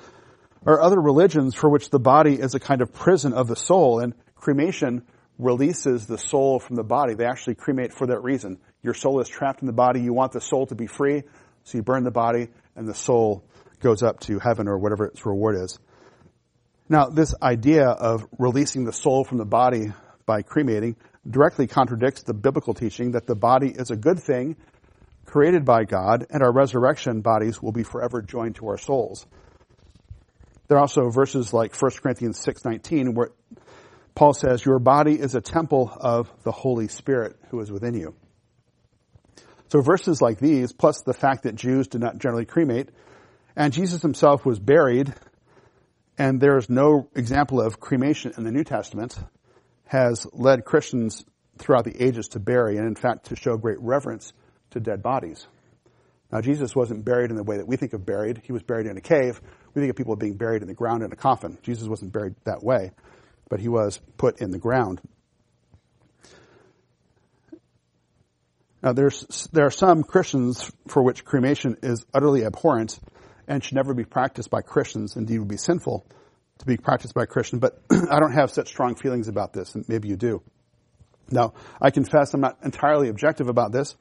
are 0.67 0.83
other 0.83 1.01
religions 1.01 1.55
for 1.55 1.71
which 1.71 1.90
the 1.90 2.01
body 2.01 2.35
is 2.35 2.57
a 2.57 2.61
kind 2.61 2.83
of 2.83 2.93
prison 2.93 3.33
of 3.33 3.47
the 3.47 3.55
soul, 3.55 4.01
and 4.01 4.14
cremation 4.35 5.05
releases 5.38 6.09
the 6.09 6.19
soul 6.19 6.59
from 6.59 6.75
the 6.75 6.83
body. 6.83 7.14
They 7.14 7.27
actually 7.27 7.55
cremate 7.55 7.93
for 7.93 8.09
that 8.09 8.21
reason. 8.25 8.59
Your 8.85 8.94
soul 8.94 9.20
is 9.20 9.29
trapped 9.29 9.62
in 9.62 9.66
the 9.66 9.73
body. 9.73 10.01
You 10.01 10.12
want 10.12 10.33
the 10.33 10.40
soul 10.40 10.66
to 10.66 10.75
be 10.75 10.87
free, 10.87 11.23
so 11.64 11.79
you 11.79 11.83
burn 11.83 12.05
the 12.05 12.11
body, 12.11 12.49
and 12.77 12.87
the 12.87 12.94
soul 12.94 13.42
goes 13.81 14.03
up 14.03 14.20
to 14.20 14.38
heaven 14.38 14.68
or 14.68 14.79
whatever 14.79 15.07
its 15.07 15.25
reward 15.27 15.57
is. 15.57 15.79
Now, 16.88 17.07
this 17.07 17.35
idea 17.42 17.88
of 17.88 18.27
releasing 18.38 18.85
the 18.85 18.92
soul 18.92 19.25
from 19.25 19.38
the 19.38 19.47
body 19.47 19.92
by 20.27 20.42
cremating 20.42 20.97
directly 21.29 21.66
contradicts 21.66 22.23
the 22.23 22.35
biblical 22.35 22.75
teaching 22.75 23.12
that 23.12 23.27
the 23.27 23.35
body 23.35 23.70
is 23.70 23.90
a 23.90 23.97
good 23.97 24.20
thing 24.20 24.57
created 25.25 25.64
by 25.64 25.85
God 25.85 26.27
and 26.29 26.42
our 26.42 26.53
resurrection 26.53 27.23
bodies 27.23 27.62
will 27.62 27.73
be 27.73 27.83
forever 27.83 28.20
joined 28.20 28.57
to 28.57 28.68
our 28.68 28.77
souls. 28.77 29.27
There 30.68 30.77
are 30.77 30.81
also 30.81 31.09
verses 31.09 31.55
like 31.55 31.75
1 31.75 32.03
Corinthians 32.03 32.38
6:19 32.38 33.14
where 33.14 33.31
Paul 34.14 34.35
says 34.35 34.64
your 34.64 34.79
body 34.79 35.18
is 35.18 35.35
a 35.35 35.40
temple 35.40 35.90
of 35.99 36.31
the 36.42 36.53
Holy 36.53 36.88
Spirit 36.88 37.37
who 37.49 37.61
is 37.61 37.73
within 37.73 37.94
you. 37.94 38.14
So 39.75 39.81
verses 39.81 40.23
like 40.23 40.39
these 40.39 40.73
plus 40.73 41.03
the 41.03 41.13
fact 41.13 41.43
that 41.43 41.57
Jews 41.57 41.89
did 41.89 42.01
not 42.01 42.19
generally 42.19 42.45
cremate 42.45 42.91
and 43.57 43.73
Jesus 43.73 44.03
himself 44.03 44.47
was 44.47 44.61
buried 44.61 45.13
and 46.17 46.41
there 46.41 46.57
is 46.59 46.71
no 46.71 47.09
example 47.17 47.61
of 47.61 47.81
cremation 47.81 48.35
in 48.37 48.45
the 48.45 48.53
New 48.53 48.63
Testament 48.63 49.19
has 49.87 50.29
led 50.33 50.65
Christians 50.65 51.25
throughout 51.59 51.83
the 51.87 52.01
ages 52.01 52.29
to 52.29 52.39
bury 52.39 52.77
and 52.77 52.87
in 52.87 52.95
fact 52.95 53.31
to 53.31 53.35
show 53.35 53.57
great 53.57 53.81
reverence 53.81 54.33
to 54.71 54.79
dead 54.79 55.03
bodies. 55.03 55.45
Now 56.31 56.41
Jesus 56.41 56.77
wasn't 56.77 57.05
buried 57.05 57.31
in 57.31 57.37
the 57.37 57.43
way 57.43 57.57
that 57.57 57.67
we 57.67 57.75
think 57.75 57.95
of 57.95 58.07
buried. 58.07 58.43
He 58.45 58.53
was 58.53 58.63
buried 58.63 58.87
in 58.87 58.97
a 58.97 59.01
cave. 59.01 59.41
We 59.75 59.81
think 59.81 59.91
of 59.91 59.97
people 59.97 60.15
being 60.15 60.37
buried 60.37 60.63
in 60.63 60.69
the 60.69 60.75
ground 60.75 61.03
in 61.03 61.11
a 61.11 61.17
coffin. 61.17 61.59
Jesus 61.63 61.89
wasn't 61.89 62.13
buried 62.13 62.37
that 62.45 62.63
way, 62.63 62.93
but 63.49 63.59
he 63.59 63.67
was 63.67 64.01
put 64.19 64.41
in 64.41 64.53
the 64.53 64.59
ground. 64.61 65.01
Now 68.85 68.92
there's, 68.92 69.49
there 69.51 69.64
are 69.64 69.70
some 69.70 70.03
Christians 70.03 70.70
for 70.88 71.03
which 71.03 71.25
cremation 71.25 71.79
is 71.83 72.05
utterly 72.12 72.44
abhorrent 72.44 73.01
and 73.49 73.64
should 73.64 73.77
never 73.77 73.94
be 73.94 74.05
practiced 74.05 74.51
by 74.51 74.61
Christians. 74.61 75.16
Indeed 75.16 75.37
it 75.37 75.38
would 75.38 75.49
be 75.49 75.57
sinful 75.57 76.07
to 76.59 76.66
be 76.66 76.77
practiced 76.77 77.14
by 77.14 77.23
a 77.23 77.27
Christian, 77.27 77.61
but 77.61 77.83
I 77.90 78.20
don't 78.20 78.35
have 78.35 78.51
such 78.51 78.68
strong 78.68 78.94
feelings 78.94 79.27
about 79.29 79.55
this, 79.55 79.75
and 79.75 79.88
maybe 79.88 80.09
you 80.09 80.16
do. 80.16 80.42
Now, 81.31 81.55
I 81.81 81.90
confess 81.90 82.35
I'm 82.35 82.42
not 82.42 82.59
entirely 82.62 83.09
objective 83.09 83.49
about 83.49 83.73
this. 83.73 83.97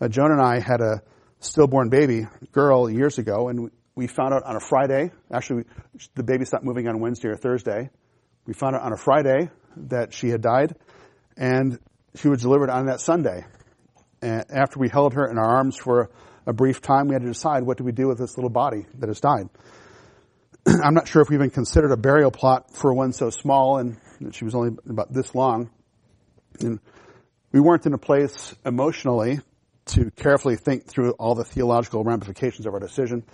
Uh, 0.00 0.06
Joan 0.06 0.30
and 0.30 0.40
I 0.40 0.60
had 0.60 0.80
a 0.80 1.02
stillborn 1.40 1.88
baby 1.88 2.28
girl 2.52 2.88
years 2.88 3.18
ago, 3.18 3.48
and 3.48 3.72
we 3.96 4.06
found 4.06 4.32
out 4.32 4.44
on 4.44 4.54
a 4.54 4.60
Friday. 4.60 5.10
Actually, 5.32 5.64
the 6.14 6.22
baby 6.22 6.44
stopped 6.44 6.64
moving 6.64 6.86
on 6.86 7.00
Wednesday 7.00 7.28
or 7.28 7.36
Thursday. 7.36 7.90
We 8.46 8.54
found 8.54 8.76
out 8.76 8.82
on 8.82 8.92
a 8.92 8.96
Friday 8.96 9.50
that 9.88 10.14
she 10.14 10.28
had 10.28 10.40
died, 10.40 10.76
and 11.36 11.80
she 12.14 12.28
was 12.28 12.40
delivered 12.40 12.70
on 12.70 12.86
that 12.86 13.00
Sunday. 13.00 13.44
And 14.22 14.44
after 14.50 14.78
we 14.78 14.88
held 14.88 15.14
her 15.14 15.28
in 15.28 15.38
our 15.38 15.56
arms 15.56 15.76
for 15.76 16.10
a 16.46 16.52
brief 16.52 16.80
time, 16.80 17.08
we 17.08 17.14
had 17.14 17.22
to 17.22 17.28
decide 17.28 17.62
what 17.62 17.78
do 17.78 17.84
we 17.84 17.92
do 17.92 18.08
with 18.08 18.18
this 18.18 18.36
little 18.36 18.50
body 18.50 18.86
that 18.98 19.08
has 19.08 19.20
died. 19.20 19.48
I'm 20.66 20.94
not 20.94 21.08
sure 21.08 21.22
if 21.22 21.30
we 21.30 21.36
even 21.36 21.50
considered 21.50 21.92
a 21.92 21.96
burial 21.96 22.30
plot 22.30 22.74
for 22.74 22.92
one 22.92 23.12
so 23.12 23.30
small, 23.30 23.78
and 23.78 23.96
that 24.20 24.34
she 24.34 24.44
was 24.44 24.54
only 24.54 24.76
about 24.88 25.12
this 25.12 25.34
long. 25.34 25.70
And 26.60 26.80
we 27.52 27.60
weren't 27.60 27.86
in 27.86 27.94
a 27.94 27.98
place 27.98 28.54
emotionally 28.64 29.40
to 29.86 30.10
carefully 30.12 30.56
think 30.56 30.86
through 30.86 31.12
all 31.12 31.34
the 31.34 31.44
theological 31.44 32.04
ramifications 32.04 32.66
of 32.66 32.74
our 32.74 32.80
decision. 32.80 33.24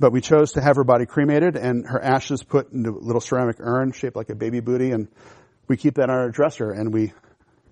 But 0.00 0.12
we 0.12 0.20
chose 0.20 0.52
to 0.52 0.60
have 0.60 0.76
her 0.76 0.84
body 0.84 1.06
cremated 1.06 1.56
and 1.56 1.86
her 1.86 2.02
ashes 2.02 2.42
put 2.42 2.72
into 2.72 2.90
a 2.90 3.00
little 3.00 3.20
ceramic 3.20 3.56
urn 3.58 3.92
shaped 3.92 4.16
like 4.16 4.30
a 4.30 4.34
baby 4.34 4.60
booty, 4.60 4.92
and 4.92 5.08
we 5.66 5.76
keep 5.76 5.94
that 5.94 6.10
on 6.10 6.16
our 6.16 6.30
dresser, 6.30 6.70
and 6.70 6.92
we 6.92 7.12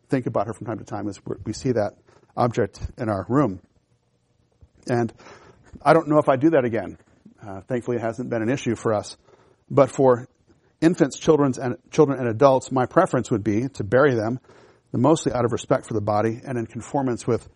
think 0.08 0.26
about 0.26 0.46
her 0.46 0.52
from 0.52 0.66
time 0.66 0.78
to 0.78 0.84
time 0.84 1.08
as 1.08 1.20
we 1.44 1.52
see 1.52 1.72
that 1.72 1.94
object 2.36 2.80
in 2.98 3.08
our 3.08 3.26
room. 3.28 3.60
And 4.88 5.12
I 5.82 5.92
don't 5.92 6.08
know 6.08 6.18
if 6.18 6.28
I 6.28 6.36
do 6.36 6.50
that 6.50 6.64
again. 6.64 6.98
Uh, 7.44 7.60
thankfully, 7.62 7.96
it 7.96 8.02
hasn't 8.02 8.30
been 8.30 8.42
an 8.42 8.48
issue 8.48 8.76
for 8.76 8.94
us. 8.94 9.16
But 9.70 9.90
for 9.90 10.28
infants, 10.80 11.18
children's 11.18 11.58
and 11.58 11.76
children 11.90 12.18
and 12.18 12.28
adults, 12.28 12.70
my 12.70 12.86
preference 12.86 13.30
would 13.30 13.44
be 13.44 13.68
to 13.68 13.84
bury 13.84 14.14
them, 14.14 14.40
mostly 14.92 15.32
out 15.32 15.44
of 15.44 15.52
respect 15.52 15.86
for 15.86 15.94
the 15.94 16.00
body 16.00 16.40
and 16.44 16.56
in 16.56 16.66
conformance 16.66 17.26
with 17.26 17.46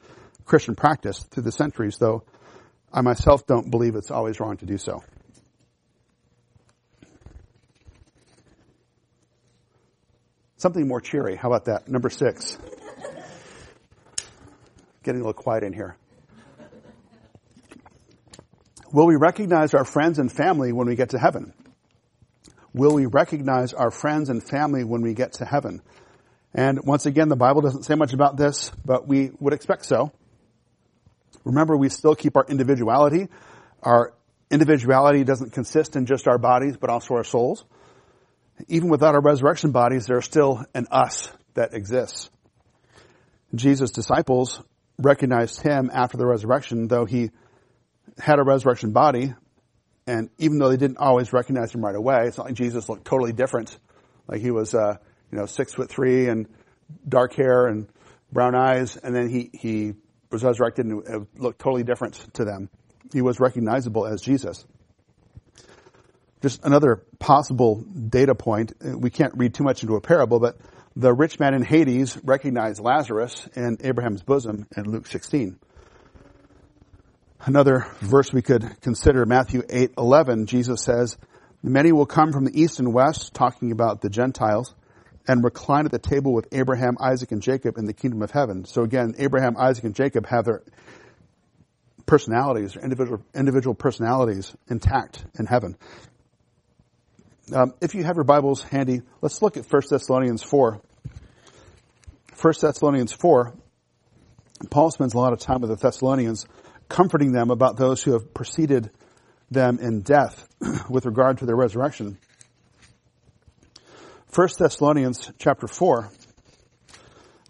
Christian 0.44 0.74
practice 0.74 1.20
through 1.30 1.44
the 1.44 1.52
centuries, 1.52 1.96
though 1.98 2.24
I 2.92 3.02
myself 3.02 3.46
don't 3.46 3.70
believe 3.70 3.94
it's 3.94 4.10
always 4.10 4.40
wrong 4.40 4.56
to 4.58 4.66
do 4.66 4.76
so. 4.76 5.02
Something 10.60 10.86
more 10.86 11.00
cheery. 11.00 11.36
How 11.36 11.48
about 11.48 11.64
that? 11.64 11.88
Number 11.88 12.10
six. 12.10 12.58
Getting 15.02 15.22
a 15.22 15.24
little 15.24 15.32
quiet 15.32 15.64
in 15.64 15.72
here. 15.72 15.96
Will 18.92 19.06
we 19.06 19.16
recognize 19.16 19.72
our 19.72 19.86
friends 19.86 20.18
and 20.18 20.30
family 20.30 20.74
when 20.74 20.86
we 20.86 20.96
get 20.96 21.10
to 21.10 21.18
heaven? 21.18 21.54
Will 22.74 22.92
we 22.92 23.06
recognize 23.06 23.72
our 23.72 23.90
friends 23.90 24.28
and 24.28 24.46
family 24.46 24.84
when 24.84 25.00
we 25.00 25.14
get 25.14 25.32
to 25.34 25.46
heaven? 25.46 25.80
And 26.52 26.84
once 26.84 27.06
again, 27.06 27.30
the 27.30 27.36
Bible 27.36 27.62
doesn't 27.62 27.84
say 27.84 27.94
much 27.94 28.12
about 28.12 28.36
this, 28.36 28.70
but 28.84 29.08
we 29.08 29.30
would 29.40 29.54
expect 29.54 29.86
so. 29.86 30.12
Remember, 31.42 31.74
we 31.74 31.88
still 31.88 32.14
keep 32.14 32.36
our 32.36 32.44
individuality. 32.46 33.28
Our 33.82 34.12
individuality 34.50 35.24
doesn't 35.24 35.54
consist 35.54 35.96
in 35.96 36.04
just 36.04 36.28
our 36.28 36.36
bodies, 36.36 36.76
but 36.76 36.90
also 36.90 37.14
our 37.14 37.24
souls. 37.24 37.64
Even 38.68 38.88
without 38.88 39.14
our 39.14 39.20
resurrection 39.20 39.72
bodies, 39.72 40.06
there's 40.06 40.24
still 40.24 40.64
an 40.74 40.86
us 40.90 41.30
that 41.54 41.74
exists. 41.74 42.30
Jesus' 43.54 43.90
disciples 43.90 44.62
recognized 44.98 45.62
him 45.62 45.90
after 45.92 46.16
the 46.16 46.26
resurrection, 46.26 46.88
though 46.88 47.04
he 47.04 47.30
had 48.18 48.38
a 48.38 48.42
resurrection 48.42 48.92
body, 48.92 49.34
and 50.06 50.30
even 50.38 50.58
though 50.58 50.68
they 50.68 50.76
didn't 50.76 50.98
always 50.98 51.32
recognize 51.32 51.74
him 51.74 51.84
right 51.84 51.94
away, 51.94 52.24
it's 52.26 52.36
not 52.36 52.46
like 52.46 52.54
Jesus 52.54 52.88
looked 52.88 53.04
totally 53.04 53.32
different. 53.32 53.78
Like 54.26 54.40
he 54.40 54.50
was, 54.50 54.74
uh, 54.74 54.96
you 55.30 55.38
know, 55.38 55.46
six 55.46 55.74
foot 55.74 55.88
three 55.88 56.28
and 56.28 56.46
dark 57.08 57.34
hair 57.34 57.66
and 57.66 57.88
brown 58.32 58.54
eyes, 58.54 58.96
and 58.96 59.14
then 59.14 59.28
he, 59.28 59.50
he 59.52 59.94
was 60.30 60.44
resurrected 60.44 60.86
and 60.86 61.26
looked 61.36 61.60
totally 61.60 61.82
different 61.82 62.14
to 62.34 62.44
them. 62.44 62.70
He 63.12 63.22
was 63.22 63.40
recognizable 63.40 64.06
as 64.06 64.20
Jesus. 64.20 64.64
Just 66.42 66.64
another 66.64 67.02
possible 67.18 67.82
data 67.82 68.34
point. 68.34 68.72
We 68.82 69.10
can't 69.10 69.34
read 69.36 69.54
too 69.54 69.64
much 69.64 69.82
into 69.82 69.96
a 69.96 70.00
parable, 70.00 70.40
but 70.40 70.56
the 70.96 71.12
rich 71.12 71.38
man 71.38 71.54
in 71.54 71.62
Hades 71.62 72.18
recognized 72.24 72.80
Lazarus 72.80 73.46
in 73.54 73.78
Abraham's 73.82 74.22
bosom 74.22 74.66
in 74.76 74.84
Luke 74.84 75.06
16. 75.06 75.58
Another 77.42 77.86
verse 78.00 78.32
we 78.32 78.42
could 78.42 78.80
consider, 78.82 79.24
Matthew 79.24 79.62
8, 79.68 79.92
11, 79.96 80.46
Jesus 80.46 80.82
says, 80.82 81.16
Many 81.62 81.92
will 81.92 82.06
come 82.06 82.32
from 82.32 82.44
the 82.44 82.58
east 82.58 82.80
and 82.80 82.92
west, 82.92 83.34
talking 83.34 83.72
about 83.72 84.00
the 84.00 84.10
Gentiles, 84.10 84.74
and 85.28 85.44
recline 85.44 85.84
at 85.84 85.92
the 85.92 85.98
table 85.98 86.32
with 86.32 86.48
Abraham, 86.52 86.96
Isaac, 87.00 87.32
and 87.32 87.42
Jacob 87.42 87.78
in 87.78 87.84
the 87.84 87.92
kingdom 87.92 88.22
of 88.22 88.30
heaven. 88.30 88.64
So 88.64 88.82
again, 88.82 89.14
Abraham, 89.18 89.56
Isaac, 89.58 89.84
and 89.84 89.94
Jacob 89.94 90.26
have 90.26 90.44
their 90.44 90.62
personalities, 92.06 92.76
individual, 92.76 93.22
individual 93.34 93.74
personalities 93.74 94.54
intact 94.68 95.24
in 95.38 95.46
heaven. 95.46 95.76
Um, 97.52 97.74
if 97.80 97.94
you 97.94 98.04
have 98.04 98.16
your 98.16 98.24
Bibles 98.24 98.62
handy, 98.62 99.02
let's 99.22 99.42
look 99.42 99.56
at 99.56 99.64
1 99.70 99.82
Thessalonians 99.90 100.42
4. 100.42 100.80
1 102.40 102.54
Thessalonians 102.60 103.12
4, 103.12 103.54
Paul 104.70 104.90
spends 104.90 105.14
a 105.14 105.18
lot 105.18 105.32
of 105.32 105.40
time 105.40 105.60
with 105.60 105.70
the 105.70 105.76
Thessalonians 105.76 106.46
comforting 106.88 107.32
them 107.32 107.50
about 107.50 107.76
those 107.76 108.02
who 108.02 108.12
have 108.12 108.32
preceded 108.32 108.90
them 109.50 109.78
in 109.80 110.02
death 110.02 110.48
with 110.88 111.06
regard 111.06 111.38
to 111.38 111.46
their 111.46 111.56
resurrection. 111.56 112.18
1 114.32 114.48
Thessalonians 114.58 115.32
chapter 115.38 115.66
4, 115.66 116.08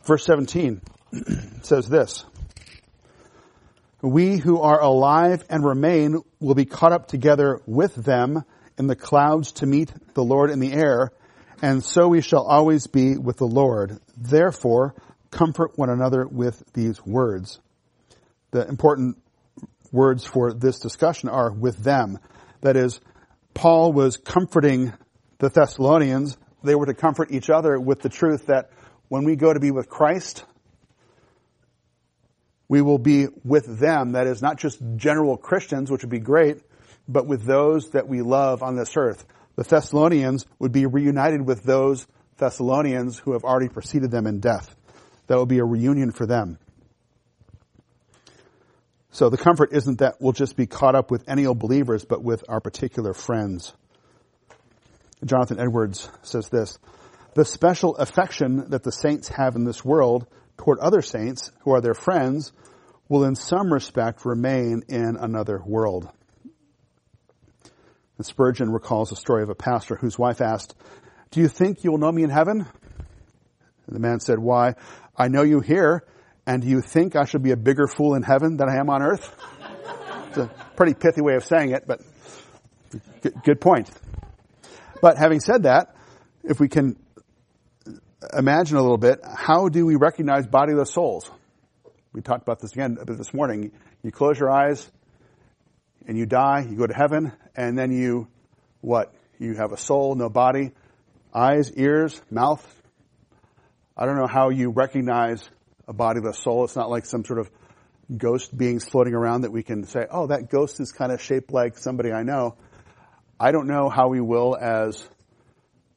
verse 0.05 0.25
17 0.25 0.81
says 1.63 1.89
this, 1.89 2.25
We 4.01 4.39
who 4.39 4.61
are 4.61 4.81
alive 4.81 5.45
and 5.51 5.63
remain 5.63 6.23
will 6.39 6.55
be 6.55 6.65
caught 6.65 6.93
up 6.93 7.09
together 7.09 7.61
with 7.67 7.95
them 7.95 8.45
in 8.81 8.87
the 8.87 8.97
clouds 8.97 9.53
to 9.53 9.67
meet 9.67 9.93
the 10.15 10.25
Lord 10.25 10.49
in 10.49 10.59
the 10.59 10.73
air, 10.73 11.13
and 11.61 11.85
so 11.85 12.09
we 12.09 12.23
shall 12.23 12.45
always 12.47 12.87
be 12.87 13.19
with 13.19 13.37
the 13.37 13.47
Lord. 13.47 13.99
Therefore, 14.17 14.95
comfort 15.31 15.73
one 15.77 15.91
another 15.91 16.27
with 16.27 16.65
these 16.73 17.05
words. 17.05 17.61
The 18.53 18.67
important 18.67 19.19
words 19.93 20.25
for 20.25 20.55
this 20.55 20.79
discussion 20.79 21.29
are 21.29 21.53
with 21.53 21.77
them. 21.77 22.19
That 22.63 22.79
is, 22.79 23.01
Paul 23.53 23.93
was 23.93 24.17
comforting 24.17 24.95
the 25.41 25.51
Thessalonians. 25.51 26.39
They 26.65 26.75
were 26.75 26.87
to 26.87 26.95
comfort 26.95 27.31
each 27.31 27.51
other 27.51 27.79
with 27.79 28.01
the 28.01 28.09
truth 28.09 28.47
that 28.47 28.71
when 29.09 29.25
we 29.25 29.37
go 29.37 29.53
to 29.53 29.61
be 29.61 29.73
with 29.73 29.91
Christ, 29.91 30.45
we 32.67 32.81
will 32.81 32.99
be 32.99 33.27
with 33.45 33.79
them. 33.79 34.13
That 34.13 34.27
is 34.27 34.41
not 34.41 34.59
just 34.59 34.81
general 34.97 35.37
Christians, 35.37 35.91
which 35.91 36.01
would 36.01 36.11
be 36.11 36.19
great, 36.19 36.63
but 37.11 37.27
with 37.27 37.45
those 37.45 37.91
that 37.91 38.09
we 38.09 38.23
love 38.23 38.63
on 38.63 38.77
this 38.77 38.97
earth. 38.97 39.27
The 39.57 39.65
Thessalonians 39.65 40.47
would 40.59 40.73
be 40.73 40.87
reunited 40.87 41.45
with 41.45 41.63
those 41.63 42.07
Thessalonians 42.39 43.19
who 43.19 43.33
have 43.33 43.45
already 43.45 43.69
preceded 43.69 44.11
them 44.11 44.27
in 44.27 44.41
death. 44.41 44.75
That 45.27 45.37
will 45.37 45.47
be 45.47 45.59
a 45.59 45.65
reunion 45.65 46.13
for 46.13 46.25
them. 46.25 46.59
So 49.11 49.29
the 49.29 49.37
comfort 49.37 49.71
isn't 49.73 49.99
that 49.99 50.17
we'll 50.21 50.33
just 50.33 50.57
be 50.57 50.67
caught 50.67 50.95
up 50.95 51.11
with 51.11 51.29
any 51.29 51.45
old 51.47 51.59
believers, 51.59 52.05
but 52.05 52.23
with 52.23 52.45
our 52.49 52.61
particular 52.61 53.13
friends. 53.13 53.73
Jonathan 55.25 55.61
Edwards 55.61 56.09
says 56.23 56.49
this, 56.49 56.79
the 57.35 57.45
special 57.45 57.97
affection 57.97 58.71
that 58.71 58.83
the 58.83 58.93
saints 58.93 59.29
have 59.29 59.57
in 59.57 59.65
this 59.65 59.85
world 59.85 60.27
toward 60.57 60.79
other 60.79 61.03
saints 61.03 61.51
who 61.63 61.73
are 61.73 61.81
their 61.81 61.95
friends 61.95 62.53
will 63.09 63.25
in 63.25 63.35
some 63.35 63.73
respect 63.73 64.25
remain 64.25 64.83
in 64.89 65.17
another 65.21 65.61
world. 65.65 66.09
And 68.21 68.27
Spurgeon 68.27 68.71
recalls 68.71 69.13
a 69.13 69.17
story 69.17 69.43
of 69.43 69.49
a 69.49 69.55
pastor 69.55 69.97
whose 69.97 70.19
wife 70.19 70.43
asked, 70.43 70.75
do 71.31 71.41
you 71.41 71.49
think 71.49 71.85
you'll 71.85 71.97
know 71.97 72.13
me 72.13 72.23
in 72.23 72.29
heaven? 72.29 72.59
And 72.59 73.97
the 73.97 73.99
man 73.99 74.21
said, 74.21 74.39
why, 74.39 74.75
I 75.17 75.29
know 75.29 75.41
you 75.41 75.61
here 75.61 76.05
and 76.47 76.61
do 76.61 76.69
you 76.69 76.83
think 76.83 77.17
I 77.17 77.25
should 77.25 77.43
be 77.43 77.53
a 77.53 77.57
bigger 77.57 77.87
fool 77.87 78.15
in 78.17 78.23
heaven 78.23 78.59
than 78.59 78.69
I 78.69 78.77
am 78.79 78.91
on 78.91 79.01
earth? 79.01 79.35
It's 80.29 80.37
a 80.37 80.51
pretty 80.77 80.93
pithy 80.93 81.23
way 81.23 81.37
of 81.37 81.47
saying 81.47 81.71
it, 81.71 81.87
but 81.87 82.03
good 83.43 83.59
point. 83.59 83.91
But 85.01 85.17
having 85.17 85.41
said 85.41 85.63
that, 85.63 85.97
if 86.45 86.61
we 86.61 86.69
can 86.69 86.97
imagine 88.37 88.77
a 88.77 88.83
little 88.83 88.99
bit, 88.99 89.21
how 89.25 89.71
do 89.71 89.87
we 89.87 89.97
recognize 89.97 90.47
bodiless 90.47 90.93
souls? 90.93 91.31
We 92.13 92.21
talked 92.21 92.43
about 92.43 92.61
this 92.61 92.73
again 92.73 92.99
this 93.03 93.33
morning. 93.33 93.73
You 94.03 94.13
close 94.13 94.39
your 94.39 94.51
eyes 94.51 94.91
and 96.07 96.19
you 96.19 96.27
die, 96.27 96.67
you 96.69 96.77
go 96.77 96.87
to 96.87 96.93
heaven, 96.93 97.33
and 97.57 97.79
then 97.79 97.93
you, 97.93 98.29
what? 98.81 99.15
You 99.39 99.55
have 99.55 99.73
a 99.73 99.77
soul, 99.77 100.15
no 100.15 100.29
body, 100.29 100.73
eyes, 101.35 101.73
ears, 101.73 102.21
mouth. 102.31 102.65
I 103.97 104.07
don't 104.07 104.17
know 104.17 104.27
how 104.27 104.51
you 104.51 104.71
recognize 104.71 105.49
a 105.89 105.93
body 105.93 106.21
with 106.21 106.35
a 106.35 106.37
soul. 106.37 106.65
It's 106.65 106.77
not 106.77 106.91
like 106.91 107.07
some 107.07 107.25
sort 107.25 107.39
of 107.39 107.51
ghost 108.17 108.57
beings 108.57 108.89
floating 108.89 109.15
around 109.15 109.43
that 109.43 109.53
we 109.53 109.63
can 109.63 109.85
say, 109.85 110.07
oh, 110.11 110.27
that 110.29 110.51
ghost 110.51 110.81
is 110.81 110.93
kind 110.93 111.13
of 111.13 111.23
shaped 111.23 111.53
like 111.53 111.79
somebody 111.79 112.13
I 112.13 112.23
know. 112.23 112.57
I 113.39 113.53
don't 113.53 113.67
know 113.67 113.89
how 113.89 114.09
we 114.09 114.21
will 114.21 114.57
as 114.57 115.07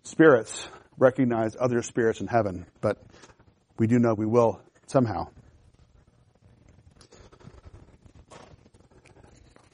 spirits 0.03 0.67
recognize 0.97 1.55
other 1.59 1.81
spirits 1.81 2.21
in 2.21 2.27
heaven, 2.27 2.65
but 2.81 2.97
we 3.77 3.87
do 3.87 3.99
know 3.99 4.13
we 4.13 4.25
will 4.25 4.61
somehow. 4.87 5.27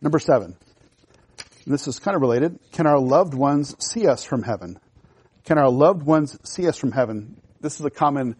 Number 0.01 0.19
seven. 0.19 0.55
This 1.69 1.87
is 1.87 1.99
kind 1.99 2.15
of 2.15 2.21
related. 2.21 2.57
Can 2.71 2.87
our 2.87 2.97
loved 2.97 3.35
ones 3.35 3.75
see 3.79 4.07
us 4.07 4.23
from 4.23 4.41
heaven? 4.41 4.79
Can 5.45 5.59
our 5.59 5.69
loved 5.69 6.01
ones 6.01 6.35
see 6.43 6.67
us 6.67 6.75
from 6.77 6.91
heaven? 6.91 7.39
This 7.61 7.79
is 7.79 7.85
a 7.85 7.91
common 7.91 8.35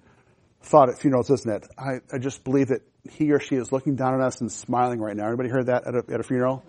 thought 0.63 0.89
at 0.89 0.97
funerals, 0.97 1.29
isn't 1.29 1.51
it? 1.51 1.67
I, 1.77 1.99
I 2.11 2.17
just 2.17 2.43
believe 2.43 2.69
that 2.69 2.81
he 3.07 3.31
or 3.31 3.39
she 3.39 3.55
is 3.55 3.71
looking 3.71 3.95
down 3.95 4.15
at 4.15 4.21
us 4.21 4.41
and 4.41 4.51
smiling 4.51 4.99
right 4.99 5.15
now. 5.15 5.25
Everybody 5.25 5.49
heard 5.49 5.67
that 5.67 5.85
at 5.85 5.93
a, 5.93 6.03
at 6.11 6.19
a 6.19 6.23
funeral? 6.23 6.65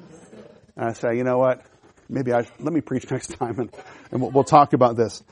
And 0.77 0.85
I 0.85 0.93
say, 0.93 1.17
you 1.17 1.25
know 1.25 1.39
what? 1.39 1.65
Maybe 2.11 2.35
I, 2.35 2.47
let 2.59 2.75
me 2.75 2.83
preach 2.83 3.11
next 3.11 3.29
time 3.29 3.59
and, 3.59 3.75
and 4.11 4.21
we'll, 4.21 4.31
we'll 4.31 4.45
talk 4.45 4.75
about 4.75 4.97
this. 4.97 5.23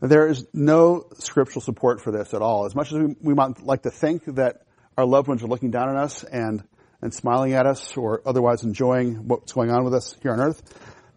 There 0.00 0.28
is 0.28 0.46
no 0.54 1.08
scriptural 1.18 1.62
support 1.62 2.00
for 2.00 2.12
this 2.12 2.32
at 2.32 2.42
all. 2.42 2.64
As 2.64 2.76
much 2.76 2.92
as 2.92 2.98
we, 2.98 3.16
we 3.20 3.34
might 3.34 3.60
like 3.60 3.82
to 3.82 3.90
think 3.90 4.24
that 4.36 4.62
our 4.96 5.04
loved 5.04 5.26
ones 5.26 5.42
are 5.42 5.48
looking 5.48 5.72
down 5.72 5.88
on 5.88 5.96
us 5.96 6.22
and, 6.22 6.62
and 7.02 7.12
smiling 7.12 7.52
at 7.54 7.66
us 7.66 7.96
or 7.96 8.22
otherwise 8.26 8.62
enjoying 8.62 9.28
what's 9.28 9.52
going 9.52 9.70
on 9.70 9.84
with 9.84 9.94
us 9.94 10.16
here 10.22 10.32
on 10.32 10.40
earth, 10.40 10.62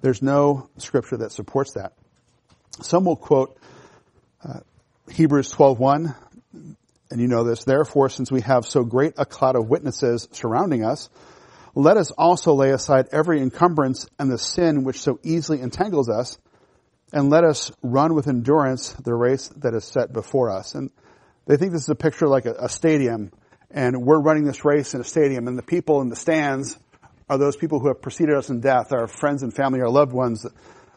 there's 0.01 0.21
no 0.21 0.69
scripture 0.77 1.17
that 1.17 1.31
supports 1.31 1.73
that. 1.73 1.93
Some 2.81 3.05
will 3.05 3.15
quote 3.15 3.57
uh, 4.43 4.59
Hebrews 5.09 5.53
12:1 5.53 6.15
and 7.11 7.19
you 7.19 7.27
know 7.27 7.43
this, 7.43 7.63
therefore, 7.63 8.09
since 8.09 8.31
we 8.31 8.41
have 8.41 8.65
so 8.65 8.83
great 8.83 9.13
a 9.17 9.25
cloud 9.25 9.55
of 9.55 9.67
witnesses 9.67 10.27
surrounding 10.31 10.85
us, 10.85 11.09
let 11.73 11.97
us 11.97 12.11
also 12.11 12.53
lay 12.53 12.71
aside 12.71 13.07
every 13.11 13.41
encumbrance 13.41 14.07
and 14.19 14.31
the 14.31 14.37
sin 14.37 14.83
which 14.83 15.01
so 15.01 15.19
easily 15.23 15.61
entangles 15.61 16.09
us, 16.09 16.37
and 17.11 17.29
let 17.29 17.43
us 17.43 17.71
run 17.81 18.13
with 18.13 18.27
endurance 18.27 18.93
the 18.93 19.13
race 19.13 19.47
that 19.57 19.73
is 19.73 19.85
set 19.85 20.13
before 20.13 20.51
us. 20.51 20.75
And 20.75 20.91
they 21.47 21.57
think 21.57 21.71
this 21.71 21.83
is 21.83 21.89
a 21.89 21.95
picture 21.95 22.27
like 22.27 22.45
a, 22.45 22.53
a 22.53 22.69
stadium, 22.69 23.31
and 23.71 24.03
we're 24.03 24.19
running 24.19 24.45
this 24.45 24.65
race 24.65 24.93
in 24.93 25.01
a 25.01 25.03
stadium, 25.03 25.47
and 25.47 25.57
the 25.57 25.63
people 25.63 26.01
in 26.01 26.09
the 26.09 26.15
stands 26.15 26.77
are 27.29 27.37
those 27.37 27.55
people 27.55 27.79
who 27.79 27.87
have 27.87 28.01
preceded 28.01 28.35
us 28.35 28.49
in 28.49 28.59
death, 28.59 28.91
our 28.91 29.07
friends 29.07 29.43
and 29.43 29.53
family, 29.53 29.81
our 29.81 29.89
loved 29.89 30.11
ones, 30.11 30.45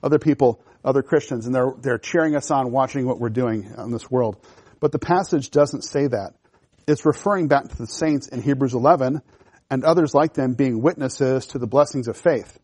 other 0.03 0.19
people, 0.19 0.61
other 0.85 1.03
Christians, 1.03 1.47
and 1.47 1.55
they're, 1.55 1.73
they're 1.79 1.99
cheering 1.99 2.35
us 2.35 2.51
on, 2.51 2.73
watching 2.73 3.07
what 3.07 3.21
we're 3.21 3.29
doing 3.29 3.73
in 3.77 3.91
this 3.91 4.11
world. 4.11 4.37
But 4.81 4.93
the 4.93 4.99
passage 4.99 5.51
doesn't 5.51 5.83
say 5.83 6.07
that. 6.07 6.33
It's 6.89 7.07
referring 7.07 7.49
back 7.49 7.69
to 7.69 7.77
the 7.77 7.87
saints 7.87 8.29
in 8.29 8.43
Hebrews 8.43 8.75
11 8.75 9.23
and 9.71 9.85
others 9.85 10.15
like 10.15 10.35
them 10.35 10.55
being 10.55 10.83
witnesses 10.83 11.47
to 11.49 11.59
the 11.59 11.67
blessings 11.67 12.09
of 12.09 12.17
faith. 12.17 12.59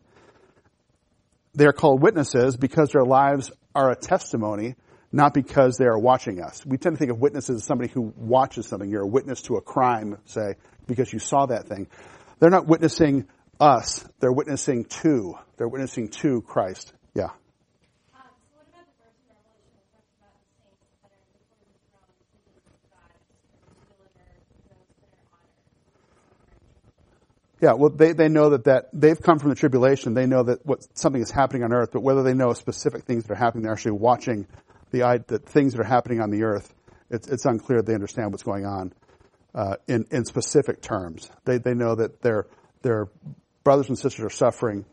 They 1.55 1.65
are 1.65 1.73
called 1.73 2.01
witnesses 2.01 2.57
because 2.57 2.89
their 2.89 3.05
lives 3.05 3.51
are 3.73 3.91
a 3.91 3.95
testimony, 3.95 4.75
not 5.11 5.33
because 5.33 5.77
they 5.77 5.85
are 5.85 5.97
watching 5.97 6.41
us. 6.41 6.65
We 6.65 6.77
tend 6.77 6.95
to 6.95 6.99
think 6.99 7.11
of 7.11 7.19
witnesses 7.19 7.57
as 7.57 7.63
somebody 7.65 7.91
who 7.91 8.13
watches 8.15 8.67
something. 8.67 8.89
You're 8.89 9.03
a 9.03 9.07
witness 9.07 9.41
to 9.43 9.55
a 9.55 9.61
crime, 9.61 10.17
say, 10.25 10.55
because 10.87 11.11
you 11.11 11.19
saw 11.19 11.47
that 11.47 11.67
thing. 11.67 11.87
They're 12.39 12.49
not 12.49 12.67
witnessing 12.67 13.27
us. 13.59 14.07
They're 14.19 14.31
witnessing 14.31 14.85
to. 14.85 15.35
They're 15.57 15.67
witnessing 15.67 16.09
to 16.09 16.41
Christ. 16.41 16.93
Yeah. 17.13 17.29
Yeah, 27.61 27.73
well, 27.73 27.89
they, 27.89 28.13
they 28.13 28.29
know 28.29 28.51
that, 28.51 28.63
that 28.65 28.89
they've 28.93 29.21
come 29.21 29.37
from 29.37 29.49
the 29.49 29.55
tribulation. 29.55 30.13
They 30.13 30.25
know 30.25 30.43
that 30.43 30.65
what 30.65 30.79
something 30.97 31.21
is 31.21 31.29
happening 31.29 31.63
on 31.63 31.73
earth, 31.73 31.89
but 31.91 32.01
whether 32.01 32.23
they 32.23 32.33
know 32.33 32.53
specific 32.53 33.03
things 33.03 33.25
that 33.25 33.33
are 33.33 33.35
happening, 33.35 33.63
they're 33.63 33.73
actually 33.73 33.93
watching 33.93 34.47
the, 34.91 35.23
the 35.27 35.39
things 35.39 35.73
that 35.73 35.81
are 35.81 35.87
happening 35.87 36.21
on 36.21 36.29
the 36.29 36.43
earth. 36.43 36.73
It's, 37.09 37.27
it's 37.27 37.45
unclear 37.45 37.81
they 37.81 37.95
understand 37.95 38.31
what's 38.31 38.43
going 38.43 38.65
on 38.65 38.93
uh, 39.55 39.75
in, 39.87 40.05
in 40.11 40.25
specific 40.25 40.81
terms. 40.81 41.29
They, 41.45 41.57
they 41.57 41.73
know 41.73 41.95
that 41.95 42.21
their, 42.21 42.47
their 42.81 43.07
brothers 43.63 43.89
and 43.89 43.97
sisters 43.97 44.25
are 44.25 44.29
suffering 44.29 44.85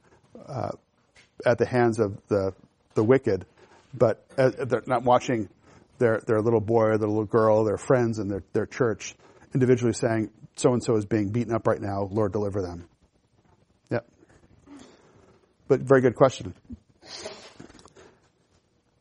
uh, 0.46 0.72
at 1.44 1.58
the 1.58 1.66
hands 1.66 1.98
of 1.98 2.18
the, 2.28 2.54
the 2.94 3.04
wicked, 3.04 3.44
but 3.92 4.24
uh, 4.38 4.50
they're 4.66 4.82
not 4.86 5.02
watching 5.02 5.48
their, 5.98 6.20
their 6.26 6.40
little 6.40 6.60
boy 6.60 6.84
or 6.84 6.98
their 6.98 7.08
little 7.08 7.24
girl, 7.24 7.64
their 7.64 7.78
friends 7.78 8.18
and 8.18 8.30
their, 8.30 8.42
their 8.52 8.66
church 8.66 9.14
individually 9.54 9.92
saying, 9.92 10.30
so 10.56 10.72
and 10.72 10.82
so 10.82 10.96
is 10.96 11.04
being 11.04 11.30
beaten 11.30 11.54
up 11.54 11.66
right 11.66 11.80
now. 11.80 12.08
Lord, 12.10 12.32
deliver 12.32 12.62
them. 12.62 12.88
Yep. 13.90 14.06
But 15.68 15.80
very 15.80 16.00
good 16.00 16.14
question. 16.14 16.54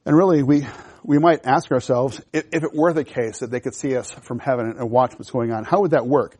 And 0.06 0.16
really, 0.16 0.44
we 0.44 0.68
we 1.04 1.20
might 1.20 1.46
ask 1.46 1.72
ourselves 1.72 2.20
if, 2.34 2.46
if, 2.52 2.64
it 2.64 2.74
were 2.74 2.92
the 2.92 3.04
case 3.04 3.40
that 3.40 3.52
they 3.52 3.60
could 3.60 3.76
see 3.76 3.96
us 3.96 4.12
from 4.12 4.40
heaven 4.40 4.76
and 4.78 4.90
watch 4.90 5.14
what's 5.14 5.30
going 5.30 5.52
on, 5.52 5.64
how 5.64 5.82
would 5.82 5.92
that 5.92 6.08
work? 6.08 6.36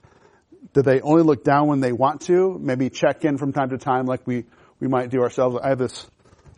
Do 0.74 0.82
they 0.82 1.02
only 1.02 1.24
look 1.24 1.44
down 1.44 1.68
when 1.68 1.80
they 1.80 1.92
want 1.92 2.22
to? 2.22 2.58
Maybe 2.60 2.90
check 2.90 3.24
in 3.26 3.38
from 3.38 3.54
time 3.54 3.70
to 3.70 3.78
time 3.78 4.06
like 4.06 4.26
we, 4.26 4.46
we 4.80 4.88
might 4.88 5.12
do 5.12 5.22
ourselves. 5.22 5.58
I 5.64 5.70
have 5.70 5.78
this 5.78 6.08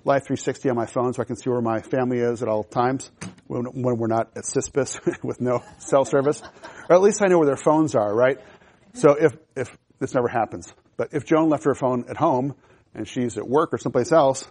Life 0.06 0.24
360 0.24 0.70
on 0.70 0.76
my 0.78 0.86
phone 0.86 1.14
so 1.14 1.22
I 1.22 1.26
can 1.26 1.36
see 1.36 1.50
where 1.50 1.60
my 1.60 1.82
family 1.82 2.20
is 2.20 2.42
at 2.42 2.48
all 2.48 2.64
times 2.64 3.12
when, 3.48 3.66
when 3.66 3.98
we're 3.98 4.08
not 4.08 4.32
at 4.38 4.44
CISPAS 4.46 5.22
with 5.24 5.42
no 5.42 5.62
cell 5.80 6.06
service. 6.06 6.42
Or 6.90 6.96
at 6.96 7.02
least 7.02 7.22
I 7.22 7.28
know 7.28 7.40
where 7.40 7.48
their 7.48 7.58
phones 7.58 7.94
are, 7.94 8.16
right? 8.16 8.38
So 8.94 9.16
if, 9.16 9.36
if 9.58 9.78
this 10.00 10.14
never 10.14 10.30
happens, 10.30 10.74
but 10.96 11.10
if 11.12 11.26
Joan 11.26 11.50
left 11.50 11.66
her 11.66 11.76
phone 11.76 12.06
at 12.10 12.16
home 12.16 12.56
and 12.96 13.06
she's 13.06 13.38
at 13.38 13.48
work 13.48 13.74
or 13.74 13.78
someplace 13.78 14.14
else, 14.14 14.48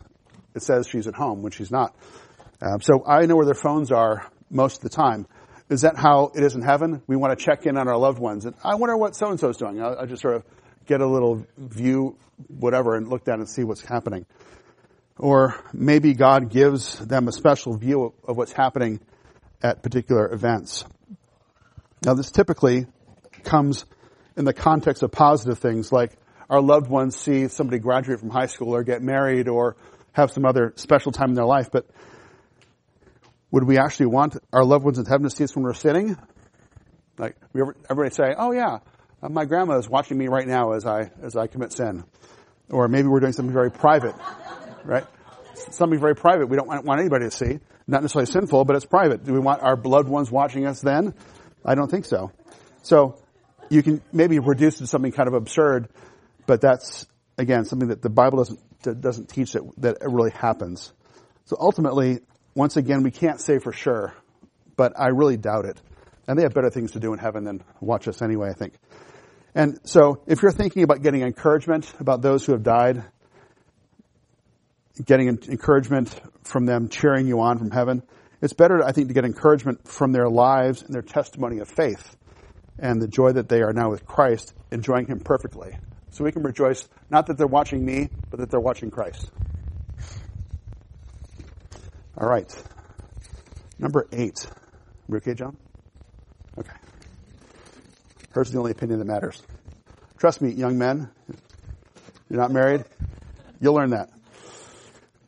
it 0.54 0.62
says 0.62 0.86
she's 0.86 1.06
at 1.06 1.14
home 1.14 1.42
when 1.42 1.52
she's 1.52 1.70
not. 1.70 1.94
Um, 2.60 2.80
so 2.80 3.04
I 3.06 3.26
know 3.26 3.36
where 3.36 3.44
their 3.44 3.54
phones 3.54 3.92
are 3.92 4.30
most 4.50 4.76
of 4.76 4.82
the 4.82 4.88
time. 4.88 5.26
Is 5.68 5.82
that 5.82 5.96
how 5.96 6.30
it 6.34 6.42
is 6.42 6.54
in 6.54 6.62
heaven? 6.62 7.02
We 7.06 7.16
want 7.16 7.36
to 7.36 7.44
check 7.44 7.66
in 7.66 7.76
on 7.76 7.88
our 7.88 7.96
loved 7.96 8.18
ones. 8.18 8.44
And 8.44 8.54
I 8.62 8.76
wonder 8.76 8.96
what 8.96 9.16
so 9.16 9.30
and 9.30 9.38
so 9.38 9.48
is 9.48 9.56
doing. 9.56 9.82
I'll, 9.82 9.98
I'll, 9.98 10.06
just 10.06 10.22
sort 10.22 10.36
of 10.36 10.44
get 10.86 11.00
a 11.00 11.06
little 11.06 11.44
view, 11.58 12.16
whatever, 12.46 12.94
and 12.94 13.08
look 13.08 13.24
down 13.24 13.40
and 13.40 13.48
see 13.48 13.64
what's 13.64 13.84
happening. 13.84 14.26
Or 15.18 15.56
maybe 15.72 16.14
God 16.14 16.50
gives 16.50 16.98
them 16.98 17.26
a 17.26 17.32
special 17.32 17.76
view 17.76 18.04
of, 18.04 18.12
of 18.28 18.36
what's 18.36 18.52
happening 18.52 19.00
at 19.62 19.82
particular 19.82 20.32
events. 20.32 20.84
Now, 22.04 22.14
this 22.14 22.30
typically 22.30 22.86
comes 23.42 23.84
in 24.36 24.44
the 24.44 24.52
context 24.52 25.02
of 25.02 25.10
positive 25.10 25.58
things 25.58 25.90
like 25.90 26.12
our 26.48 26.60
loved 26.60 26.88
ones 26.88 27.16
see 27.16 27.48
somebody 27.48 27.78
graduate 27.78 28.20
from 28.20 28.30
high 28.30 28.46
school 28.46 28.74
or 28.74 28.84
get 28.84 29.02
married 29.02 29.48
or 29.48 29.76
have 30.12 30.30
some 30.30 30.44
other 30.44 30.72
special 30.76 31.10
time 31.10 31.30
in 31.30 31.34
their 31.34 31.46
life. 31.46 31.70
But 31.72 31.86
would 33.56 33.64
we 33.64 33.78
actually 33.78 34.04
want 34.04 34.36
our 34.52 34.66
loved 34.66 34.84
ones 34.84 34.98
in 34.98 35.06
heaven 35.06 35.22
to 35.22 35.30
see 35.30 35.42
us 35.42 35.56
when 35.56 35.64
we're 35.64 35.72
sitting? 35.72 36.14
Like, 37.16 37.36
we 37.54 37.62
ever, 37.62 37.74
everybody 37.88 38.14
say, 38.14 38.34
oh 38.36 38.52
yeah, 38.52 38.80
uh, 39.22 39.30
my 39.30 39.46
grandma 39.46 39.78
is 39.78 39.88
watching 39.88 40.18
me 40.18 40.28
right 40.28 40.46
now 40.46 40.72
as 40.72 40.84
I, 40.84 41.10
as 41.22 41.36
I 41.36 41.46
commit 41.46 41.72
sin. 41.72 42.04
Or 42.68 42.86
maybe 42.86 43.08
we're 43.08 43.20
doing 43.20 43.32
something 43.32 43.54
very 43.54 43.70
private, 43.70 44.14
right? 44.84 45.06
Something 45.70 45.98
very 45.98 46.14
private 46.14 46.50
we 46.50 46.58
don't 46.58 46.66
want, 46.68 47.00
anybody 47.00 47.24
to 47.24 47.30
see. 47.30 47.58
Not 47.86 48.02
necessarily 48.02 48.30
sinful, 48.30 48.66
but 48.66 48.76
it's 48.76 48.84
private. 48.84 49.24
Do 49.24 49.32
we 49.32 49.38
want 49.38 49.62
our 49.62 49.74
loved 49.76 50.10
ones 50.10 50.30
watching 50.30 50.66
us 50.66 50.82
then? 50.82 51.14
I 51.64 51.74
don't 51.74 51.90
think 51.90 52.04
so. 52.04 52.32
So, 52.82 53.18
you 53.70 53.82
can 53.82 54.02
maybe 54.12 54.38
reduce 54.38 54.74
it 54.74 54.78
to 54.80 54.86
something 54.86 55.12
kind 55.12 55.28
of 55.28 55.34
absurd, 55.34 55.88
but 56.44 56.60
that's, 56.60 57.06
again, 57.38 57.64
something 57.64 57.88
that 57.88 58.02
the 58.02 58.10
Bible 58.10 58.36
doesn't, 58.36 59.00
doesn't 59.00 59.30
teach 59.30 59.54
that, 59.54 59.62
that 59.78 59.96
it 60.02 60.10
really 60.10 60.32
happens. 60.32 60.92
So 61.46 61.56
ultimately, 61.58 62.20
once 62.56 62.78
again, 62.78 63.02
we 63.02 63.10
can't 63.10 63.40
say 63.40 63.58
for 63.58 63.70
sure, 63.70 64.14
but 64.76 64.98
I 64.98 65.08
really 65.08 65.36
doubt 65.36 65.66
it. 65.66 65.80
And 66.26 66.38
they 66.38 66.42
have 66.42 66.54
better 66.54 66.70
things 66.70 66.92
to 66.92 67.00
do 67.00 67.12
in 67.12 67.18
heaven 67.18 67.44
than 67.44 67.62
watch 67.80 68.08
us 68.08 68.22
anyway, 68.22 68.48
I 68.48 68.54
think. 68.54 68.72
And 69.54 69.78
so 69.84 70.22
if 70.26 70.42
you're 70.42 70.52
thinking 70.52 70.82
about 70.82 71.02
getting 71.02 71.20
encouragement 71.20 71.92
about 72.00 72.22
those 72.22 72.44
who 72.44 72.52
have 72.52 72.62
died, 72.62 73.04
getting 75.04 75.28
encouragement 75.28 76.18
from 76.44 76.64
them 76.64 76.88
cheering 76.88 77.28
you 77.28 77.40
on 77.40 77.58
from 77.58 77.70
heaven, 77.70 78.02
it's 78.40 78.54
better, 78.54 78.82
I 78.82 78.92
think, 78.92 79.08
to 79.08 79.14
get 79.14 79.26
encouragement 79.26 79.86
from 79.86 80.12
their 80.12 80.28
lives 80.28 80.82
and 80.82 80.94
their 80.94 81.02
testimony 81.02 81.58
of 81.58 81.68
faith 81.68 82.16
and 82.78 83.00
the 83.00 83.08
joy 83.08 83.32
that 83.32 83.48
they 83.50 83.60
are 83.60 83.74
now 83.74 83.90
with 83.90 84.06
Christ, 84.06 84.54
enjoying 84.70 85.06
Him 85.06 85.20
perfectly. 85.20 85.76
So 86.10 86.24
we 86.24 86.32
can 86.32 86.42
rejoice, 86.42 86.88
not 87.10 87.26
that 87.26 87.36
they're 87.36 87.46
watching 87.46 87.84
me, 87.84 88.08
but 88.30 88.40
that 88.40 88.50
they're 88.50 88.60
watching 88.60 88.90
Christ. 88.90 89.30
All 92.18 92.28
right. 92.28 92.50
Number 93.78 94.06
eight. 94.10 94.46
You 95.08 95.16
okay, 95.16 95.34
John? 95.34 95.56
Okay. 96.58 96.72
Hers 98.30 98.48
is 98.48 98.52
the 98.54 98.58
only 98.58 98.70
opinion 98.70 99.00
that 99.00 99.04
matters. 99.04 99.42
Trust 100.18 100.40
me, 100.40 100.50
young 100.50 100.78
men. 100.78 101.10
You're 102.30 102.40
not 102.40 102.50
married? 102.50 102.84
You'll 103.60 103.74
learn 103.74 103.90
that. 103.90 104.10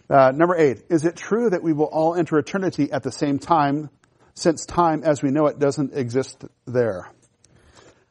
Uh, 0.09 0.33
number 0.35 0.57
eight. 0.57 0.83
Is 0.89 1.05
it 1.05 1.15
true 1.15 1.51
that 1.51 1.63
we 1.63 1.75
will 1.75 1.87
all 1.87 2.15
enter 2.15 2.39
eternity 2.39 2.91
at 2.91 3.03
the 3.03 3.13
same 3.13 3.39
time, 3.39 3.91
since 4.33 4.65
time 4.65 5.05
as 5.05 5.23
we 5.23 5.31
know 5.31 5.47
it 5.47 5.59
doesn't 5.59 5.93
exist 5.93 6.43
there? 6.67 7.11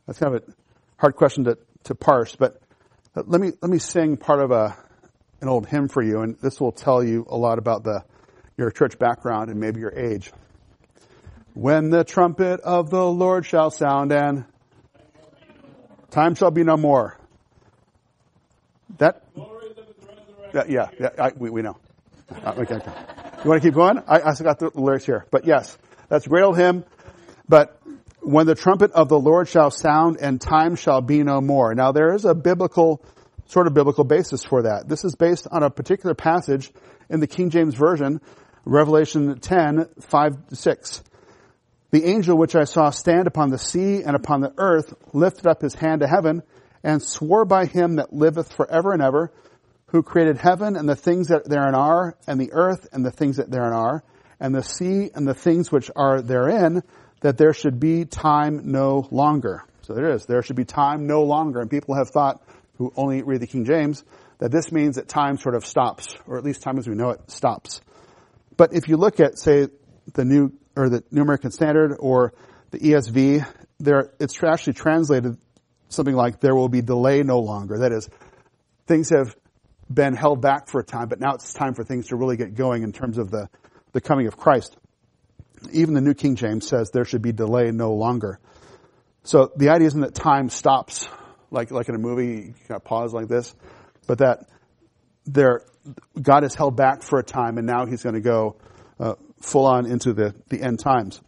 That's 0.05 0.19
kind 0.19 0.35
of 0.35 0.43
a 0.47 0.51
hard 0.97 1.15
question 1.15 1.45
to, 1.45 1.57
to 1.85 1.95
parse, 1.95 2.35
but 2.35 2.61
let 3.15 3.41
me, 3.41 3.51
let 3.61 3.71
me 3.71 3.79
sing 3.79 4.17
part 4.17 4.39
of 4.39 4.51
a, 4.51 4.77
an 5.41 5.49
old 5.49 5.67
hymn 5.67 5.87
for 5.87 6.03
you, 6.03 6.21
and 6.21 6.37
this 6.39 6.61
will 6.61 6.71
tell 6.71 7.03
you 7.03 7.25
a 7.27 7.35
lot 7.35 7.57
about 7.57 7.83
the, 7.83 8.03
your 8.57 8.71
church 8.71 8.97
background 8.97 9.51
and 9.51 9.59
maybe 9.59 9.79
your 9.79 9.93
age. 9.93 10.31
When 11.53 11.91
the 11.91 12.03
trumpet 12.03 12.59
of 12.61 12.89
the 12.89 13.05
Lord 13.05 13.45
shall 13.45 13.69
sound 13.69 14.11
and 14.11 14.45
time 16.09 16.33
shall 16.33 16.49
be 16.49 16.63
no 16.63 16.75
more. 16.75 17.19
That, 18.97 19.23
that 20.53 20.69
yeah, 20.69 20.89
yeah, 20.99 21.09
I, 21.19 21.31
we, 21.37 21.51
we 21.51 21.61
know. 21.61 21.77
Uh, 22.31 22.55
okay, 22.57 22.75
okay. 22.75 22.91
You 23.43 23.49
want 23.49 23.61
to 23.61 23.67
keep 23.67 23.75
going? 23.75 23.99
I, 24.07 24.21
I 24.21 24.33
got 24.41 24.57
the 24.57 24.71
lyrics 24.73 25.05
here, 25.05 25.27
but 25.29 25.45
yes, 25.45 25.77
that's 26.09 26.25
a 26.25 26.29
great 26.29 26.43
old 26.43 26.57
hymn. 26.57 26.83
But 27.47 27.79
when 28.21 28.47
the 28.47 28.55
trumpet 28.55 28.91
of 28.91 29.07
the 29.07 29.19
Lord 29.19 29.47
shall 29.47 29.69
sound 29.69 30.17
and 30.19 30.41
time 30.41 30.75
shall 30.75 31.01
be 31.01 31.23
no 31.23 31.41
more. 31.41 31.75
Now 31.75 31.91
there 31.91 32.15
is 32.15 32.25
a 32.25 32.33
biblical, 32.33 33.03
sort 33.45 33.67
of 33.67 33.75
biblical 33.75 34.03
basis 34.03 34.43
for 34.43 34.63
that. 34.63 34.89
This 34.89 35.05
is 35.05 35.15
based 35.15 35.47
on 35.51 35.61
a 35.61 35.69
particular 35.69 36.15
passage 36.15 36.71
in 37.09 37.19
the 37.19 37.27
King 37.27 37.51
James 37.51 37.75
Version, 37.75 38.19
Revelation 38.67 39.39
10, 39.39 39.87
5 40.01 40.37
6. 40.51 41.03
The 41.91 42.03
angel 42.03 42.37
which 42.37 42.53
I 42.53 42.65
saw 42.65 42.89
stand 42.89 43.27
upon 43.27 43.49
the 43.49 43.57
sea 43.57 44.03
and 44.03 44.13
upon 44.13 44.41
the 44.41 44.53
earth 44.57 44.93
lifted 45.13 45.47
up 45.47 45.61
his 45.61 45.73
hand 45.73 46.01
to 46.01 46.07
heaven 46.07 46.43
and 46.83 47.01
swore 47.01 47.45
by 47.45 47.65
him 47.65 47.95
that 47.95 48.11
liveth 48.11 48.51
forever 48.51 48.91
and 48.91 49.01
ever, 49.01 49.31
who 49.87 50.03
created 50.03 50.37
heaven 50.37 50.75
and 50.75 50.87
the 50.87 50.97
things 50.97 51.29
that 51.29 51.47
therein 51.47 51.75
are, 51.75 52.17
and 52.27 52.41
the 52.41 52.51
earth 52.51 52.87
and 52.91 53.05
the 53.05 53.11
things 53.11 53.37
that 53.37 53.49
therein 53.49 53.71
are, 53.71 54.03
and 54.39 54.53
the 54.53 54.63
sea 54.63 55.09
and 55.15 55.25
the 55.25 55.33
things 55.33 55.71
which 55.71 55.89
are 55.95 56.21
therein, 56.21 56.83
that 57.21 57.37
there 57.37 57.53
should 57.53 57.79
be 57.79 58.03
time 58.03 58.71
no 58.71 59.07
longer. 59.11 59.63
So 59.83 59.93
there 59.93 60.11
is. 60.11 60.25
There 60.25 60.41
should 60.41 60.57
be 60.57 60.65
time 60.65 61.07
no 61.07 61.23
longer. 61.23 61.61
And 61.61 61.69
people 61.69 61.95
have 61.95 62.09
thought, 62.09 62.43
who 62.77 62.91
only 62.97 63.23
read 63.23 63.39
the 63.39 63.47
King 63.47 63.63
James, 63.63 64.03
that 64.39 64.51
this 64.51 64.73
means 64.73 64.97
that 64.97 65.07
time 65.07 65.37
sort 65.37 65.55
of 65.55 65.65
stops, 65.65 66.17
or 66.27 66.37
at 66.37 66.43
least 66.43 66.61
time 66.61 66.77
as 66.77 66.87
we 66.87 66.95
know 66.95 67.11
it 67.11 67.31
stops. 67.31 67.79
But 68.57 68.73
if 68.73 68.87
you 68.87 68.97
look 68.97 69.19
at, 69.19 69.37
say, 69.37 69.67
the 70.13 70.25
new, 70.25 70.51
or 70.75 70.89
the 70.89 71.03
New 71.11 71.21
American 71.21 71.51
Standard 71.51 71.95
or 71.99 72.33
the 72.71 72.79
ESV, 72.79 73.45
there, 73.79 74.11
it's 74.19 74.43
actually 74.43 74.73
translated 74.73 75.37
something 75.89 76.15
like, 76.15 76.39
there 76.39 76.55
will 76.55 76.69
be 76.69 76.81
delay 76.81 77.23
no 77.23 77.39
longer. 77.39 77.79
That 77.79 77.91
is, 77.91 78.09
things 78.87 79.09
have 79.09 79.35
been 79.91 80.15
held 80.15 80.41
back 80.41 80.67
for 80.67 80.81
a 80.81 80.83
time, 80.83 81.07
but 81.07 81.19
now 81.19 81.35
it's 81.35 81.53
time 81.53 81.73
for 81.73 81.83
things 81.83 82.07
to 82.07 82.17
really 82.17 82.35
get 82.35 82.55
going 82.55 82.83
in 82.83 82.91
terms 82.91 83.17
of 83.17 83.31
the, 83.31 83.49
the 83.93 84.01
coming 84.01 84.27
of 84.27 84.35
Christ 84.35 84.75
even 85.71 85.93
the 85.93 86.01
New 86.01 86.13
King 86.13 86.35
James 86.35 86.67
says 86.67 86.91
there 86.91 87.05
should 87.05 87.21
be 87.21 87.31
delay 87.31 87.71
no 87.71 87.93
longer. 87.93 88.39
So 89.23 89.51
the 89.55 89.69
idea 89.69 89.87
isn't 89.87 90.01
that 90.01 90.15
time 90.15 90.49
stops, 90.49 91.07
like, 91.51 91.71
like 91.71 91.89
in 91.89 91.95
a 91.95 91.99
movie, 91.99 92.47
you 92.47 92.53
kind 92.67 92.77
of 92.77 92.83
pause 92.83 93.13
like 93.13 93.27
this, 93.27 93.53
but 94.05 94.19
that 94.19 94.45
there, 95.27 95.61
God 96.19 96.43
is 96.43 96.55
held 96.55 96.75
back 96.75 97.03
for 97.03 97.19
a 97.19 97.23
time 97.23 97.57
and 97.57 97.67
now 97.67 97.85
he's 97.85 98.03
going 98.03 98.15
to 98.15 98.21
go 98.21 98.55
uh, 98.99 99.15
full 99.41 99.65
on 99.65 99.85
into 99.85 100.13
the, 100.13 100.33
the 100.49 100.61
end 100.61 100.79
times. 100.79 101.21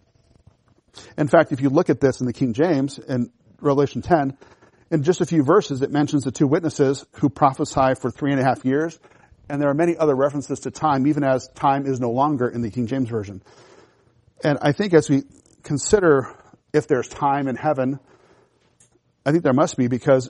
In 1.18 1.28
fact, 1.28 1.52
if 1.52 1.62
you 1.62 1.70
look 1.70 1.90
at 1.90 2.00
this 2.00 2.20
in 2.20 2.26
the 2.26 2.34
King 2.34 2.54
James 2.54 2.98
in 2.98 3.32
Revelation 3.62 4.02
10, 4.02 4.38
in 4.92 5.04
just 5.04 5.22
a 5.22 5.26
few 5.26 5.44
verses, 5.44 5.82
it 5.82 5.92
mentions 5.92 6.24
the 6.24 6.32
two 6.32 6.48
witnesses 6.48 7.06
who 7.14 7.30
prophesy 7.30 7.94
for 8.00 8.10
three 8.10 8.32
and 8.32 8.40
a 8.40 8.44
half 8.44 8.66
years. 8.66 9.00
And 9.48 9.62
there 9.62 9.70
are 9.70 9.76
many 9.76 9.98
other 9.98 10.16
references 10.16 10.62
to 10.62 10.72
time, 10.72 11.08
even 11.08 11.24
as 11.24 11.48
time 11.50 11.86
is 11.86 12.00
no 12.00 12.12
longer 12.12 12.48
in 12.48 12.62
the 12.62 12.72
King 12.72 12.88
James 12.88 13.10
Version. 13.10 13.42
And 14.44 14.58
I 14.62 14.72
think 14.72 14.94
as 14.94 15.10
we 15.10 15.24
consider 15.64 16.36
if 16.74 16.88
there's 16.88 17.08
time 17.08 17.48
in 17.48 17.56
heaven, 17.56 18.00
I 19.26 19.32
think 19.32 19.44
there 19.44 19.54
must 19.54 19.78
be 19.78 19.88
because 19.88 20.30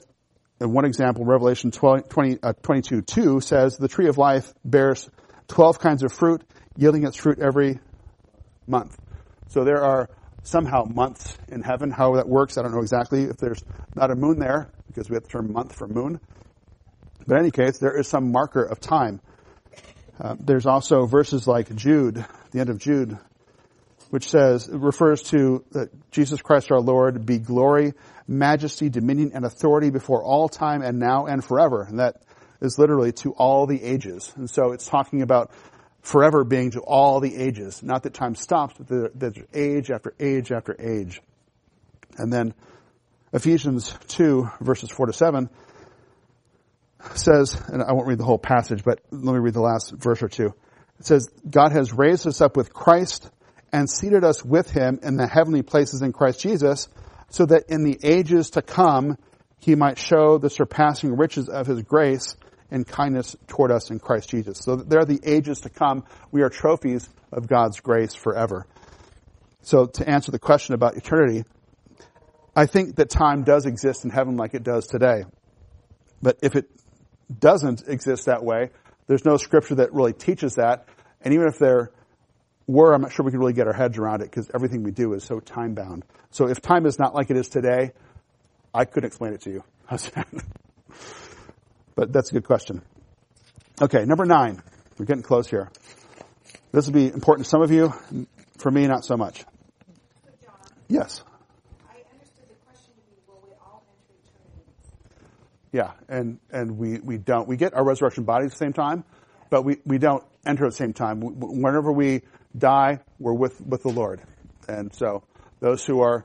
one 0.68 0.84
example, 0.84 1.24
Revelation 1.24 1.70
12, 1.70 2.08
20, 2.08 2.38
uh, 2.42 2.52
22, 2.62 3.02
2 3.02 3.40
says 3.40 3.76
the 3.76 3.88
tree 3.88 4.08
of 4.08 4.18
life 4.18 4.52
bears 4.64 5.08
12 5.48 5.78
kinds 5.78 6.02
of 6.02 6.12
fruit, 6.12 6.42
yielding 6.76 7.04
its 7.04 7.16
fruit 7.16 7.38
every 7.38 7.80
month. 8.66 8.98
So 9.48 9.64
there 9.64 9.82
are 9.82 10.08
somehow 10.42 10.84
months 10.84 11.36
in 11.48 11.62
heaven. 11.62 11.90
How 11.90 12.16
that 12.16 12.28
works, 12.28 12.58
I 12.58 12.62
don't 12.62 12.72
know 12.72 12.80
exactly. 12.80 13.24
If 13.24 13.38
there's 13.38 13.62
not 13.94 14.10
a 14.10 14.14
moon 14.14 14.38
there, 14.38 14.70
because 14.86 15.08
we 15.08 15.14
have 15.14 15.24
the 15.24 15.28
term 15.28 15.52
month 15.52 15.74
for 15.74 15.88
moon. 15.88 16.20
But 17.26 17.34
in 17.34 17.40
any 17.40 17.50
case, 17.50 17.78
there 17.78 17.98
is 17.98 18.08
some 18.08 18.32
marker 18.32 18.62
of 18.62 18.80
time. 18.80 19.20
Uh, 20.20 20.36
there's 20.38 20.66
also 20.66 21.06
verses 21.06 21.46
like 21.46 21.74
Jude, 21.74 22.24
the 22.50 22.60
end 22.60 22.70
of 22.70 22.78
Jude, 22.78 23.18
which 24.10 24.28
says, 24.28 24.68
refers 24.68 25.22
to 25.22 25.64
uh, 25.74 25.84
Jesus 26.10 26.42
Christ 26.42 26.70
our 26.70 26.80
Lord 26.80 27.24
be 27.24 27.38
glory, 27.38 27.94
majesty, 28.26 28.90
dominion, 28.90 29.32
and 29.34 29.44
authority 29.44 29.90
before 29.90 30.22
all 30.22 30.48
time 30.48 30.82
and 30.82 30.98
now 30.98 31.26
and 31.26 31.44
forever. 31.44 31.82
And 31.82 32.00
that 32.00 32.22
is 32.60 32.78
literally 32.78 33.12
to 33.12 33.32
all 33.32 33.66
the 33.66 33.82
ages. 33.82 34.32
And 34.36 34.50
so 34.50 34.72
it's 34.72 34.86
talking 34.86 35.22
about 35.22 35.52
forever 36.02 36.44
being 36.44 36.72
to 36.72 36.80
all 36.80 37.20
the 37.20 37.36
ages. 37.36 37.82
Not 37.82 38.02
that 38.02 38.14
time 38.14 38.34
stops, 38.34 38.74
but 38.78 39.18
there's 39.18 39.38
age 39.54 39.90
after 39.90 40.12
age 40.18 40.50
after 40.50 40.76
age. 40.78 41.22
And 42.18 42.32
then 42.32 42.52
Ephesians 43.32 43.94
2 44.08 44.50
verses 44.60 44.90
4 44.90 45.06
to 45.06 45.12
7 45.12 45.48
says, 47.14 47.60
and 47.68 47.82
I 47.82 47.92
won't 47.92 48.08
read 48.08 48.18
the 48.18 48.24
whole 48.24 48.38
passage, 48.38 48.82
but 48.84 49.00
let 49.10 49.32
me 49.32 49.38
read 49.38 49.54
the 49.54 49.62
last 49.62 49.92
verse 49.92 50.22
or 50.22 50.28
two. 50.28 50.52
It 50.98 51.06
says, 51.06 51.30
God 51.48 51.72
has 51.72 51.92
raised 51.92 52.26
us 52.26 52.40
up 52.40 52.56
with 52.56 52.74
Christ 52.74 53.30
and 53.72 53.88
seated 53.88 54.24
us 54.24 54.44
with 54.44 54.70
him 54.70 55.00
in 55.02 55.16
the 55.16 55.26
heavenly 55.26 55.62
places 55.62 56.02
in 56.02 56.12
Christ 56.12 56.40
Jesus 56.40 56.88
so 57.30 57.46
that 57.46 57.68
in 57.68 57.84
the 57.84 57.98
ages 58.02 58.50
to 58.50 58.62
come 58.62 59.16
he 59.58 59.74
might 59.74 59.98
show 59.98 60.38
the 60.38 60.50
surpassing 60.50 61.16
riches 61.16 61.48
of 61.48 61.66
his 61.66 61.82
grace 61.82 62.36
and 62.70 62.86
kindness 62.86 63.36
toward 63.46 63.70
us 63.70 63.90
in 63.90 63.98
Christ 63.98 64.30
Jesus. 64.30 64.58
So 64.58 64.76
there 64.76 65.00
are 65.00 65.04
the 65.04 65.20
ages 65.22 65.60
to 65.62 65.68
come. 65.68 66.04
We 66.30 66.42
are 66.42 66.48
trophies 66.48 67.08
of 67.32 67.46
God's 67.46 67.80
grace 67.80 68.14
forever. 68.14 68.66
So 69.62 69.86
to 69.86 70.08
answer 70.08 70.32
the 70.32 70.38
question 70.38 70.74
about 70.74 70.96
eternity, 70.96 71.44
I 72.56 72.66
think 72.66 72.96
that 72.96 73.10
time 73.10 73.44
does 73.44 73.66
exist 73.66 74.04
in 74.04 74.10
heaven 74.10 74.36
like 74.36 74.54
it 74.54 74.62
does 74.62 74.86
today. 74.86 75.24
But 76.22 76.38
if 76.42 76.56
it 76.56 76.70
doesn't 77.38 77.84
exist 77.86 78.26
that 78.26 78.42
way, 78.42 78.70
there's 79.06 79.24
no 79.24 79.36
scripture 79.36 79.76
that 79.76 79.92
really 79.92 80.12
teaches 80.12 80.54
that. 80.54 80.86
And 81.22 81.34
even 81.34 81.48
if 81.48 81.58
there 81.58 81.90
were, 82.70 82.94
I'm 82.94 83.02
not 83.02 83.12
sure 83.12 83.24
we 83.24 83.32
could 83.32 83.40
really 83.40 83.52
get 83.52 83.66
our 83.66 83.72
heads 83.72 83.98
around 83.98 84.22
it 84.22 84.30
because 84.30 84.50
everything 84.54 84.82
we 84.82 84.90
do 84.90 85.12
is 85.14 85.24
so 85.24 85.40
time 85.40 85.74
bound. 85.74 86.04
So 86.30 86.48
if 86.48 86.60
time 86.60 86.86
is 86.86 86.98
not 86.98 87.14
like 87.14 87.30
it 87.30 87.36
is 87.36 87.48
today, 87.48 87.92
I 88.72 88.84
couldn't 88.84 89.08
explain 89.08 89.32
it 89.34 89.42
to 89.42 89.50
you. 89.50 89.64
but 91.94 92.12
that's 92.12 92.30
a 92.30 92.34
good 92.34 92.44
question. 92.44 92.82
Okay, 93.82 94.04
number 94.04 94.24
nine. 94.24 94.62
We're 94.98 95.06
getting 95.06 95.22
close 95.22 95.48
here. 95.48 95.70
This 96.72 96.86
will 96.86 96.92
be 96.92 97.06
important 97.06 97.46
to 97.46 97.50
some 97.50 97.62
of 97.62 97.70
you. 97.70 97.92
For 98.58 98.70
me, 98.70 98.86
not 98.86 99.04
so 99.04 99.16
much. 99.16 99.44
Yes. 100.88 101.22
i 101.88 101.94
understood 102.12 102.48
the 102.48 102.54
question 102.66 102.92
Yeah, 105.72 105.92
and, 106.08 106.38
and 106.50 106.78
we, 106.78 106.98
we 107.00 107.16
don't, 107.16 107.48
we 107.48 107.56
get 107.56 107.74
our 107.74 107.84
resurrection 107.84 108.24
bodies 108.24 108.46
at 108.46 108.52
the 108.52 108.58
same 108.58 108.72
time, 108.72 109.04
but 109.50 109.62
we, 109.62 109.78
we 109.84 109.98
don't 109.98 110.24
enter 110.46 110.64
at 110.64 110.70
the 110.70 110.76
same 110.76 110.92
time. 110.92 111.20
Whenever 111.20 111.92
we 111.92 112.22
die, 112.56 113.00
we're 113.18 113.34
with, 113.34 113.60
with 113.60 113.82
the 113.82 113.90
Lord. 113.90 114.20
And 114.68 114.94
so 114.94 115.24
those 115.60 115.84
who 115.84 116.00
are 116.00 116.24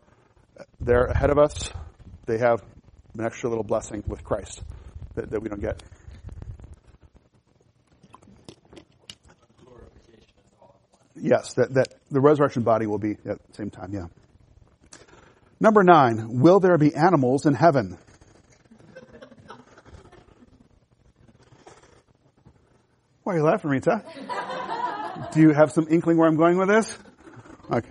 there 0.79 1.05
ahead 1.05 1.31
of 1.31 1.37
us, 1.37 1.71
they 2.25 2.37
have 2.37 2.63
an 3.17 3.25
extra 3.25 3.49
little 3.49 3.63
blessing 3.63 4.03
with 4.07 4.23
Christ 4.23 4.61
that, 5.15 5.31
that 5.31 5.41
we 5.41 5.49
don't 5.49 5.61
get. 5.61 5.83
Yes, 11.15 11.53
that, 11.53 11.73
that 11.73 11.95
the 12.11 12.19
resurrection 12.19 12.63
body 12.63 12.85
will 12.85 12.99
be 12.99 13.11
at 13.25 13.45
the 13.47 13.53
same 13.53 13.71
time, 13.71 13.93
yeah. 13.93 14.07
Number 15.59 15.83
nine, 15.83 16.41
will 16.41 16.59
there 16.59 16.77
be 16.77 16.93
animals 16.93 17.45
in 17.45 17.53
heaven? 17.53 17.97
Why 23.25 23.33
are 23.33 23.37
you 23.37 23.43
laughing, 23.43 23.71
Rita? 23.71 24.03
Do 25.33 25.41
you 25.41 25.49
have 25.49 25.71
some 25.71 25.87
inkling 25.89 26.17
where 26.17 26.27
I'm 26.27 26.35
going 26.35 26.59
with 26.59 26.67
this? 26.67 26.95
Okay. 27.71 27.89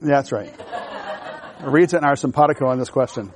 That's 0.00 0.32
right. 0.32 0.50
Rita 1.62 1.98
and 1.98 2.06
I 2.06 2.08
are 2.08 2.16
simpatico 2.16 2.68
on 2.68 2.78
this 2.78 2.88
question. 2.88 3.34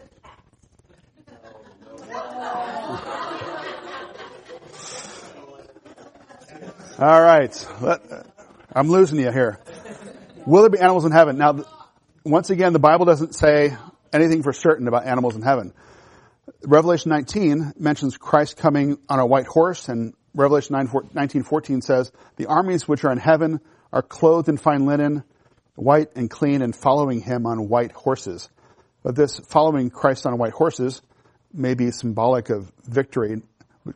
All 6.99 7.23
right. 7.23 7.67
I'm 8.73 8.89
losing 8.89 9.19
you 9.19 9.31
here. 9.31 9.61
Will 10.47 10.63
there 10.63 10.71
be 10.71 10.79
animals 10.79 11.05
in 11.05 11.13
heaven? 11.13 11.37
Now, 11.37 11.67
once 12.25 12.49
again, 12.49 12.73
the 12.73 12.79
Bible 12.79 13.05
doesn't 13.05 13.35
say 13.35 13.77
anything 14.11 14.43
for 14.43 14.55
certain 14.55 14.89
about 14.89 15.05
animals 15.05 15.37
in 15.37 15.43
heaven. 15.43 15.75
Revelation 16.63 17.11
19 17.11 17.75
mentions 17.79 18.17
Christ 18.17 18.57
coming 18.57 18.99
on 19.09 19.19
a 19.19 19.27
white 19.27 19.47
horse, 19.47 19.89
and 19.89 20.15
Revelation 20.35 20.77
19:14 20.77 21.81
says, 21.81 22.13
"The 22.37 22.47
armies 22.47 22.87
which 22.87 23.05
are 23.05 23.13
in 23.13 23.19
heaven 23.19 23.61
are 23.93 24.03
clothed 24.03 24.49
in 24.49 24.57
fine 24.57 24.85
linen, 24.85 25.25
white 25.77 26.11
and 26.17 26.29
clean, 26.29 26.61
and 26.61 26.75
following 26.75 27.21
him 27.21 27.47
on 27.47 27.69
white 27.69 27.93
horses." 27.93 28.51
But 29.03 29.17
this 29.17 29.39
following 29.39 29.91
Christ 29.91 30.27
on 30.27 30.37
white 30.39 30.53
horses 30.53 31.03
may 31.53 31.75
be 31.75 31.91
symbolic 31.91 32.51
of 32.51 32.73
victory, 32.85 33.43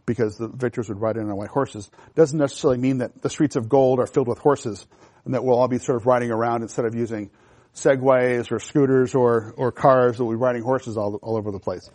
because 0.06 0.36
the 0.36 0.48
victors 0.48 0.88
would 0.88 1.00
ride 1.00 1.16
in 1.16 1.28
on 1.28 1.36
white 1.36 1.48
horses. 1.48 1.90
Doesn't 2.14 2.38
necessarily 2.38 2.78
mean 2.78 2.98
that 2.98 3.20
the 3.20 3.30
streets 3.30 3.56
of 3.56 3.68
gold 3.68 4.00
are 4.00 4.06
filled 4.06 4.28
with 4.28 4.38
horses, 4.38 4.86
and 5.24 5.34
that 5.34 5.44
we'll 5.44 5.58
all 5.58 5.68
be 5.68 5.78
sort 5.78 5.96
of 5.96 6.06
riding 6.06 6.30
around 6.30 6.62
instead 6.62 6.84
of 6.84 6.94
using 6.94 7.30
segways 7.74 8.50
or 8.50 8.58
scooters 8.58 9.14
or 9.14 9.54
or 9.56 9.72
cars. 9.72 10.18
We'll 10.18 10.30
be 10.30 10.36
riding 10.36 10.62
horses 10.62 10.96
all 10.96 11.16
all 11.16 11.36
over 11.36 11.50
the 11.50 11.58
place. 11.58 11.90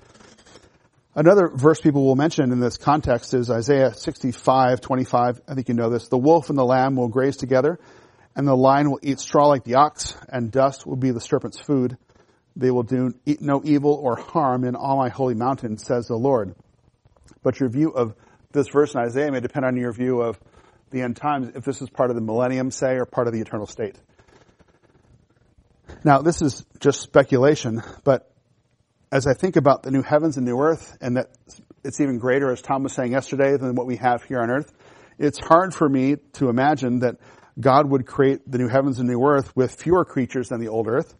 Another 1.15 1.47
verse 1.53 1.79
people 1.79 2.05
will 2.05 2.15
mention 2.15 2.51
in 2.51 2.59
this 2.59 2.77
context 2.77 3.35
is 3.35 3.51
Isaiah 3.51 3.93
65, 3.93 4.81
25. 4.81 5.41
I 5.47 5.53
think 5.53 5.69
you 5.69 5.75
know 5.75 5.91
this. 5.91 6.07
The 6.07 6.17
wolf 6.17 6.49
and 6.49 6.57
the 6.57 6.65
lamb 6.65 6.95
will 6.95 7.07
graze 7.07 7.37
together, 7.37 7.79
and 8.35 8.47
the 8.47 8.55
lion 8.55 8.89
will 8.89 8.99
eat 9.03 9.19
straw 9.19 9.45
like 9.45 9.63
the 9.63 9.75
ox, 9.75 10.17
and 10.27 10.51
dust 10.51 10.87
will 10.87 10.95
be 10.95 11.11
the 11.11 11.21
serpent's 11.21 11.59
food. 11.59 11.97
They 12.55 12.71
will 12.71 12.83
do 12.83 13.13
no 13.39 13.61
evil 13.63 13.93
or 13.93 14.15
harm 14.15 14.63
in 14.63 14.75
all 14.75 14.97
my 14.97 15.09
holy 15.09 15.35
mountain, 15.35 15.77
says 15.77 16.07
the 16.07 16.15
Lord. 16.15 16.55
But 17.43 17.59
your 17.59 17.69
view 17.69 17.91
of 17.91 18.15
this 18.51 18.69
verse 18.69 18.95
in 18.95 19.01
Isaiah 19.01 19.31
may 19.31 19.39
depend 19.39 19.65
on 19.65 19.77
your 19.77 19.91
view 19.91 20.21
of 20.21 20.39
the 20.89 21.01
end 21.01 21.15
times, 21.17 21.51
if 21.55 21.63
this 21.63 21.79
is 21.81 21.91
part 21.91 22.09
of 22.09 22.15
the 22.15 22.21
millennium, 22.21 22.71
say, 22.71 22.95
or 22.95 23.05
part 23.05 23.27
of 23.27 23.33
the 23.33 23.41
eternal 23.41 23.67
state. 23.67 23.95
Now, 26.03 26.23
this 26.23 26.41
is 26.41 26.65
just 26.79 27.01
speculation, 27.01 27.83
but 28.03 28.32
as 29.13 29.27
I 29.27 29.35
think 29.35 29.57
about 29.57 29.83
the 29.83 29.91
new 29.91 30.01
heavens 30.01 30.37
and 30.37 30.45
new 30.45 30.59
earth, 30.59 30.97
and 30.99 31.17
that 31.17 31.29
it's 31.83 32.01
even 32.01 32.17
greater, 32.17 32.51
as 32.51 32.63
Tom 32.63 32.81
was 32.81 32.93
saying 32.93 33.11
yesterday, 33.11 33.55
than 33.57 33.75
what 33.75 33.85
we 33.85 33.97
have 33.97 34.23
here 34.23 34.39
on 34.39 34.49
earth, 34.49 34.73
it's 35.19 35.37
hard 35.37 35.71
for 35.75 35.87
me 35.87 36.15
to 36.33 36.49
imagine 36.49 37.01
that 37.01 37.17
God 37.59 37.87
would 37.91 38.07
create 38.07 38.41
the 38.51 38.57
new 38.57 38.67
heavens 38.67 38.97
and 38.97 39.07
new 39.07 39.23
earth 39.23 39.55
with 39.55 39.75
fewer 39.75 40.03
creatures 40.03 40.49
than 40.49 40.59
the 40.59 40.69
old 40.69 40.87
earth. 40.87 41.13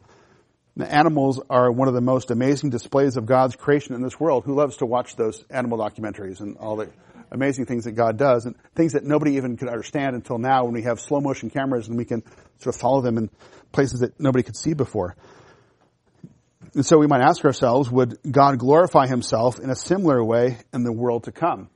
The 0.75 0.91
animals 0.91 1.39
are 1.51 1.71
one 1.71 1.87
of 1.87 1.93
the 1.93 2.01
most 2.01 2.31
amazing 2.31 2.71
displays 2.71 3.15
of 3.15 3.27
God's 3.27 3.55
creation 3.55 3.93
in 3.93 4.01
this 4.01 4.19
world. 4.19 4.43
Who 4.45 4.55
loves 4.55 4.77
to 4.77 4.87
watch 4.87 5.15
those 5.15 5.45
animal 5.51 5.77
documentaries 5.77 6.39
and 6.39 6.57
all 6.57 6.75
the 6.77 6.89
amazing 7.31 7.67
things 7.67 7.83
that 7.83 7.91
God 7.91 8.17
does 8.17 8.47
and 8.47 8.55
things 8.73 8.93
that 8.93 9.03
nobody 9.03 9.35
even 9.35 9.55
could 9.55 9.69
understand 9.69 10.15
until 10.15 10.39
now 10.39 10.63
when 10.63 10.73
we 10.73 10.81
have 10.81 10.99
slow 10.99 11.21
motion 11.21 11.51
cameras 11.51 11.89
and 11.89 11.95
we 11.95 12.05
can 12.05 12.23
sort 12.57 12.73
of 12.73 12.81
follow 12.81 13.01
them 13.01 13.19
in 13.19 13.29
places 13.71 13.99
that 13.99 14.19
nobody 14.19 14.41
could 14.41 14.57
see 14.57 14.73
before. 14.73 15.15
And 16.75 16.85
so 16.85 16.97
we 16.97 17.07
might 17.07 17.21
ask 17.21 17.43
ourselves, 17.45 17.91
would 17.91 18.17
God 18.29 18.57
glorify 18.57 19.07
himself 19.07 19.59
in 19.59 19.69
a 19.69 19.75
similar 19.75 20.23
way 20.23 20.57
in 20.73 20.83
the 20.83 20.91
world 20.91 21.25
to 21.25 21.31
come? 21.31 21.69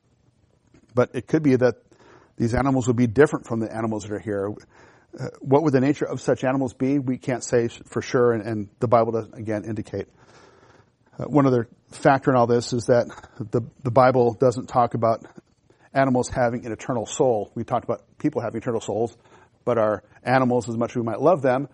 But 0.95 1.11
it 1.13 1.27
could 1.27 1.43
be 1.43 1.55
that 1.55 1.75
these 2.37 2.55
animals 2.55 2.87
would 2.87 2.95
be 2.95 3.07
different 3.07 3.45
from 3.45 3.59
the 3.59 3.73
animals 3.73 4.03
that 4.03 4.11
are 4.11 4.19
here. 4.19 4.49
Uh, 5.19 5.27
what 5.39 5.63
would 5.63 5.73
the 5.73 5.79
nature 5.81 6.05
of 6.05 6.19
such 6.21 6.43
animals 6.43 6.73
be? 6.73 6.97
We 6.97 7.17
can't 7.17 7.43
say 7.43 7.67
for 7.67 8.01
sure, 8.01 8.33
and, 8.33 8.43
and 8.43 8.69
the 8.79 8.87
Bible 8.87 9.11
doesn't, 9.11 9.35
again, 9.35 9.65
indicate. 9.65 10.07
Uh, 11.19 11.25
one 11.25 11.45
other 11.45 11.67
factor 11.91 12.31
in 12.31 12.37
all 12.37 12.47
this 12.47 12.73
is 12.73 12.85
that 12.85 13.07
the, 13.39 13.61
the 13.83 13.91
Bible 13.91 14.33
doesn't 14.33 14.67
talk 14.67 14.93
about 14.93 15.25
animals 15.93 16.29
having 16.29 16.65
an 16.65 16.71
eternal 16.71 17.05
soul. 17.05 17.51
We 17.55 17.63
talked 17.63 17.85
about 17.85 18.03
people 18.17 18.41
having 18.41 18.61
eternal 18.61 18.81
souls, 18.81 19.15
but 19.65 19.77
our 19.77 20.03
animals, 20.23 20.69
as 20.69 20.77
much 20.77 20.91
as 20.91 20.95
we 20.97 21.03
might 21.03 21.21
love 21.21 21.41
them, 21.41 21.69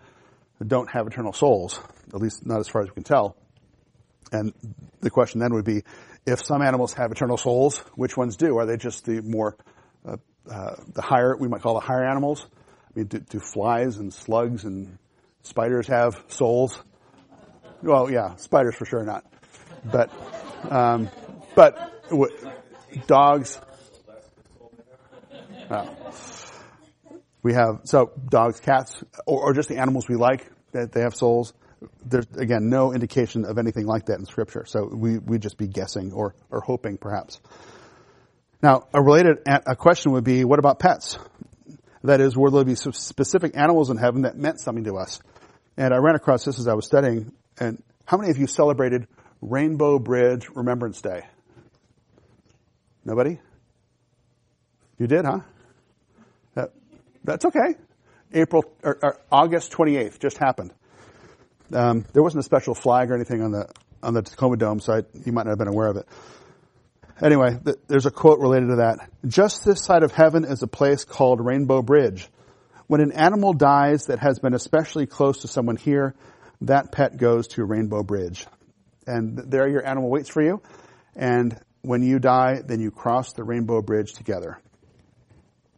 don't 0.65 0.89
have 0.89 1.07
eternal 1.07 1.34
souls, 1.34 1.80
at 2.14 2.22
least 2.22 2.45
not 2.45 2.59
as 2.59 2.68
far 2.68 2.82
as 2.82 2.89
we 2.89 2.93
can 2.93 3.03
tell. 3.03 3.36
And 4.32 4.53
the 5.01 5.09
question 5.09 5.39
then 5.39 5.53
would 5.53 5.66
be, 5.66 5.84
if 6.26 6.43
some 6.43 6.61
animals 6.61 6.93
have 6.93 7.11
eternal 7.11 7.38
souls, 7.38 7.80
which 7.95 8.16
ones 8.16 8.38
do? 8.38 8.57
Are 8.57 8.66
they 8.66 8.78
just 8.78 9.05
the 9.05 9.22
more, 9.22 9.57
uh, 10.07 10.18
uh, 10.49 10.76
the 10.93 11.01
higher, 11.01 11.36
we 11.38 11.47
might 11.47 11.61
call 11.61 11.76
the 11.76 11.82
higher 11.82 12.05
animals? 12.05 12.47
I 12.95 12.99
mean, 12.99 13.07
do, 13.07 13.20
do, 13.20 13.39
flies 13.39 13.97
and 13.97 14.14
slugs 14.14 14.64
and 14.64 14.97
spiders 15.43 15.88
have 15.88 16.24
souls? 16.28 16.82
Well, 17.82 18.09
yeah, 18.09 18.36
spiders 18.36 18.76
for 18.76 18.86
sure 18.86 19.03
not. 19.03 19.26
But, 19.84 20.11
um, 20.72 21.09
but 21.55 21.93
what, 22.09 22.32
dogs, 23.07 23.59
uh, 25.70 25.88
we 27.41 27.53
have, 27.53 27.82
so 27.84 28.11
dogs, 28.30 28.59
cats, 28.59 29.03
or, 29.26 29.41
or, 29.41 29.53
just 29.53 29.68
the 29.68 29.78
animals 29.78 30.07
we 30.07 30.16
like, 30.16 30.49
that 30.72 30.93
they 30.93 31.01
have 31.01 31.14
souls. 31.14 31.53
There's, 32.05 32.27
again, 32.38 32.69
no 32.69 32.93
indication 32.93 33.45
of 33.45 33.57
anything 33.57 33.86
like 33.86 34.07
that 34.07 34.19
in 34.19 34.25
scripture. 34.25 34.65
So 34.65 34.86
we, 34.86 35.17
we 35.17 35.39
just 35.39 35.57
be 35.57 35.67
guessing 35.67 36.11
or, 36.11 36.36
or 36.49 36.61
hoping 36.61 36.97
perhaps. 36.97 37.39
Now, 38.61 38.88
a 38.93 39.01
related 39.01 39.39
a 39.45 39.75
question 39.75 40.13
would 40.13 40.23
be, 40.23 40.45
what 40.45 40.59
about 40.59 40.79
pets? 40.79 41.17
That 42.03 42.21
is, 42.21 42.36
will 42.36 42.51
there 42.51 42.63
be 42.63 42.75
specific 42.75 43.57
animals 43.57 43.89
in 43.89 43.97
heaven 43.97 44.23
that 44.23 44.38
meant 44.38 44.59
something 44.59 44.86
to 44.86 44.97
us? 44.97 45.19
And 45.77 45.93
I 45.93 45.97
ran 45.97 46.15
across 46.15 46.45
this 46.45 46.59
as 46.59 46.67
I 46.67 46.73
was 46.73 46.86
studying, 46.86 47.31
and 47.59 47.81
how 48.05 48.17
many 48.17 48.29
of 48.29 48.38
you 48.38 48.47
celebrated 48.47 49.07
Rainbow 49.41 49.99
Bridge 49.99 50.49
Remembrance 50.49 51.01
Day? 51.01 51.21
Nobody? 53.05 53.39
You 54.97 55.07
did, 55.07 55.25
huh? 55.25 55.39
That's 57.23 57.45
okay. 57.45 57.75
April 58.34 58.63
or, 58.84 58.97
or 59.01 59.21
August 59.31 59.71
28th 59.71 60.19
just 60.19 60.38
happened. 60.38 60.73
Um, 61.74 62.05
there 62.13 62.24
wasn't 62.24 62.41
a 62.41 62.43
special 62.43 62.76
flag 62.76 63.11
or 63.11 63.15
anything 63.15 63.41
on 63.41 63.51
the 63.51 63.69
on 64.01 64.13
the 64.13 64.21
Tacoma 64.21 64.57
Dome, 64.57 64.80
so 64.80 64.93
I, 64.93 65.03
you 65.26 65.32
might 65.32 65.45
not 65.45 65.51
have 65.51 65.57
been 65.57 65.69
aware 65.69 65.88
of 65.88 65.97
it. 65.97 66.07
Anyway, 67.21 67.57
th- 67.63 67.78
there's 67.88 68.05
a 68.05 68.11
quote 68.11 68.39
related 68.39 68.69
to 68.69 68.76
that. 68.78 69.09
Just 69.26 69.63
this 69.63 69.82
side 69.84 70.03
of 70.03 70.11
heaven 70.11 70.43
is 70.43 70.61
a 70.61 70.67
place 70.67 71.05
called 71.05 71.39
Rainbow 71.39 71.82
Bridge. 71.82 72.28
When 72.88 72.99
an 73.01 73.13
animal 73.13 73.53
dies 73.53 74.07
that 74.07 74.19
has 74.19 74.39
been 74.39 74.53
especially 74.53 75.05
close 75.05 75.41
to 75.41 75.47
someone 75.47 75.78
here, 75.78 76.15
that 76.61 76.91
pet 76.91 77.17
goes 77.17 77.47
to 77.49 77.63
Rainbow 77.63 78.03
Bridge. 78.03 78.45
And 79.07 79.38
there 79.38 79.67
your 79.69 79.86
animal 79.86 80.09
waits 80.09 80.30
for 80.30 80.41
you. 80.41 80.61
And 81.15 81.57
when 81.82 82.03
you 82.03 82.19
die, 82.19 82.61
then 82.65 82.80
you 82.80 82.91
cross 82.91 83.34
the 83.34 83.43
Rainbow 83.43 83.82
Bridge 83.82 84.13
together. 84.13 84.59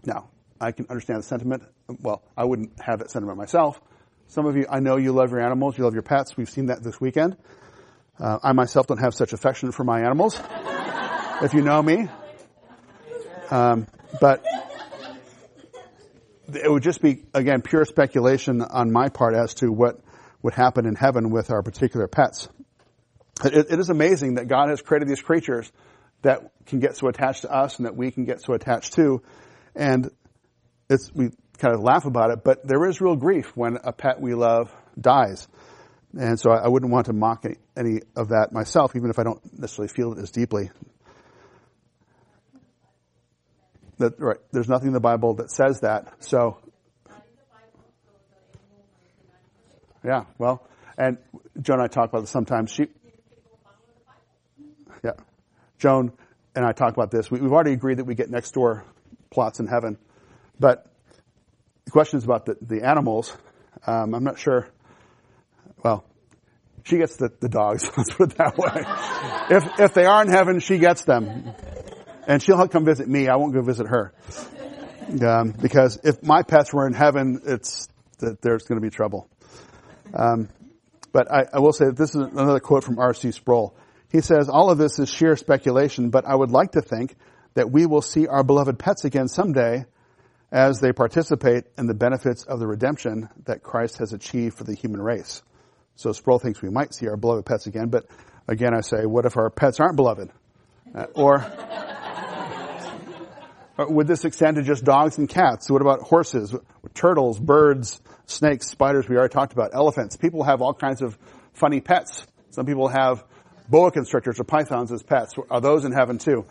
Now, 0.03 0.29
I 0.59 0.71
can 0.71 0.87
understand 0.89 1.19
the 1.19 1.23
sentiment. 1.23 1.63
Well, 1.87 2.23
I 2.37 2.45
wouldn't 2.45 2.79
have 2.81 2.99
that 2.99 3.11
sentiment 3.11 3.37
myself. 3.37 3.79
Some 4.27 4.45
of 4.45 4.57
you, 4.57 4.65
I 4.69 4.79
know 4.79 4.97
you 4.97 5.11
love 5.11 5.31
your 5.31 5.41
animals, 5.41 5.77
you 5.77 5.83
love 5.83 5.93
your 5.93 6.03
pets. 6.03 6.35
We've 6.35 6.49
seen 6.49 6.67
that 6.67 6.83
this 6.83 6.99
weekend. 6.99 7.37
Uh, 8.19 8.39
I 8.41 8.53
myself 8.53 8.87
don't 8.87 8.99
have 8.99 9.13
such 9.13 9.33
affection 9.33 9.71
for 9.71 9.83
my 9.83 10.01
animals, 10.01 10.39
if 11.41 11.53
you 11.53 11.61
know 11.61 11.81
me. 11.81 12.07
Um, 13.51 13.87
but 14.19 14.43
it 16.47 16.71
would 16.71 16.83
just 16.83 17.01
be, 17.01 17.23
again, 17.33 17.61
pure 17.61 17.85
speculation 17.85 18.61
on 18.61 18.91
my 18.91 19.09
part 19.09 19.35
as 19.35 19.53
to 19.55 19.71
what 19.71 19.99
would 20.41 20.53
happen 20.53 20.85
in 20.85 20.95
heaven 20.95 21.29
with 21.29 21.51
our 21.51 21.61
particular 21.61 22.07
pets. 22.07 22.47
it, 23.43 23.67
it 23.69 23.79
is 23.79 23.89
amazing 23.89 24.35
that 24.35 24.47
God 24.47 24.69
has 24.69 24.81
created 24.81 25.07
these 25.07 25.21
creatures 25.21 25.71
that 26.21 26.51
can 26.65 26.79
get 26.79 26.97
so 26.97 27.07
attached 27.07 27.41
to 27.41 27.51
us 27.51 27.77
and 27.77 27.85
that 27.85 27.95
we 27.95 28.11
can 28.11 28.25
get 28.25 28.41
so 28.41 28.53
attached 28.53 28.93
to. 28.93 29.21
And 29.75 30.09
it's, 30.89 31.13
we 31.13 31.31
kind 31.55 31.73
of 31.73 31.81
laugh 31.81 32.05
about 32.05 32.31
it, 32.31 32.43
but 32.43 32.65
there 32.65 32.85
is 32.85 33.01
real 33.01 33.15
grief 33.15 33.55
when 33.55 33.77
a 33.83 33.91
pet 33.91 34.19
we 34.19 34.33
love 34.33 34.73
dies. 34.99 35.47
And 36.17 36.39
so 36.39 36.51
I, 36.51 36.67
wouldn't 36.67 36.91
want 36.91 37.07
to 37.07 37.13
mock 37.13 37.45
any, 37.45 37.55
any 37.75 38.01
of 38.15 38.29
that 38.29 38.53
myself, 38.53 38.95
even 38.95 39.09
if 39.09 39.19
I 39.19 39.23
don't 39.23 39.41
necessarily 39.59 39.89
feel 39.93 40.13
it 40.13 40.19
as 40.19 40.31
deeply. 40.31 40.71
That, 43.97 44.19
right, 44.19 44.37
there's 44.51 44.69
nothing 44.69 44.87
in 44.87 44.93
the 44.93 45.01
Bible 45.01 45.35
that 45.35 45.51
says 45.51 45.81
that. 45.81 46.13
So, 46.19 46.57
yeah, 50.03 50.23
well, 50.37 50.65
and 50.97 51.17
Joan 51.61 51.79
and 51.79 51.83
I 51.83 51.87
talk 51.87 52.09
about 52.09 52.21
this 52.21 52.29
sometimes. 52.29 52.71
She, 52.71 52.87
yeah, 55.03 55.11
Joan 55.79 56.13
and 56.55 56.65
I 56.65 56.71
talk 56.71 56.93
about 56.93 57.11
this. 57.11 57.29
We, 57.29 57.39
have 57.39 57.51
already 57.51 57.73
agreed 57.73 57.97
that 57.97 58.05
we 58.05 58.15
get 58.15 58.29
next 58.29 58.51
door 58.51 58.85
plots 59.29 59.59
in 59.59 59.67
heaven, 59.67 59.97
but 60.59 60.89
the 61.85 61.91
question 61.91 62.17
is 62.17 62.23
about 62.23 62.45
the, 62.45 62.57
the 62.61 62.83
animals. 62.83 63.35
Um, 63.85 64.13
I'm 64.13 64.23
not 64.23 64.39
sure. 64.39 64.67
Well, 65.83 66.05
she 66.83 66.97
gets 66.97 67.15
the, 67.17 67.31
the 67.39 67.49
dogs. 67.49 67.89
Let's 67.97 68.13
put 68.13 68.31
it 68.31 68.37
that 68.37 68.57
way. 68.57 69.55
if 69.55 69.79
if 69.79 69.93
they 69.93 70.05
are 70.05 70.21
in 70.21 70.29
heaven, 70.29 70.59
she 70.59 70.77
gets 70.77 71.03
them 71.03 71.53
and 72.27 72.41
she'll 72.41 72.67
come 72.67 72.85
visit 72.85 73.07
me. 73.07 73.27
I 73.27 73.35
won't 73.35 73.53
go 73.53 73.61
visit 73.61 73.87
her. 73.87 74.13
Um, 75.21 75.51
because 75.51 75.99
if 76.03 76.23
my 76.23 76.41
pets 76.41 76.73
were 76.73 76.87
in 76.87 76.93
heaven, 76.93 77.41
it's 77.45 77.87
that 78.19 78.41
there's 78.41 78.63
going 78.63 78.81
to 78.81 78.85
be 78.85 78.89
trouble. 78.89 79.29
Um, 80.13 80.49
but 81.11 81.31
I, 81.31 81.45
I, 81.53 81.59
will 81.59 81.73
say 81.73 81.85
that 81.85 81.97
this 81.97 82.09
is 82.09 82.15
another 82.15 82.59
quote 82.59 82.83
from 82.83 82.97
R.C. 82.97 83.31
Sproul. 83.31 83.75
He 84.11 84.21
says, 84.21 84.49
all 84.49 84.71
of 84.71 84.77
this 84.77 84.97
is 84.99 85.09
sheer 85.09 85.35
speculation, 85.35 86.09
but 86.09 86.25
I 86.25 86.35
would 86.35 86.51
like 86.51 86.71
to 86.71 86.81
think 86.81 87.15
that 87.53 87.71
we 87.71 87.85
will 87.85 88.01
see 88.01 88.27
our 88.27 88.43
beloved 88.43 88.79
pets 88.79 89.05
again 89.05 89.27
someday 89.27 89.85
as 90.55 90.79
they 90.79 90.93
participate 90.93 91.65
in 91.77 91.85
the 91.85 91.93
benefits 91.93 92.43
of 92.43 92.59
the 92.59 92.65
redemption 92.65 93.27
that 93.43 93.61
Christ 93.61 93.97
has 93.97 94.13
achieved 94.13 94.57
for 94.57 94.63
the 94.63 94.73
human 94.73 95.01
race. 95.01 95.43
So 95.97 96.13
Sproul 96.13 96.39
thinks 96.39 96.61
we 96.61 96.69
might 96.69 96.93
see 96.93 97.09
our 97.09 97.17
beloved 97.17 97.45
pets 97.45 97.67
again, 97.67 97.89
but 97.89 98.05
again 98.47 98.73
I 98.73 98.79
say, 98.79 99.05
what 99.05 99.25
if 99.25 99.35
our 99.35 99.49
pets 99.49 99.81
aren't 99.81 99.97
beloved? 99.97 100.31
Uh, 100.95 101.07
or 101.13 101.39
uh, 103.77 103.79
would 103.79 104.07
this 104.07 104.23
extend 104.23 104.55
to 104.55 104.63
just 104.63 104.85
dogs 104.85 105.17
and 105.17 105.27
cats? 105.27 105.69
What 105.69 105.81
about 105.81 106.03
horses, 106.03 106.55
turtles, 106.93 107.37
birds, 107.37 107.99
snakes, 108.25 108.67
spiders? 108.67 109.09
We 109.09 109.17
already 109.17 109.33
talked 109.33 109.51
about 109.51 109.71
elephants. 109.73 110.15
People 110.15 110.43
have 110.43 110.61
all 110.61 110.73
kinds 110.73 111.01
of 111.01 111.17
funny 111.51 111.81
pets. 111.81 112.25
Some 112.51 112.65
people 112.65 112.87
have 112.87 113.25
boa 113.67 113.91
constrictors 113.91 114.39
or 114.39 114.45
pythons 114.45 114.93
as 114.93 115.03
pets. 115.03 115.33
Are 115.51 115.59
those 115.59 115.83
in 115.83 115.91
heaven 115.91 116.17
too? 116.17 116.45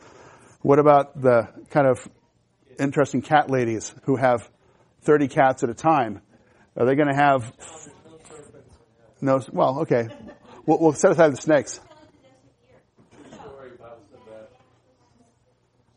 What 0.60 0.78
about 0.78 1.18
the 1.18 1.48
kind 1.70 1.86
of 1.86 2.06
interesting 2.78 3.22
cat 3.22 3.50
ladies 3.50 3.94
who 4.04 4.16
have 4.16 4.50
30 5.02 5.28
cats 5.28 5.62
at 5.62 5.70
a 5.70 5.74
time? 5.74 6.20
Are 6.76 6.84
they 6.84 6.94
going 6.94 7.08
to 7.08 7.14
have 7.14 7.52
no? 9.20 9.40
Well, 9.52 9.80
okay. 9.80 10.08
We'll, 10.66 10.78
we'll 10.80 10.92
set 10.92 11.12
aside 11.12 11.32
the 11.32 11.36
snakes. 11.36 11.80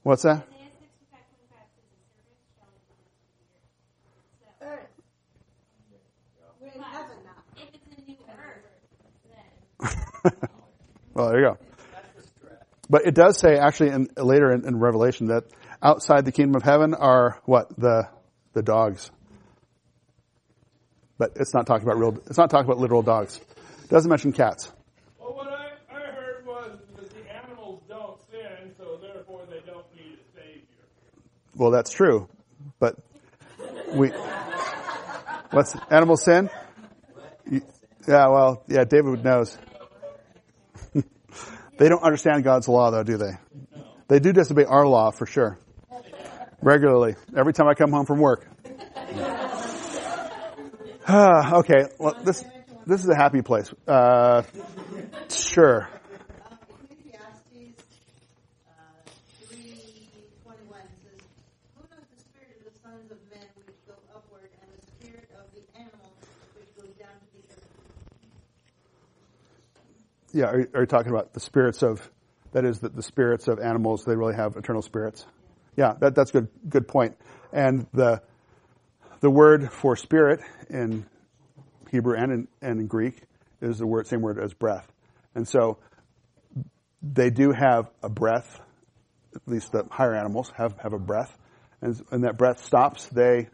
What's 0.03 0.23
that? 0.23 0.47
well, 11.13 11.29
there 11.29 11.39
you 11.39 11.45
go. 11.45 11.66
But 12.89 13.05
it 13.05 13.15
does 13.15 13.39
say 13.39 13.57
actually 13.57 13.89
in, 13.89 14.07
later 14.17 14.51
in, 14.53 14.65
in, 14.65 14.79
Revelation 14.79 15.27
that 15.27 15.43
outside 15.81 16.25
the 16.25 16.31
kingdom 16.31 16.55
of 16.55 16.63
heaven 16.63 16.93
are 16.93 17.41
what 17.45 17.69
the 17.77 18.07
the 18.53 18.61
dogs. 18.61 19.11
But 21.17 21.31
it's 21.35 21.53
not 21.53 21.67
talking 21.67 21.87
about 21.87 21.97
real. 21.99 22.17
It's 22.27 22.37
not 22.37 22.49
talking 22.49 22.65
about 22.65 22.79
literal 22.79 23.01
dogs. 23.01 23.39
It 23.83 23.89
doesn't 23.89 24.09
mention 24.09 24.31
cats. 24.31 24.71
Well, 25.19 25.35
what 25.35 25.47
I, 25.47 25.71
I 25.91 25.99
heard 26.11 26.45
was 26.45 26.79
that 26.95 27.09
the 27.09 27.29
animals 27.29 27.81
don't 27.89 28.19
sin, 28.31 28.71
so 28.77 28.99
therefore 29.01 29.41
they 29.49 29.59
don't 29.65 29.85
need 29.95 30.19
a 30.19 30.39
savior. 30.39 30.63
Well, 31.55 31.71
that's 31.71 31.91
true, 31.91 32.29
but 32.79 32.95
we. 33.91 34.09
What's 35.51 35.75
animal 35.89 36.17
sin? 36.17 36.49
Yeah, 38.07 38.27
well, 38.29 38.63
yeah, 38.67 38.85
David 38.85 39.23
knows. 39.23 39.57
They 41.77 41.89
don't 41.89 42.03
understand 42.03 42.43
God's 42.43 42.67
law 42.67 42.91
though, 42.91 43.03
do 43.03 43.17
they? 43.17 43.37
They 44.07 44.19
do 44.19 44.33
disobey 44.33 44.65
our 44.65 44.87
law 44.87 45.11
for 45.11 45.25
sure. 45.25 45.59
Regularly. 46.61 47.15
Every 47.35 47.53
time 47.53 47.67
I 47.67 47.73
come 47.73 47.91
home 47.91 48.05
from 48.05 48.19
work. 48.19 48.47
okay, 51.09 51.85
well 51.99 52.15
this 52.23 52.43
this 52.85 53.01
is 53.03 53.09
a 53.09 53.15
happy 53.15 53.41
place. 53.41 53.71
Uh, 53.87 54.43
sure. 55.29 55.89
Yeah, 70.37 70.45
are, 70.45 70.67
are, 70.75 70.81
you 70.81 70.85
talking 70.85 71.11
about 71.11 71.33
the 71.33 71.39
spirits 71.39 71.81
of, 71.81 72.09
that 72.51 72.63
is 72.63 72.79
the, 72.79 72.89
the 72.89 73.01
spirits 73.01 73.47
of 73.47 73.59
animals, 73.59 74.05
they 74.05 74.15
really 74.15 74.35
have 74.35 74.55
eternal 74.55 74.83
spirits? 74.83 75.25
Yeah, 75.75 75.93
that, 75.99 76.13
that's 76.13 76.31
good, 76.31 76.47
good 76.69 76.87
point. 76.87 77.17
And 77.51 77.87
the, 77.91 78.21
the 79.19 79.31
word 79.31 79.71
for 79.71 79.95
spirit 79.95 80.39
in 80.69 81.07
Hebrew 81.89 82.15
and 82.15 82.31
in, 82.31 82.47
and 82.61 82.79
in 82.79 82.87
Greek 82.87 83.19
is 83.61 83.79
the 83.79 83.87
word, 83.87 84.05
same 84.07 84.21
word 84.21 84.37
as 84.37 84.53
breath. 84.53 84.87
And 85.33 85.47
so 85.47 85.79
they 87.01 87.31
do 87.31 87.51
have 87.51 87.89
a 88.03 88.09
breath, 88.09 88.59
at 89.35 89.41
least 89.47 89.71
the 89.71 89.85
higher 89.89 90.13
animals 90.13 90.51
have, 90.55 90.77
have 90.77 90.93
a 90.93 90.99
breath. 90.99 91.35
And 91.81 91.95
when 92.09 92.21
that 92.21 92.37
breath 92.37 92.63
stops, 92.63 93.07
they, 93.07 93.47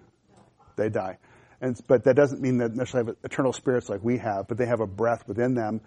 they 0.75 0.89
die. 0.89 1.17
And, 1.61 1.79
but 1.87 2.03
that 2.03 2.15
doesn't 2.15 2.41
mean 2.41 2.57
that 2.57 2.75
necessarily 2.75 3.11
have 3.11 3.17
eternal 3.23 3.53
spirits 3.53 3.87
like 3.87 4.03
we 4.03 4.17
have, 4.17 4.49
but 4.49 4.57
they 4.57 4.65
have 4.65 4.81
a 4.81 4.87
breath 4.87 5.25
within 5.27 5.53
them 5.53 5.79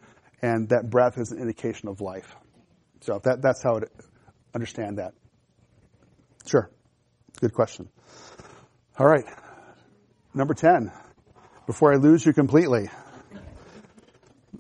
and 0.43 0.69
that 0.69 0.91
breath 0.91 1.19
is 1.19 1.33
an 1.33 1.39
indication 1.39 1.89
of 1.89 2.01
life. 2.01 2.37
So 3.01 3.21
that, 3.25 3.43
that's 3.43 3.63
how 3.63 3.79
to 3.81 3.89
understand 4.55 4.99
that. 4.99 5.15
Sure. 6.47 6.71
Good 7.41 7.53
question. 7.53 7.89
All 8.99 9.07
right. 9.07 9.25
Number 10.35 10.55
10. 10.55 10.93
Before 11.67 11.93
I 11.93 11.97
lose 11.97 12.25
you 12.25 12.33
completely. 12.33 12.89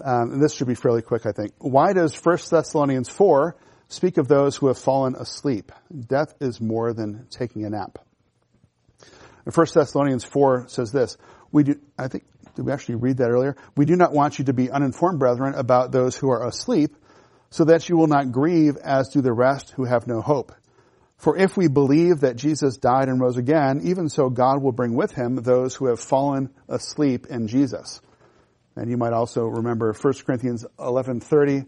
Um, 0.05 0.41
this 0.41 0.55
should 0.55 0.66
be 0.66 0.74
fairly 0.74 1.03
quick, 1.03 1.24
I 1.24 1.33
think. 1.33 1.53
Why 1.59 1.93
does 1.93 2.14
1 2.14 2.39
Thessalonians 2.51 3.09
4 3.09 3.57
speak 3.89 4.18
of 4.18 4.29
those 4.29 4.57
who 4.57 4.66
have 4.66 4.79
fallen 4.79 5.14
asleep? 5.14 5.72
Death 6.07 6.35
is 6.41 6.61
more 6.61 6.93
than 6.93 7.27
taking 7.31 7.64
a 7.64 7.70
nap. 7.70 7.99
And 9.45 9.55
1 9.55 9.66
Thessalonians 9.72 10.24
4 10.24 10.66
says 10.68 10.93
this. 10.93 11.16
We 11.53 11.62
do, 11.62 11.81
I 11.99 12.09
think 12.09 12.24
did 12.57 12.66
we 12.66 12.72
actually 12.72 12.96
read 12.96 13.18
that 13.18 13.30
earlier? 13.30 13.54
We 13.76 13.84
do 13.84 13.94
not 13.94 14.12
want 14.12 14.40
you 14.40 14.46
to 14.46 14.52
be 14.52 14.70
uninformed, 14.70 15.20
brethren, 15.20 15.54
about 15.54 15.92
those 15.92 16.16
who 16.16 16.30
are 16.30 16.44
asleep, 16.44 16.96
so 17.50 17.64
that 17.64 17.88
you 17.88 17.96
will 17.96 18.09
not 18.09 18.32
grieve 18.32 18.76
as 18.78 19.11
do 19.11 19.20
the 19.20 19.32
rest 19.32 19.70
who 19.76 19.84
have 19.84 20.09
no 20.09 20.20
hope. 20.20 20.52
For 21.18 21.36
if 21.36 21.57
we 21.57 21.68
believe 21.68 22.20
that 22.20 22.36
Jesus 22.36 22.76
died 22.76 23.09
and 23.09 23.20
rose 23.20 23.36
again, 23.36 23.80
even 23.84 24.09
so 24.09 24.28
God 24.28 24.62
will 24.62 24.72
bring 24.72 24.94
with 24.94 25.12
him 25.12 25.36
those 25.36 25.74
who 25.74 25.86
have 25.86 26.00
fallen 26.00 26.50
asleep 26.68 27.26
in 27.28 27.46
Jesus. 27.46 28.00
And 28.74 28.90
you 28.90 28.98
might 28.98 29.14
also 29.14 29.44
remember 29.46 29.94
1 29.94 30.26
Corinthians 30.26 30.66
11:30. 30.78 31.64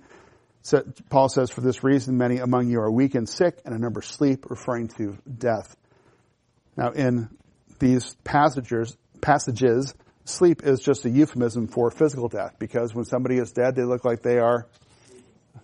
Paul 1.09 1.31
says, 1.31 1.51
"For 1.51 1.63
this 1.63 1.83
reason, 1.83 2.19
many 2.19 2.39
among 2.39 2.69
you 2.69 2.81
are 2.81 2.91
weak 2.91 3.15
and 3.15 3.27
sick, 3.27 3.59
and 3.65 3.75
a 3.75 3.79
number 3.79 4.03
sleep," 4.03 4.51
referring 4.51 4.89
to 4.99 5.17
death. 5.27 5.77
Now, 6.77 6.91
in 6.91 7.29
these 7.79 8.15
passages, 8.25 8.97
passages, 9.23 9.95
sleep 10.29 10.63
is 10.65 10.81
just 10.81 11.05
a 11.05 11.11
euphemism 11.11 11.69
for 11.69 11.91
physical 11.91 12.29
death 12.29 12.57
because 12.59 12.95
when 12.95 13.05
somebody 13.05 13.39
is 13.39 13.53
dead, 13.53 13.75
they 13.75 13.85
look 13.85 14.05
like 14.05 14.23
they 14.23 14.39
are, 14.39 14.67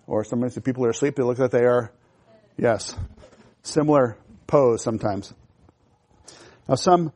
or 0.07 0.23
somebody 0.23 0.51
said 0.51 0.63
people 0.63 0.85
are 0.85 0.89
asleep, 0.89 1.15
they 1.15 1.23
look 1.23 1.39
like 1.39 1.51
they 1.51 1.65
are, 1.65 1.91
yes, 2.57 2.95
similar 3.63 4.17
pose 4.47 4.83
sometimes. 4.83 5.33
Now, 6.67 6.75
some 6.75 7.11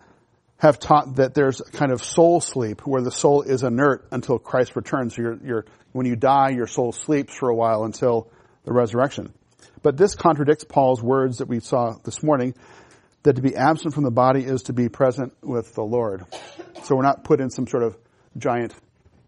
have 0.58 0.78
taught 0.78 1.16
that 1.16 1.34
there's 1.34 1.62
a 1.62 1.72
kind 1.72 1.92
of 1.92 2.04
soul 2.04 2.42
sleep 2.42 2.86
where 2.86 3.02
the 3.02 3.12
soul 3.12 3.42
is 3.42 3.64
inert 3.64 4.08
until 4.12 4.38
Christ 4.38 4.76
returns. 4.76 5.16
So 5.16 5.22
you're, 5.22 5.40
you're, 5.44 5.66
when 5.94 6.06
you 6.06 6.16
die, 6.16 6.50
your 6.50 6.68
soul 6.68 6.92
sleeps 6.92 7.34
for 7.34 7.50
a 7.50 7.56
while 7.56 7.86
until 7.86 8.30
the 8.66 8.74
resurrection. 8.74 9.34
But 9.82 9.96
this 9.96 10.16
contradicts 10.16 10.66
Paul's 10.66 11.02
words 11.02 11.38
that 11.38 11.48
we 11.48 11.62
saw 11.62 11.94
this 12.04 12.22
morning 12.22 12.56
that 13.24 13.36
to 13.36 13.42
be 13.42 13.56
absent 13.56 13.94
from 13.94 14.04
the 14.04 14.12
body 14.12 14.44
is 14.44 14.64
to 14.64 14.74
be 14.74 14.90
present 14.90 15.34
with 15.42 15.74
the 15.76 15.84
Lord. 15.84 16.26
So 16.84 16.96
we're 16.96 17.04
not 17.04 17.24
put 17.24 17.42
in 17.42 17.50
some 17.50 17.68
sort 17.68 17.84
of 17.84 17.98
giant 18.38 18.74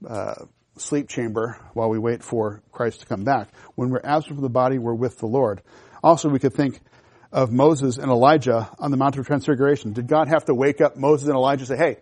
uh, 0.08 0.46
sleep 0.78 1.10
chamber 1.10 1.58
while 1.74 1.90
we 1.90 2.00
wait 2.00 2.24
for 2.24 2.62
Christ 2.72 3.02
to 3.02 3.06
come 3.06 3.24
back. 3.24 3.50
When 3.76 3.90
we're 3.90 4.02
absent 4.04 4.36
from 4.36 4.44
the 4.44 4.50
body, 4.50 4.80
we're 4.80 4.94
with 4.94 5.18
the 5.18 5.28
Lord. 5.28 5.62
Also, 6.04 6.30
we 6.30 6.40
could 6.40 6.54
think 6.54 6.80
of 7.32 7.52
Moses 7.52 7.98
and 7.98 8.10
Elijah 8.10 8.70
on 8.80 8.92
the 8.92 8.98
Mount 8.98 9.18
of 9.18 9.26
Transfiguration. 9.26 9.94
Did 9.94 10.08
God 10.08 10.28
have 10.28 10.46
to 10.46 10.54
wake 10.54 10.82
up 10.82 10.98
Moses 10.98 11.28
and 11.28 11.36
Elijah 11.36 11.62
and 11.62 11.68
say, 11.68 11.78
hey, 11.78 11.98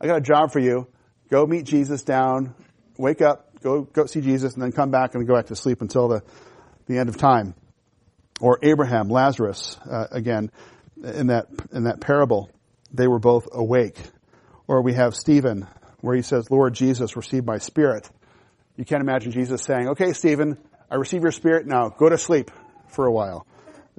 I 0.00 0.06
got 0.06 0.18
a 0.18 0.20
job 0.20 0.52
for 0.52 0.60
you. 0.60 0.86
Go 1.30 1.46
meet 1.46 1.64
Jesus 1.64 2.02
down, 2.02 2.54
wake 2.96 3.20
up, 3.20 3.60
go, 3.60 3.82
go 3.82 4.06
see 4.06 4.20
Jesus, 4.20 4.54
and 4.54 4.62
then 4.62 4.72
come 4.72 4.90
back 4.90 5.14
and 5.14 5.26
go 5.26 5.34
back 5.34 5.46
to 5.46 5.56
sleep 5.56 5.82
until 5.82 6.08
the, 6.08 6.22
the 6.86 6.98
end 6.98 7.08
of 7.08 7.16
time. 7.16 7.54
Or 8.40 8.58
Abraham, 8.62 9.08
Lazarus, 9.08 9.76
uh, 9.90 10.06
again, 10.12 10.50
in 11.04 11.28
that, 11.28 11.46
in 11.72 11.84
that 11.84 12.00
parable, 12.00 12.50
they 12.92 13.06
were 13.06 13.18
both 13.18 13.48
awake. 13.52 13.96
Or 14.66 14.82
we 14.82 14.94
have 14.94 15.14
Stephen, 15.14 15.66
where 16.00 16.14
he 16.14 16.22
says, 16.22 16.50
Lord 16.50 16.74
Jesus, 16.74 17.16
receive 17.16 17.44
my 17.44 17.58
spirit. 17.58 18.08
You 18.76 18.84
can't 18.84 19.02
imagine 19.02 19.32
Jesus 19.32 19.62
saying, 19.62 19.88
okay, 19.88 20.12
Stephen, 20.12 20.58
I 20.90 20.96
receive 20.96 21.22
your 21.22 21.32
spirit 21.32 21.66
now, 21.66 21.88
go 21.88 22.08
to 22.08 22.18
sleep 22.18 22.50
for 22.88 23.06
a 23.06 23.12
while. 23.12 23.46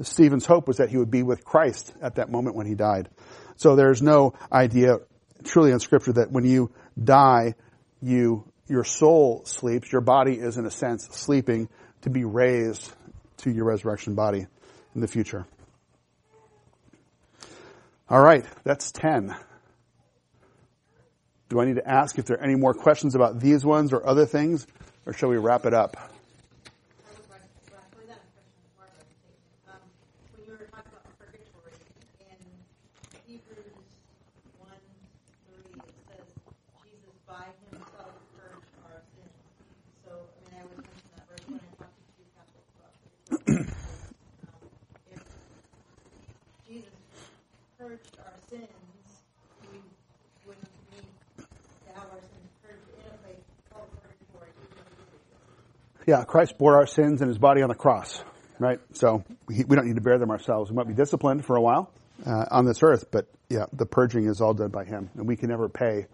Stephen's 0.02 0.46
hope 0.46 0.68
was 0.68 0.78
that 0.78 0.90
he 0.90 0.98
would 0.98 1.12
be 1.12 1.24
with 1.24 1.44
Christ 1.44 1.94
at 2.02 2.16
that 2.16 2.32
moment 2.32 2.56
when 2.56 2.66
he 2.66 2.76
died. 2.76 3.10
So 3.58 3.76
there's 3.76 4.02
no 4.02 4.34
idea 4.52 5.00
truly 5.44 5.72
in 5.72 5.80
scripture 5.80 6.14
that 6.14 6.32
when 6.32 6.46
you 6.46 6.72
die, 7.02 7.56
you, 8.02 8.46
your 8.68 8.84
soul 8.84 9.44
sleeps, 9.46 9.92
your 9.92 10.02
body 10.02 10.36
is 10.36 10.58
in 10.58 10.66
a 10.66 10.72
sense 10.72 11.08
sleeping 11.12 11.68
to 12.02 12.10
be 12.10 12.24
raised 12.24 12.92
to 13.38 13.52
your 13.52 13.66
resurrection 13.66 14.16
body 14.16 14.46
in 14.96 15.02
the 15.02 15.08
future. 15.08 15.46
All 18.10 18.22
right, 18.22 18.44
that's 18.64 18.92
10. 18.92 19.36
Do 21.50 21.60
I 21.60 21.66
need 21.66 21.76
to 21.76 21.88
ask 21.88 22.18
if 22.18 22.26
there 22.26 22.38
are 22.38 22.44
any 22.44 22.56
more 22.56 22.74
questions 22.74 23.14
about 23.14 23.40
these 23.40 23.64
ones 23.64 23.94
or 23.94 24.06
other 24.06 24.26
things, 24.26 24.66
or 25.06 25.14
shall 25.14 25.30
we 25.30 25.38
wrap 25.38 25.66
it 25.66 25.74
up? 25.76 25.96
Yeah, 56.10 56.24
Christ 56.24 56.58
bore 56.58 56.76
our 56.76 56.88
sins 56.88 57.22
in 57.22 57.28
his 57.28 57.38
body 57.38 57.62
on 57.62 57.70
the 57.70 57.76
cross, 57.76 58.24
right? 58.58 58.80
So 58.94 59.24
we, 59.46 59.64
we 59.64 59.76
don't 59.76 59.86
need 59.86 59.98
to 59.98 60.02
bear 60.02 60.18
them 60.18 60.32
ourselves. 60.32 60.72
We 60.72 60.76
might 60.76 60.88
be 60.88 60.96
disciplined 60.96 61.46
for 61.46 61.56
a 61.56 61.62
while 61.62 61.92
uh, 62.26 62.46
on 62.50 62.66
this 62.66 62.82
earth, 62.82 63.12
but 63.12 63.28
yeah, 63.48 63.66
the 63.74 63.86
purging 63.86 64.26
is 64.26 64.42
all 64.42 64.56
done 64.56 64.72
by 64.72 64.86
him, 64.86 65.12
and 65.14 65.28
we 65.28 65.36
can 65.36 65.50
never 65.50 65.70
pay 65.70 66.08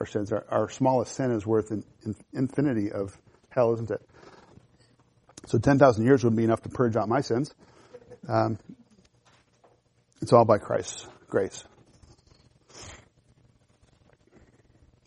our 0.00 0.06
sins. 0.06 0.32
Our, 0.32 0.44
our 0.48 0.68
smallest 0.70 1.14
sin 1.14 1.30
is 1.30 1.46
worth 1.46 1.70
an, 1.70 1.84
infinity 2.32 2.90
of 2.90 3.16
hell, 3.48 3.74
isn't 3.74 3.88
it? 3.92 4.00
So 5.46 5.58
10,000 5.58 6.04
years 6.04 6.24
wouldn't 6.24 6.36
be 6.36 6.42
enough 6.42 6.62
to 6.62 6.68
purge 6.68 6.96
out 6.96 7.08
my 7.08 7.20
sins. 7.20 7.54
Um, 8.28 8.58
it's 10.20 10.32
all 10.32 10.46
by 10.46 10.58
Christ's 10.58 11.06
grace. 11.28 11.62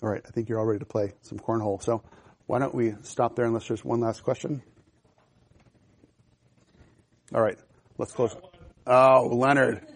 All 0.02 0.08
right, 0.08 0.22
I 0.26 0.30
think 0.32 0.48
you're 0.48 0.58
all 0.58 0.66
ready 0.66 0.80
to 0.80 0.86
play 0.86 1.12
some 1.22 1.38
cornhole. 1.38 1.84
So 1.84 2.02
why 2.52 2.60
don't 2.60 2.76
we 2.76 2.94
stop 3.04 3.38
there 3.38 3.46
unless 3.46 3.70
there's 3.70 3.86
one 3.86 4.02
last 4.02 4.26
question? 4.26 4.62
All 7.34 7.42
right, 7.42 7.58
let's 7.98 8.12
close. 8.12 8.36
Oh, 8.86 9.30
Leonard. 9.32 9.88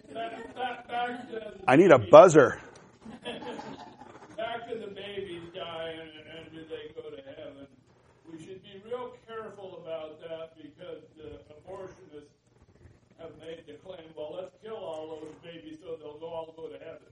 I 1.68 1.76
need 1.76 1.90
a 1.90 1.98
buzzer. 1.98 2.58
Back 3.22 4.68
to 4.70 4.78
the 4.78 4.86
babies 4.86 5.42
die 5.54 5.96
and, 6.00 6.10
and 6.38 6.50
do 6.50 6.62
they 6.64 6.94
go 6.94 7.10
to 7.10 7.22
heaven. 7.36 7.66
We 8.32 8.38
should 8.38 8.62
be 8.62 8.80
real 8.86 9.12
careful 9.28 9.82
about 9.84 10.18
that 10.22 10.56
because 10.56 11.02
the 11.18 11.40
abortionists 11.52 12.32
have 13.20 13.32
made 13.38 13.64
the 13.66 13.74
claim, 13.84 14.08
well, 14.16 14.34
let's 14.34 14.54
kill 14.64 14.76
all 14.76 15.20
those 15.20 15.34
babies 15.44 15.76
so 15.84 15.96
they'll 15.96 16.26
all 16.26 16.54
go 16.56 16.68
to 16.68 16.78
heaven. 16.78 17.02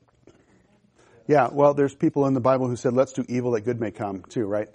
Yeah, 1.26 1.50
well, 1.52 1.74
there's 1.74 1.94
people 1.94 2.26
in 2.28 2.32
the 2.32 2.40
Bible 2.40 2.66
who 2.66 2.76
said, 2.76 2.94
let's 2.94 3.12
do 3.12 3.26
evil 3.28 3.50
that 3.50 3.60
good 3.66 3.78
may 3.78 3.90
come, 3.90 4.22
too, 4.22 4.46
right? 4.46 4.70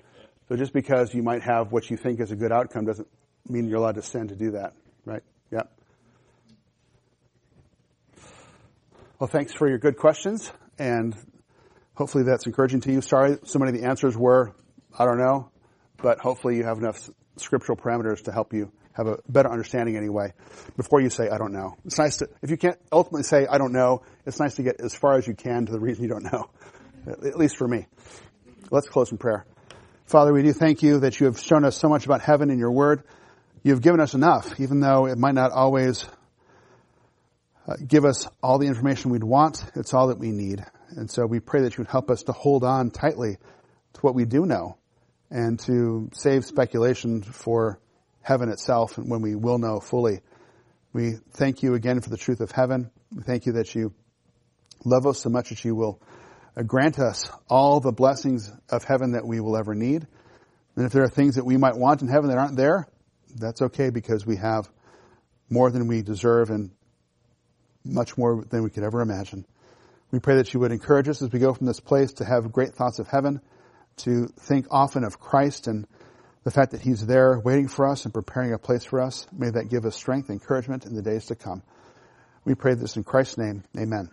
So 0.49 0.55
just 0.55 0.73
because 0.73 1.13
you 1.13 1.21
might 1.21 1.43
have 1.43 1.71
what 1.71 1.91
you 1.91 1.95
think 1.95 2.19
is 2.19 2.31
a 2.31 2.35
good 2.35 2.51
outcome 2.51 2.85
doesn't 2.85 3.07
mean 3.47 3.67
you're 3.67 3.77
allowed 3.77 3.95
to 3.95 4.01
sin 4.01 4.29
to 4.29 4.35
do 4.35 4.51
that, 4.51 4.73
right? 5.05 5.21
Yeah. 5.51 5.63
Well, 9.19 9.27
thanks 9.27 9.53
for 9.53 9.69
your 9.69 9.77
good 9.77 9.95
questions, 9.95 10.51
and 10.79 11.15
hopefully 11.93 12.23
that's 12.23 12.47
encouraging 12.47 12.81
to 12.81 12.91
you. 12.91 13.01
Sorry, 13.01 13.37
so 13.43 13.59
many 13.59 13.75
of 13.75 13.79
the 13.79 13.87
answers 13.87 14.17
were, 14.17 14.55
I 14.97 15.05
don't 15.05 15.19
know, 15.19 15.51
but 15.97 16.17
hopefully 16.17 16.57
you 16.57 16.63
have 16.63 16.79
enough 16.79 17.09
scriptural 17.37 17.77
parameters 17.77 18.23
to 18.23 18.31
help 18.31 18.51
you 18.51 18.71
have 18.93 19.05
a 19.05 19.19
better 19.29 19.51
understanding 19.51 19.97
anyway 19.97 20.33
before 20.75 20.99
you 20.99 21.11
say, 21.11 21.29
I 21.29 21.37
don't 21.37 21.53
know. 21.53 21.77
It's 21.85 21.99
nice 21.99 22.17
to, 22.17 22.29
if 22.41 22.49
you 22.49 22.57
can't 22.57 22.79
ultimately 22.91 23.23
say, 23.23 23.45
I 23.45 23.59
don't 23.59 23.71
know, 23.71 24.01
it's 24.25 24.39
nice 24.39 24.55
to 24.55 24.63
get 24.63 24.81
as 24.81 24.95
far 24.95 25.15
as 25.15 25.27
you 25.27 25.35
can 25.35 25.67
to 25.67 25.71
the 25.71 25.79
reason 25.79 26.03
you 26.03 26.09
don't 26.09 26.23
know. 26.23 26.49
At 27.05 27.37
least 27.37 27.55
for 27.55 27.67
me. 27.67 27.85
Let's 28.71 28.87
close 28.87 29.11
in 29.11 29.19
prayer. 29.19 29.45
Father, 30.09 30.33
we 30.33 30.41
do 30.41 30.53
thank 30.53 30.81
you 30.81 31.01
that 31.01 31.19
you 31.19 31.27
have 31.27 31.39
shown 31.39 31.63
us 31.63 31.77
so 31.77 31.87
much 31.87 32.07
about 32.07 32.21
heaven 32.21 32.49
in 32.49 32.57
your 32.57 32.71
word. 32.71 33.03
You 33.61 33.73
have 33.73 33.81
given 33.83 33.99
us 33.99 34.15
enough, 34.15 34.59
even 34.59 34.79
though 34.79 35.05
it 35.05 35.19
might 35.19 35.35
not 35.35 35.51
always 35.51 36.03
uh, 37.67 37.75
give 37.87 38.05
us 38.05 38.27
all 38.41 38.57
the 38.57 38.65
information 38.65 39.11
we'd 39.11 39.23
want. 39.23 39.63
It's 39.75 39.93
all 39.93 40.07
that 40.07 40.17
we 40.17 40.31
need. 40.31 40.65
And 40.97 41.11
so 41.11 41.27
we 41.27 41.39
pray 41.39 41.61
that 41.61 41.77
you 41.77 41.83
would 41.83 41.91
help 41.91 42.09
us 42.09 42.23
to 42.23 42.31
hold 42.31 42.63
on 42.63 42.89
tightly 42.89 43.37
to 43.93 44.01
what 44.01 44.15
we 44.15 44.25
do 44.25 44.47
know 44.47 44.79
and 45.29 45.59
to 45.59 46.09
save 46.13 46.43
speculation 46.43 47.21
for 47.21 47.79
heaven 48.23 48.49
itself 48.49 48.97
and 48.97 49.11
when 49.11 49.21
we 49.21 49.35
will 49.35 49.59
know 49.59 49.79
fully. 49.79 50.21
We 50.91 51.17
thank 51.33 51.61
you 51.61 51.75
again 51.75 52.01
for 52.01 52.09
the 52.09 52.17
truth 52.17 52.39
of 52.41 52.49
heaven. 52.49 52.89
We 53.15 53.21
thank 53.21 53.45
you 53.45 53.53
that 53.53 53.75
you 53.75 53.93
love 54.83 55.05
us 55.05 55.19
so 55.19 55.29
much 55.29 55.49
that 55.49 55.63
you 55.63 55.75
will 55.75 56.01
Uh, 56.55 56.63
grant 56.63 56.99
us 56.99 57.29
all 57.49 57.79
the 57.79 57.91
blessings 57.91 58.51
of 58.69 58.83
heaven 58.83 59.11
that 59.11 59.25
we 59.25 59.39
will 59.39 59.57
ever 59.57 59.75
need. 59.75 60.07
And 60.75 60.85
if 60.85 60.91
there 60.91 61.03
are 61.03 61.09
things 61.09 61.35
that 61.35 61.45
we 61.45 61.57
might 61.57 61.75
want 61.77 62.01
in 62.01 62.07
heaven 62.07 62.29
that 62.29 62.37
aren't 62.37 62.55
there, 62.55 62.87
that's 63.35 63.61
okay 63.61 63.89
because 63.89 64.25
we 64.25 64.37
have 64.37 64.69
more 65.49 65.71
than 65.71 65.87
we 65.87 66.01
deserve 66.01 66.49
and 66.49 66.71
much 67.83 68.17
more 68.17 68.43
than 68.49 68.63
we 68.63 68.69
could 68.69 68.83
ever 68.83 69.01
imagine. 69.01 69.45
We 70.11 70.19
pray 70.19 70.37
that 70.37 70.53
you 70.53 70.59
would 70.59 70.71
encourage 70.71 71.07
us 71.07 71.21
as 71.21 71.31
we 71.31 71.39
go 71.39 71.53
from 71.53 71.67
this 71.67 71.79
place 71.79 72.13
to 72.13 72.25
have 72.25 72.51
great 72.51 72.73
thoughts 72.73 72.99
of 72.99 73.07
heaven, 73.07 73.41
to 73.97 74.27
think 74.39 74.67
often 74.71 75.03
of 75.03 75.19
Christ 75.19 75.67
and 75.67 75.87
the 76.43 76.51
fact 76.51 76.71
that 76.71 76.81
He's 76.81 77.05
there 77.05 77.39
waiting 77.39 77.67
for 77.67 77.87
us 77.87 78.05
and 78.05 78.13
preparing 78.13 78.53
a 78.53 78.57
place 78.57 78.83
for 78.83 79.01
us. 79.01 79.27
May 79.31 79.51
that 79.51 79.69
give 79.69 79.85
us 79.85 79.95
strength 79.95 80.29
and 80.29 80.39
encouragement 80.39 80.85
in 80.85 80.95
the 80.95 81.01
days 81.01 81.25
to 81.27 81.35
come. 81.35 81.61
We 82.43 82.55
pray 82.55 82.73
this 82.73 82.95
in 82.95 83.03
Christ's 83.03 83.37
name. 83.37 83.63
Amen. 83.77 84.09